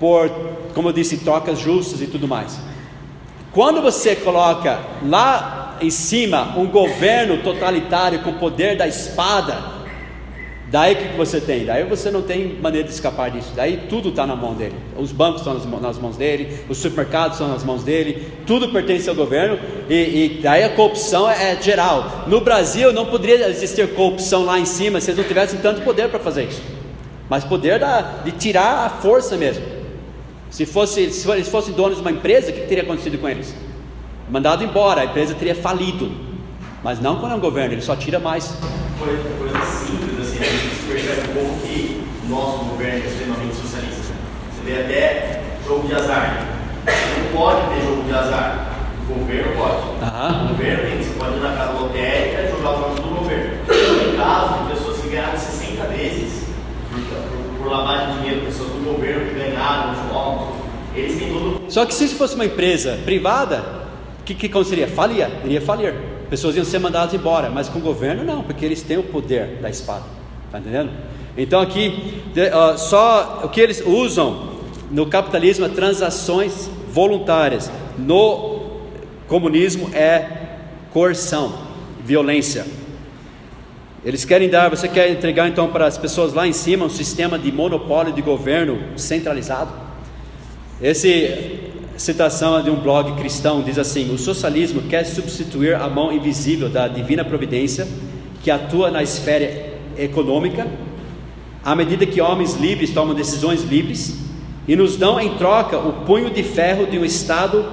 por, 0.00 0.30
como 0.74 0.88
eu 0.88 0.92
disse, 0.92 1.18
trocas 1.18 1.58
justas 1.58 2.00
e 2.00 2.06
tudo 2.06 2.26
mais. 2.26 2.58
Quando 3.52 3.82
você 3.82 4.16
coloca 4.16 4.80
lá 5.04 5.76
em 5.80 5.90
cima 5.90 6.54
um 6.56 6.66
governo 6.66 7.42
totalitário 7.42 8.20
com 8.20 8.30
o 8.30 8.38
poder 8.38 8.76
da 8.78 8.88
espada, 8.88 9.81
Daí 10.72 10.94
o 10.94 10.96
que 10.96 11.16
você 11.18 11.38
tem? 11.38 11.66
Daí 11.66 11.84
você 11.84 12.10
não 12.10 12.22
tem 12.22 12.54
maneira 12.58 12.88
de 12.88 12.94
escapar 12.94 13.30
disso. 13.30 13.52
Daí 13.54 13.82
tudo 13.90 14.08
está 14.08 14.26
na 14.26 14.34
mão 14.34 14.54
dele. 14.54 14.74
Os 14.96 15.12
bancos 15.12 15.42
estão 15.42 15.52
nas 15.78 15.98
mãos 15.98 16.16
dele, 16.16 16.60
os 16.66 16.78
supermercados 16.78 17.34
estão 17.34 17.52
nas 17.52 17.62
mãos 17.62 17.84
dele, 17.84 18.32
tudo 18.46 18.70
pertence 18.70 19.06
ao 19.06 19.14
governo 19.14 19.58
e, 19.90 19.94
e 19.94 20.40
daí 20.42 20.64
a 20.64 20.70
corrupção 20.70 21.28
é, 21.30 21.52
é, 21.52 21.60
geral. 21.60 22.24
No 22.26 22.40
Brasil 22.40 22.90
não 22.90 23.04
poderia 23.04 23.46
existir 23.50 23.86
corrupção 23.94 24.46
lá 24.46 24.58
em 24.58 24.64
cima 24.64 24.98
se 24.98 25.10
eles 25.10 25.18
não 25.18 25.28
tivessem 25.28 25.60
tanto 25.60 25.82
poder 25.82 26.08
para 26.08 26.18
fazer 26.18 26.44
isso. 26.44 26.62
Mas 27.28 27.44
poder 27.44 27.78
da, 27.78 28.00
de 28.24 28.32
tirar 28.32 28.86
a 28.86 28.88
força 28.88 29.36
mesmo. 29.36 29.62
Se, 30.48 30.64
fosse, 30.64 31.10
se 31.10 31.30
eles 31.30 31.50
fossem 31.50 31.74
donos 31.74 31.96
de 31.96 32.00
uma 32.00 32.12
empresa, 32.12 32.50
o 32.50 32.54
que 32.54 32.62
teria 32.62 32.82
acontecido 32.82 33.18
com 33.18 33.28
eles? 33.28 33.54
Mandado 34.30 34.64
embora, 34.64 35.02
a 35.02 35.04
empresa 35.04 35.34
teria 35.34 35.54
falido. 35.54 36.10
Mas 36.82 36.98
não 36.98 37.16
quando 37.16 37.32
é 37.32 37.34
um 37.34 37.40
governo, 37.40 37.74
ele 37.74 37.82
só 37.82 37.94
tira 37.94 38.18
mais. 38.18 38.54
Coisa, 38.98 39.22
coisa 39.38 39.51
a 40.42 40.50
gente 40.50 40.76
percebe 40.88 41.30
um 41.30 41.34
pouco 41.34 41.60
que 41.60 42.04
o 42.24 42.28
nosso 42.28 42.64
governo 42.64 43.04
é 43.04 43.06
extremamente 43.06 43.54
socialista. 43.54 44.14
Você 44.52 44.64
vê 44.64 44.80
até 44.80 45.42
jogo 45.66 45.86
de 45.86 45.94
azar. 45.94 46.46
Você 46.84 47.20
não 47.20 47.38
pode 47.38 47.74
ter 47.74 47.86
jogo 47.86 48.02
de 48.02 48.12
azar. 48.12 48.68
O 49.08 49.14
governo 49.14 49.52
pode. 49.56 49.82
Uhum. 49.82 50.44
O 50.44 50.48
governo 50.48 50.82
tem, 50.82 51.02
você 51.02 51.18
pode 51.18 51.36
ir 51.36 51.40
na 51.40 51.56
casa 51.56 51.72
lotérica 51.72 52.42
e 52.42 52.50
jogar 52.50 52.72
os 52.72 52.80
jogos 52.80 53.00
do 53.00 53.18
governo. 53.20 53.50
Tem 53.66 54.16
casos 54.16 54.58
de 54.58 54.74
pessoas 54.74 55.00
que 55.00 55.08
ganharam 55.08 55.38
60 55.38 55.84
vezes 55.84 56.44
por, 56.90 57.00
por, 57.00 57.58
por 57.58 57.70
lavagem 57.70 58.14
de 58.14 58.20
dinheiro, 58.20 58.46
pessoas 58.46 58.70
do 58.70 58.84
governo 58.84 59.28
que 59.28 59.34
ganharam 59.34 59.92
Só 61.72 61.86
que 61.86 61.94
se 61.94 62.04
isso 62.04 62.16
fosse 62.16 62.34
uma 62.34 62.44
empresa 62.44 62.98
privada, 63.02 63.64
o 64.20 64.24
que, 64.24 64.34
que 64.34 64.46
aconteceria? 64.46 64.86
Falia, 64.86 65.30
iria 65.42 65.60
falir. 65.60 65.94
Pessoas 66.28 66.54
iam 66.54 66.66
ser 66.66 66.78
mandadas 66.78 67.14
embora, 67.14 67.48
mas 67.48 67.66
com 67.70 67.78
o 67.78 67.82
governo 67.82 68.22
não, 68.22 68.42
porque 68.42 68.62
eles 68.62 68.82
têm 68.82 68.98
o 68.98 69.02
poder 69.02 69.58
da 69.60 69.70
espada. 69.70 70.21
Está 70.52 70.58
entendendo? 70.58 70.90
Então 71.34 71.62
aqui, 71.62 72.22
só 72.76 73.40
o 73.42 73.48
que 73.48 73.58
eles 73.58 73.82
usam 73.86 74.50
no 74.90 75.06
capitalismo 75.06 75.64
é 75.64 75.70
transações 75.70 76.70
voluntárias. 76.92 77.72
No 77.96 78.60
comunismo 79.26 79.88
é 79.94 80.26
coerção, 80.92 81.54
violência. 82.04 82.66
Eles 84.04 84.26
querem 84.26 84.50
dar, 84.50 84.68
você 84.68 84.88
quer 84.88 85.10
entregar 85.10 85.48
então 85.48 85.68
para 85.68 85.86
as 85.86 85.96
pessoas 85.96 86.34
lá 86.34 86.46
em 86.46 86.52
cima 86.52 86.84
um 86.84 86.90
sistema 86.90 87.38
de 87.38 87.50
monopólio 87.50 88.12
de 88.12 88.20
governo 88.20 88.78
centralizado? 88.98 89.72
Esse 90.82 91.70
citação 91.96 92.58
é 92.58 92.62
de 92.62 92.68
um 92.68 92.76
blog 92.76 93.16
cristão 93.16 93.62
diz 93.62 93.78
assim: 93.78 94.12
o 94.12 94.18
socialismo 94.18 94.82
quer 94.82 95.04
substituir 95.04 95.76
a 95.76 95.88
mão 95.88 96.12
invisível 96.12 96.68
da 96.68 96.88
divina 96.88 97.24
providência 97.24 97.88
que 98.42 98.50
atua 98.50 98.90
na 98.90 99.02
esfera 99.02 99.71
econômica, 99.98 100.66
à 101.64 101.74
medida 101.74 102.06
que 102.06 102.20
homens 102.20 102.54
livres 102.54 102.90
tomam 102.90 103.14
decisões 103.14 103.62
livres 103.62 104.16
e 104.66 104.76
nos 104.76 104.96
dão 104.96 105.20
em 105.20 105.36
troca 105.36 105.78
o 105.78 106.04
punho 106.04 106.30
de 106.30 106.42
ferro 106.42 106.86
de 106.86 106.98
um 106.98 107.04
Estado 107.04 107.64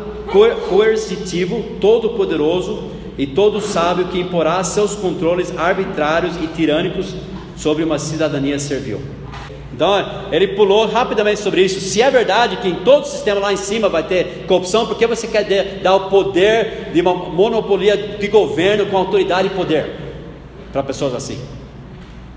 coercitivo, 0.70 1.64
todo-poderoso 1.80 2.84
e 3.18 3.26
todo 3.26 3.60
sábio 3.60 4.08
que 4.08 4.20
imporá 4.20 4.64
seus 4.64 4.96
controles 4.96 5.56
arbitrários 5.58 6.36
e 6.42 6.48
tirânicos 6.48 7.16
sobre 7.56 7.84
uma 7.84 8.00
cidadania 8.00 8.60
servil. 8.60 9.02
Então, 9.74 9.94
ele 10.32 10.50
pulou 10.50 10.86
rapidamente 10.88 11.40
sobre 11.40 11.64
isso. 11.64 11.80
Se 11.80 12.02
é 12.02 12.12
verdade 12.12 12.58
que 12.58 12.68
em 12.68 12.76
todo 12.76 13.04
o 13.04 13.08
sistema 13.08 13.40
lá 13.40 13.54
em 13.54 13.58
cima 13.58 13.88
vai 13.88 14.04
ter 14.04 14.46
corrupção, 14.46 14.86
por 14.86 14.98
que 14.98 15.08
você 15.08 15.26
quer 15.28 15.80
dar 15.82 15.96
o 15.96 16.10
poder 16.10 16.90
de 16.94 17.02
uma 17.02 17.14
monopolia 17.14 17.96
de 17.96 18.28
governo 18.28 18.88
com 18.88 18.98
autoridade 18.98 19.48
e 19.48 19.52
poder 19.52 19.90
para 20.72 20.84
pessoas 20.84 21.16
assim? 21.16 21.40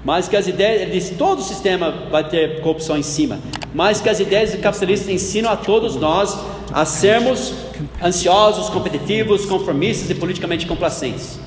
Mas 0.05 0.28
que 0.28 0.36
as 0.36 0.48
ideias, 0.48 0.82
ele 0.82 0.90
disse, 0.90 1.14
todo 1.14 1.38
o 1.38 1.42
sistema 1.42 1.90
vai 2.11 2.28
ter 2.28 2.61
corrupção 2.61 2.96
em 2.96 3.03
cima. 3.03 3.38
Mas 3.72 4.00
que 4.00 4.09
as 4.09 4.18
ideias 4.18 4.55
capitalistas 4.57 5.09
ensinam 5.09 5.50
a 5.50 5.57
todos 5.57 5.96
nós 5.96 6.36
a 6.72 6.84
sermos 6.84 7.55
ansiosos, 8.03 8.68
competitivos, 8.68 9.46
conformistas 9.46 10.11
e 10.11 10.14
politicamente 10.14 10.66
complacentes. 10.66 11.38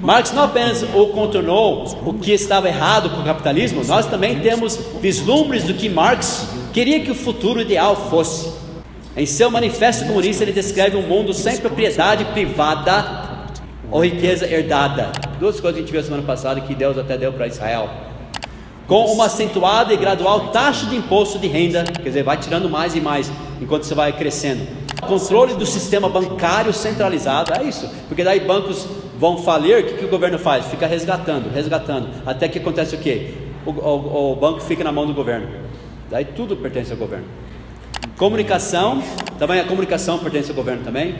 Marx 0.00 0.32
não 0.32 0.44
apenas 0.44 0.82
o 0.82 1.06
contornou 1.08 1.84
o 2.04 2.14
que 2.14 2.32
estava 2.32 2.68
errado 2.68 3.10
com 3.10 3.20
o 3.20 3.24
capitalismo, 3.24 3.84
nós 3.84 4.06
também 4.06 4.40
temos 4.40 4.76
vislumbres 5.00 5.62
do 5.62 5.74
que 5.74 5.88
Marx 5.88 6.48
queria 6.72 7.00
que 7.00 7.10
o 7.10 7.14
futuro 7.14 7.60
ideal 7.60 7.94
fosse. 8.10 8.52
Em 9.16 9.26
seu 9.26 9.50
manifesto 9.50 10.06
comunista, 10.06 10.42
ele 10.42 10.52
descreve 10.52 10.96
um 10.96 11.06
mundo 11.06 11.32
sem 11.32 11.58
propriedade 11.58 12.24
privada 12.26 13.46
ou 13.90 14.02
riqueza 14.02 14.44
herdada. 14.46 15.12
Duas 15.42 15.58
coisas 15.58 15.74
que 15.74 15.78
a 15.78 15.82
gente 15.82 15.92
viu 15.92 16.00
semana 16.04 16.22
passada 16.22 16.60
que 16.60 16.72
Deus 16.72 16.96
até 16.96 17.18
deu 17.18 17.32
para 17.32 17.48
Israel. 17.48 17.90
Com 18.86 19.06
uma 19.06 19.26
acentuada 19.26 19.92
e 19.92 19.96
gradual 19.96 20.52
taxa 20.52 20.86
de 20.86 20.94
imposto 20.94 21.36
de 21.36 21.48
renda, 21.48 21.82
quer 21.82 22.00
dizer, 22.00 22.22
vai 22.22 22.36
tirando 22.36 22.70
mais 22.70 22.94
e 22.94 23.00
mais 23.00 23.28
enquanto 23.60 23.82
você 23.82 23.92
vai 23.92 24.12
crescendo. 24.12 24.64
Controle 25.00 25.54
do 25.54 25.66
sistema 25.66 26.08
bancário 26.08 26.72
centralizado, 26.72 27.52
é 27.54 27.64
isso, 27.64 27.90
porque 28.06 28.22
daí 28.22 28.38
bancos 28.38 28.86
vão 29.18 29.36
falir, 29.38 29.80
o 29.80 29.84
que, 29.84 29.94
que 29.94 30.04
o 30.04 30.08
governo 30.08 30.38
faz? 30.38 30.66
Fica 30.66 30.86
resgatando, 30.86 31.52
resgatando, 31.52 32.08
até 32.24 32.46
que 32.46 32.60
acontece 32.60 32.94
o 32.94 32.98
quê? 32.98 33.34
O, 33.66 33.72
o, 33.72 34.32
o 34.34 34.36
banco 34.36 34.60
fica 34.60 34.84
na 34.84 34.92
mão 34.92 35.08
do 35.08 35.12
governo, 35.12 35.48
daí 36.08 36.24
tudo 36.24 36.56
pertence 36.56 36.92
ao 36.92 36.98
governo. 36.98 37.26
Comunicação, 38.16 39.02
também 39.40 39.58
a 39.58 39.64
comunicação 39.64 40.20
pertence 40.20 40.50
ao 40.50 40.54
governo 40.54 40.84
também. 40.84 41.16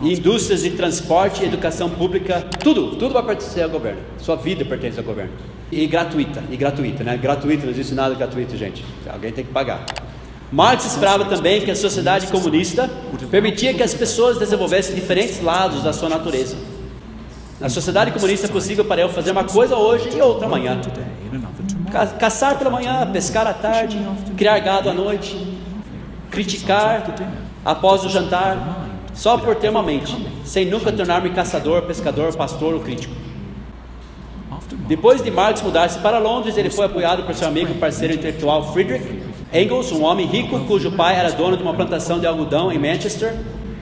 Indústrias 0.00 0.62
de 0.62 0.70
transporte, 0.70 1.44
educação 1.44 1.88
pública, 1.88 2.44
tudo, 2.62 2.96
tudo 2.96 3.14
vai 3.14 3.22
pertencer 3.22 3.62
ao 3.62 3.70
governo. 3.70 4.00
Sua 4.18 4.34
vida 4.34 4.64
pertence 4.64 4.98
ao 4.98 5.04
governo. 5.04 5.32
E 5.70 5.86
gratuita, 5.86 6.42
e 6.50 6.56
gratuita, 6.56 7.04
né? 7.04 7.16
Gratuito, 7.16 7.64
não 7.64 7.70
existe 7.70 7.94
nada 7.94 8.14
gratuito, 8.14 8.56
gente. 8.56 8.84
Alguém 9.08 9.32
tem 9.32 9.44
que 9.44 9.52
pagar. 9.52 9.84
Marx 10.50 10.84
esperava 10.84 11.24
também 11.24 11.60
que 11.60 11.70
a 11.70 11.76
sociedade 11.76 12.26
comunista 12.26 12.90
permitia 13.30 13.72
que 13.72 13.82
as 13.82 13.94
pessoas 13.94 14.38
desenvolvessem 14.38 14.94
diferentes 14.94 15.42
lados 15.42 15.82
da 15.82 15.92
sua 15.92 16.08
natureza. 16.08 16.56
Na 17.60 17.68
sociedade 17.68 18.10
comunista 18.10 18.46
é 18.46 18.50
possível 18.50 18.84
para 18.84 19.00
eu 19.00 19.08
fazer 19.08 19.30
uma 19.30 19.44
coisa 19.44 19.76
hoje 19.76 20.10
e 20.16 20.20
outra 20.20 20.46
amanhã. 20.46 20.80
Caçar 22.18 22.58
pela 22.58 22.70
manhã, 22.70 23.08
pescar 23.12 23.46
à 23.46 23.54
tarde, 23.54 23.98
criar 24.36 24.58
gado 24.58 24.90
à 24.90 24.92
noite, 24.92 25.56
criticar 26.30 27.14
após 27.64 28.04
o 28.04 28.08
jantar, 28.08 28.83
só 29.14 29.38
por 29.38 29.54
ter 29.56 29.70
uma 29.70 29.82
mente, 29.82 30.14
sem 30.44 30.66
nunca 30.66 30.92
tornar-me 30.92 31.30
caçador, 31.30 31.82
pescador, 31.82 32.34
pastor 32.34 32.74
ou 32.74 32.80
crítico. 32.80 33.14
Depois 34.86 35.22
de 35.22 35.30
Marx 35.30 35.62
mudar-se 35.62 35.98
para 36.00 36.18
Londres, 36.18 36.56
ele 36.56 36.68
foi 36.68 36.86
apoiado 36.86 37.22
por 37.22 37.34
seu 37.34 37.48
amigo 37.48 37.70
e 37.70 37.74
parceiro 37.74 38.14
intelectual 38.14 38.72
Friedrich 38.72 39.22
Engels, 39.52 39.92
um 39.92 40.02
homem 40.02 40.26
rico 40.26 40.58
cujo 40.66 40.92
pai 40.92 41.16
era 41.16 41.30
dono 41.30 41.56
de 41.56 41.62
uma 41.62 41.72
plantação 41.72 42.18
de 42.18 42.26
algodão 42.26 42.70
em 42.70 42.78
Manchester 42.78 43.34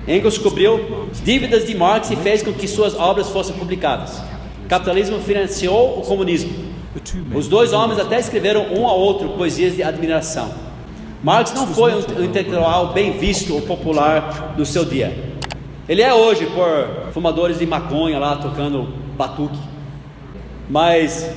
Engels 0.06 0.36
cobriu 0.36 1.08
dívidas 1.22 1.64
de 1.64 1.76
Marx 1.76 2.10
e 2.10 2.16
fez 2.16 2.42
com 2.42 2.52
que 2.52 2.66
suas 2.66 2.98
obras 2.98 3.28
fossem 3.28 3.54
publicadas. 3.54 4.20
Capitalismo 4.68 5.20
financiou 5.20 6.00
o 6.00 6.02
comunismo. 6.02 6.72
Os 7.32 7.46
dois 7.46 7.72
homens 7.72 8.00
até 8.00 8.18
escreveram 8.18 8.66
um 8.74 8.86
ao 8.86 8.98
outro 8.98 9.28
poesias 9.30 9.76
de 9.76 9.82
admiração. 9.82 10.52
Marx 11.22 11.52
não 11.54 11.66
foi 11.66 11.94
um 11.94 12.24
intelectual 12.24 12.92
bem 12.92 13.12
visto 13.12 13.54
ou 13.54 13.62
popular 13.62 14.54
no 14.56 14.66
seu 14.66 14.84
dia. 14.84 15.32
Ele 15.88 16.02
é 16.02 16.12
hoje 16.12 16.46
por 16.46 17.12
fumadores 17.12 17.58
de 17.58 17.66
maconha 17.66 18.18
lá 18.18 18.36
tocando 18.36 18.88
batuque. 19.16 19.58
Mas 20.68 21.30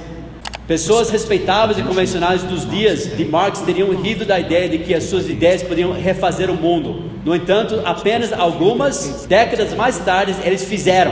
Pessoas 0.68 1.12
respeitáveis 1.12 1.78
e 1.78 1.84
convencionais 1.84 2.42
dos 2.42 2.68
dias 2.68 3.16
de 3.16 3.24
Marx 3.24 3.62
teriam 3.62 3.92
rido 3.92 4.26
da 4.26 4.40
ideia 4.40 4.68
de 4.68 4.80
que 4.80 4.96
as 4.96 5.04
suas 5.04 5.30
ideias 5.30 5.62
poderiam 5.62 5.92
refazer 5.92 6.50
o 6.50 6.56
mundo. 6.56 7.04
No 7.24 7.36
entanto, 7.36 7.84
apenas 7.86 8.34
algumas 8.34 9.28
décadas 9.30 9.76
mais 9.76 10.00
tarde 10.00 10.34
eles 10.44 10.64
fizeram. 10.64 11.12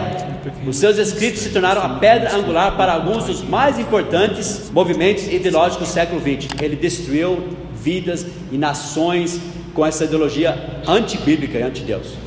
Os 0.65 0.78
seus 0.78 0.97
escritos 0.97 1.41
se 1.41 1.49
tornaram 1.49 1.84
a 1.84 1.89
pedra 1.99 2.36
angular 2.36 2.76
para 2.76 2.93
alguns 2.93 3.26
dos 3.26 3.43
mais 3.43 3.78
importantes 3.78 4.71
movimentos 4.74 5.28
ideológicos 5.28 5.88
do 5.88 5.93
século 5.93 6.19
XX. 6.19 6.49
Ele 6.59 6.76
destruiu 6.76 7.43
vidas 7.84 8.25
e 8.51 8.57
nações 8.57 9.39
com 9.73 9.86
essa 9.86 10.05
ideologia 10.05 10.81
antibíblica 10.88 11.57
e 11.57 11.61
anti-Deus. 11.61 12.23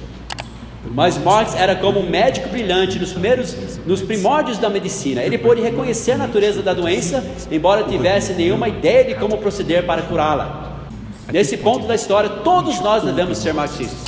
Mas 0.95 1.19
Marx 1.19 1.55
era 1.55 1.75
como 1.75 2.01
um 2.01 2.09
médico 2.09 2.49
brilhante 2.49 2.99
nos 2.99 3.13
primeiros, 3.13 3.57
nos 3.87 4.03
primórdios 4.03 4.59
da 4.59 4.69
medicina. 4.69 5.23
Ele 5.23 5.39
pôde 5.39 5.61
reconhecer 5.61 6.13
a 6.13 6.19
natureza 6.19 6.63
da 6.63 6.73
doença, 6.73 7.25
embora 7.51 7.85
tivesse 7.85 8.35
nenhuma 8.35 8.69
ideia 8.69 9.05
de 9.05 9.15
como 9.15 9.39
proceder 9.39 9.85
para 9.85 10.03
curá-la. 10.03 10.87
Nesse 11.33 11.57
ponto 11.57 11.87
da 11.87 11.95
história, 11.95 12.31
todos 12.31 12.81
nós 12.81 13.03
devemos 13.03 13.39
ser 13.39 13.53
marxistas. 13.53 13.99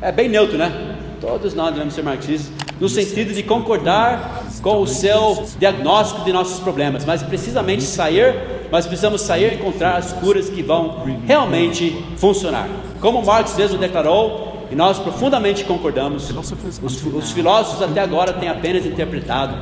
É 0.00 0.12
bem 0.12 0.28
neutro, 0.28 0.56
né? 0.56 0.96
Todos 1.20 1.52
nós 1.52 1.72
devemos 1.72 1.94
ser 1.94 2.02
marxistas, 2.02 2.52
no 2.80 2.88
sentido 2.88 3.34
de 3.34 3.42
concordar 3.42 4.44
com 4.62 4.80
o 4.80 4.86
seu 4.86 5.44
diagnóstico 5.58 6.24
de 6.24 6.32
nossos 6.32 6.60
problemas, 6.60 7.04
mas 7.04 7.22
precisamente 7.22 7.82
sair, 7.82 8.34
mas 8.70 8.86
precisamos 8.86 9.22
sair 9.22 9.52
e 9.52 9.54
encontrar 9.56 9.96
as 9.96 10.12
curas 10.12 10.48
que 10.48 10.62
vão 10.62 11.02
realmente 11.26 12.04
funcionar. 12.16 12.68
Como 13.00 13.24
Marx 13.24 13.56
mesmo 13.56 13.78
declarou, 13.78 14.50
e 14.70 14.74
nós 14.76 14.98
profundamente 15.00 15.64
concordamos. 15.64 16.30
Os, 16.30 17.04
os, 17.12 17.32
filósofos 17.32 17.82
até 17.82 18.00
agora 18.00 18.32
têm 18.32 18.48
apenas 18.48 18.86
interpretado 18.86 19.56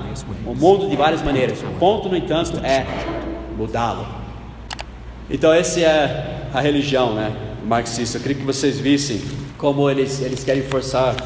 o 0.44 0.54
mundo 0.54 0.88
de 0.88 0.96
várias 0.96 1.22
maneiras. 1.22 1.62
O 1.62 1.78
ponto, 1.78 2.10
no 2.10 2.16
entanto, 2.16 2.60
é 2.62 2.86
mudá-lo. 3.56 4.06
Então, 5.30 5.52
essa 5.52 5.80
é 5.80 6.48
a 6.52 6.60
religião 6.60 7.14
né, 7.14 7.32
marxista. 7.64 8.18
Eu 8.18 8.22
queria 8.22 8.36
que 8.36 8.44
vocês 8.44 8.78
vissem 8.78 9.22
como 9.56 9.88
eles, 9.88 10.20
eles 10.20 10.44
querem 10.44 10.62
forçar. 10.62 11.16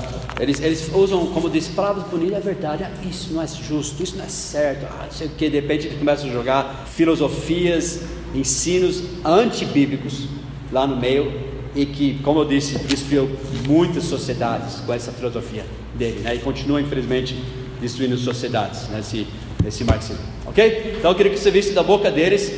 Eles, 0.42 0.60
eles 0.60 0.90
usam, 0.92 1.24
como 1.26 1.48
diz, 1.48 1.68
palavras 1.68 2.04
bonitas, 2.08 2.38
é 2.38 2.40
verdade, 2.40 2.82
ah, 2.82 2.90
isso 3.08 3.32
não 3.32 3.40
é 3.40 3.46
justo, 3.46 4.02
isso 4.02 4.16
não 4.16 4.24
é 4.24 4.28
certo, 4.28 4.84
ah, 4.90 5.04
não 5.04 5.12
sei 5.12 5.28
o 5.28 5.30
que. 5.30 5.48
De 5.48 5.60
repente, 5.60 5.86
eles 5.86 5.96
começam 5.96 6.28
a 6.28 6.32
jogar 6.32 6.84
filosofias, 6.92 8.00
ensinos 8.34 9.04
antibíblicos 9.24 10.26
lá 10.72 10.84
no 10.84 10.96
meio 10.96 11.32
e 11.76 11.86
que, 11.86 12.18
como 12.24 12.40
eu 12.40 12.44
disse, 12.44 12.76
destruiu 12.80 13.30
muitas 13.68 14.02
sociedades 14.02 14.80
com 14.80 14.92
essa 14.92 15.12
filosofia 15.12 15.64
dele, 15.94 16.18
né? 16.22 16.34
E 16.34 16.40
continua, 16.40 16.80
infelizmente, 16.80 17.40
destruindo 17.80 18.16
sociedades 18.16 18.88
nesse, 18.88 19.28
nesse 19.62 19.84
marxismo. 19.84 20.24
Ok? 20.44 20.96
Então 20.98 21.12
eu 21.12 21.14
queria 21.14 21.30
que 21.30 21.38
você 21.38 21.52
visse 21.52 21.72
da 21.72 21.84
boca 21.84 22.10
deles, 22.10 22.52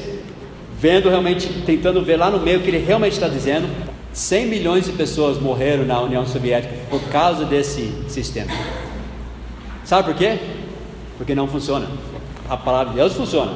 vendo 0.80 1.10
realmente, 1.10 1.50
tentando 1.66 2.02
ver 2.02 2.16
lá 2.16 2.30
no 2.30 2.40
meio 2.40 2.60
o 2.60 2.62
que 2.62 2.70
ele 2.70 2.78
realmente 2.78 3.12
está 3.12 3.28
dizendo. 3.28 3.68
100 4.14 4.46
milhões 4.46 4.84
de 4.84 4.92
pessoas 4.92 5.38
morreram 5.38 5.84
na 5.84 6.00
União 6.00 6.24
Soviética 6.24 6.72
por 6.88 7.02
causa 7.08 7.44
desse 7.44 7.92
sistema. 8.08 8.52
Sabe 9.84 10.12
por 10.12 10.16
quê? 10.16 10.38
Porque 11.18 11.34
não 11.34 11.48
funciona. 11.48 11.88
A 12.48 12.56
palavra 12.56 12.90
de 12.92 12.98
Deus 13.00 13.12
funciona. 13.12 13.52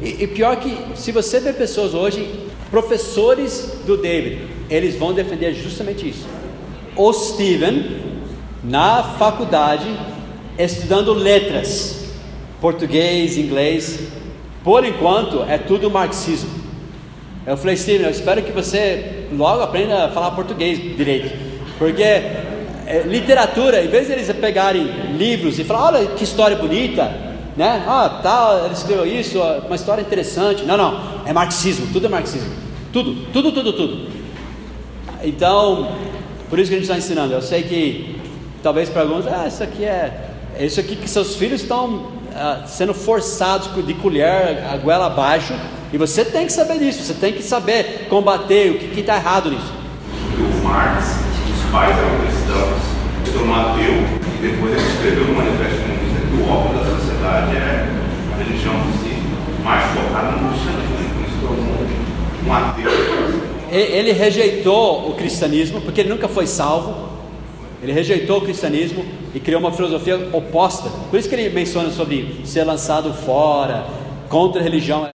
E, 0.00 0.22
e 0.22 0.26
pior 0.28 0.56
que, 0.56 0.78
se 0.94 1.10
você 1.10 1.40
vê 1.40 1.52
pessoas 1.52 1.92
hoje, 1.92 2.48
professores 2.70 3.80
do 3.84 3.96
David, 3.96 4.46
eles 4.70 4.94
vão 4.94 5.12
defender 5.12 5.52
justamente 5.54 6.08
isso. 6.08 6.26
o 6.94 7.12
Steven 7.12 8.00
na 8.62 9.02
faculdade 9.02 9.86
estudando 10.56 11.12
letras, 11.12 12.04
português, 12.60 13.36
inglês. 13.36 13.98
Por 14.62 14.84
enquanto 14.84 15.42
é 15.42 15.58
tudo 15.58 15.90
marxismo. 15.90 16.63
Eu 17.46 17.56
falei, 17.56 17.76
Steven, 17.76 18.06
eu 18.06 18.10
espero 18.10 18.42
que 18.42 18.52
você 18.52 19.26
logo 19.32 19.62
aprenda 19.62 20.06
a 20.06 20.08
falar 20.08 20.30
português 20.30 20.78
direito, 20.96 21.30
porque 21.78 22.02
é, 22.02 23.02
literatura, 23.06 23.82
em 23.82 23.88
vez 23.88 24.06
de 24.06 24.12
eles 24.14 24.32
pegarem 24.32 24.86
livros 25.16 25.58
e 25.58 25.64
falar, 25.64 25.94
olha 25.94 26.06
que 26.06 26.24
história 26.24 26.56
bonita, 26.56 27.04
né? 27.56 27.84
Ah, 27.86 28.20
tal, 28.22 28.64
ele 28.64 28.74
escreveu 28.74 29.06
isso, 29.06 29.40
uma 29.66 29.76
história 29.76 30.02
interessante. 30.02 30.64
Não, 30.64 30.76
não, 30.76 31.00
é 31.26 31.32
marxismo, 31.32 31.86
tudo 31.92 32.06
é 32.06 32.08
marxismo. 32.08 32.50
Tudo, 32.92 33.14
tudo, 33.32 33.52
tudo, 33.52 33.72
tudo. 33.72 34.08
Então, 35.22 35.92
por 36.50 36.58
isso 36.58 36.68
que 36.68 36.76
a 36.76 36.78
gente 36.78 36.88
está 36.88 36.96
ensinando. 36.96 37.32
Eu 37.32 37.42
sei 37.42 37.62
que 37.62 38.20
talvez 38.62 38.88
para 38.88 39.02
alguns, 39.02 39.26
ah, 39.26 39.46
isso 39.46 39.62
aqui 39.62 39.84
é, 39.84 40.30
é 40.58 40.66
isso 40.66 40.80
aqui 40.80 40.96
que 40.96 41.08
seus 41.08 41.36
filhos 41.36 41.62
estão 41.62 42.12
ah, 42.34 42.62
sendo 42.66 42.94
forçados 42.94 43.68
de 43.86 43.94
colher 43.94 44.64
a 44.64 44.76
goela 44.76 45.06
abaixo. 45.06 45.54
E 45.94 45.96
você 45.96 46.24
tem 46.24 46.44
que 46.44 46.52
saber 46.52 46.80
disso, 46.80 47.04
você 47.04 47.14
tem 47.14 47.32
que 47.32 47.40
saber 47.40 48.08
combater 48.10 48.72
o 48.72 48.78
que 48.80 48.98
está 48.98 49.14
errado 49.14 49.48
nisso. 49.48 49.72
O 50.36 50.64
Marx, 50.64 51.20
os 51.54 51.70
pais 51.70 51.96
eram 51.96 52.18
cristãos, 52.18 52.82
tornou 53.32 53.54
ateu, 53.54 53.92
e 53.92 54.42
depois 54.42 54.72
ele 54.72 54.88
escreveu 54.88 55.24
no 55.26 55.34
Manifesto 55.34 55.82
Comunista 55.82 56.20
que 56.26 56.42
o 56.42 56.50
óbvio 56.50 56.78
da 56.80 56.98
sociedade 56.98 57.56
é 57.56 57.88
a 58.32 58.36
religião 58.42 58.74
si, 59.00 59.62
mais 59.62 59.84
focada 59.92 60.32
no 60.32 60.48
cristianismo, 60.48 61.14
por 61.14 61.28
isso 61.28 61.38
tornou 61.40 61.86
um 62.44 62.52
ateu. 62.52 62.90
Ele 63.70 64.10
rejeitou 64.10 65.10
o 65.10 65.14
cristianismo, 65.14 65.80
porque 65.80 66.00
ele 66.00 66.10
nunca 66.10 66.26
foi 66.26 66.48
salvo. 66.48 67.08
Ele 67.80 67.92
rejeitou 67.92 68.38
o 68.38 68.40
cristianismo 68.40 69.04
e 69.32 69.38
criou 69.38 69.60
uma 69.60 69.70
filosofia 69.70 70.28
oposta. 70.32 70.90
Por 71.08 71.20
isso 71.20 71.28
que 71.28 71.36
ele 71.36 71.50
menciona 71.50 71.92
sobre 71.92 72.40
ser 72.44 72.64
lançado 72.64 73.14
fora, 73.14 73.86
contra 74.28 74.60
a 74.60 74.64
religião. 74.64 75.13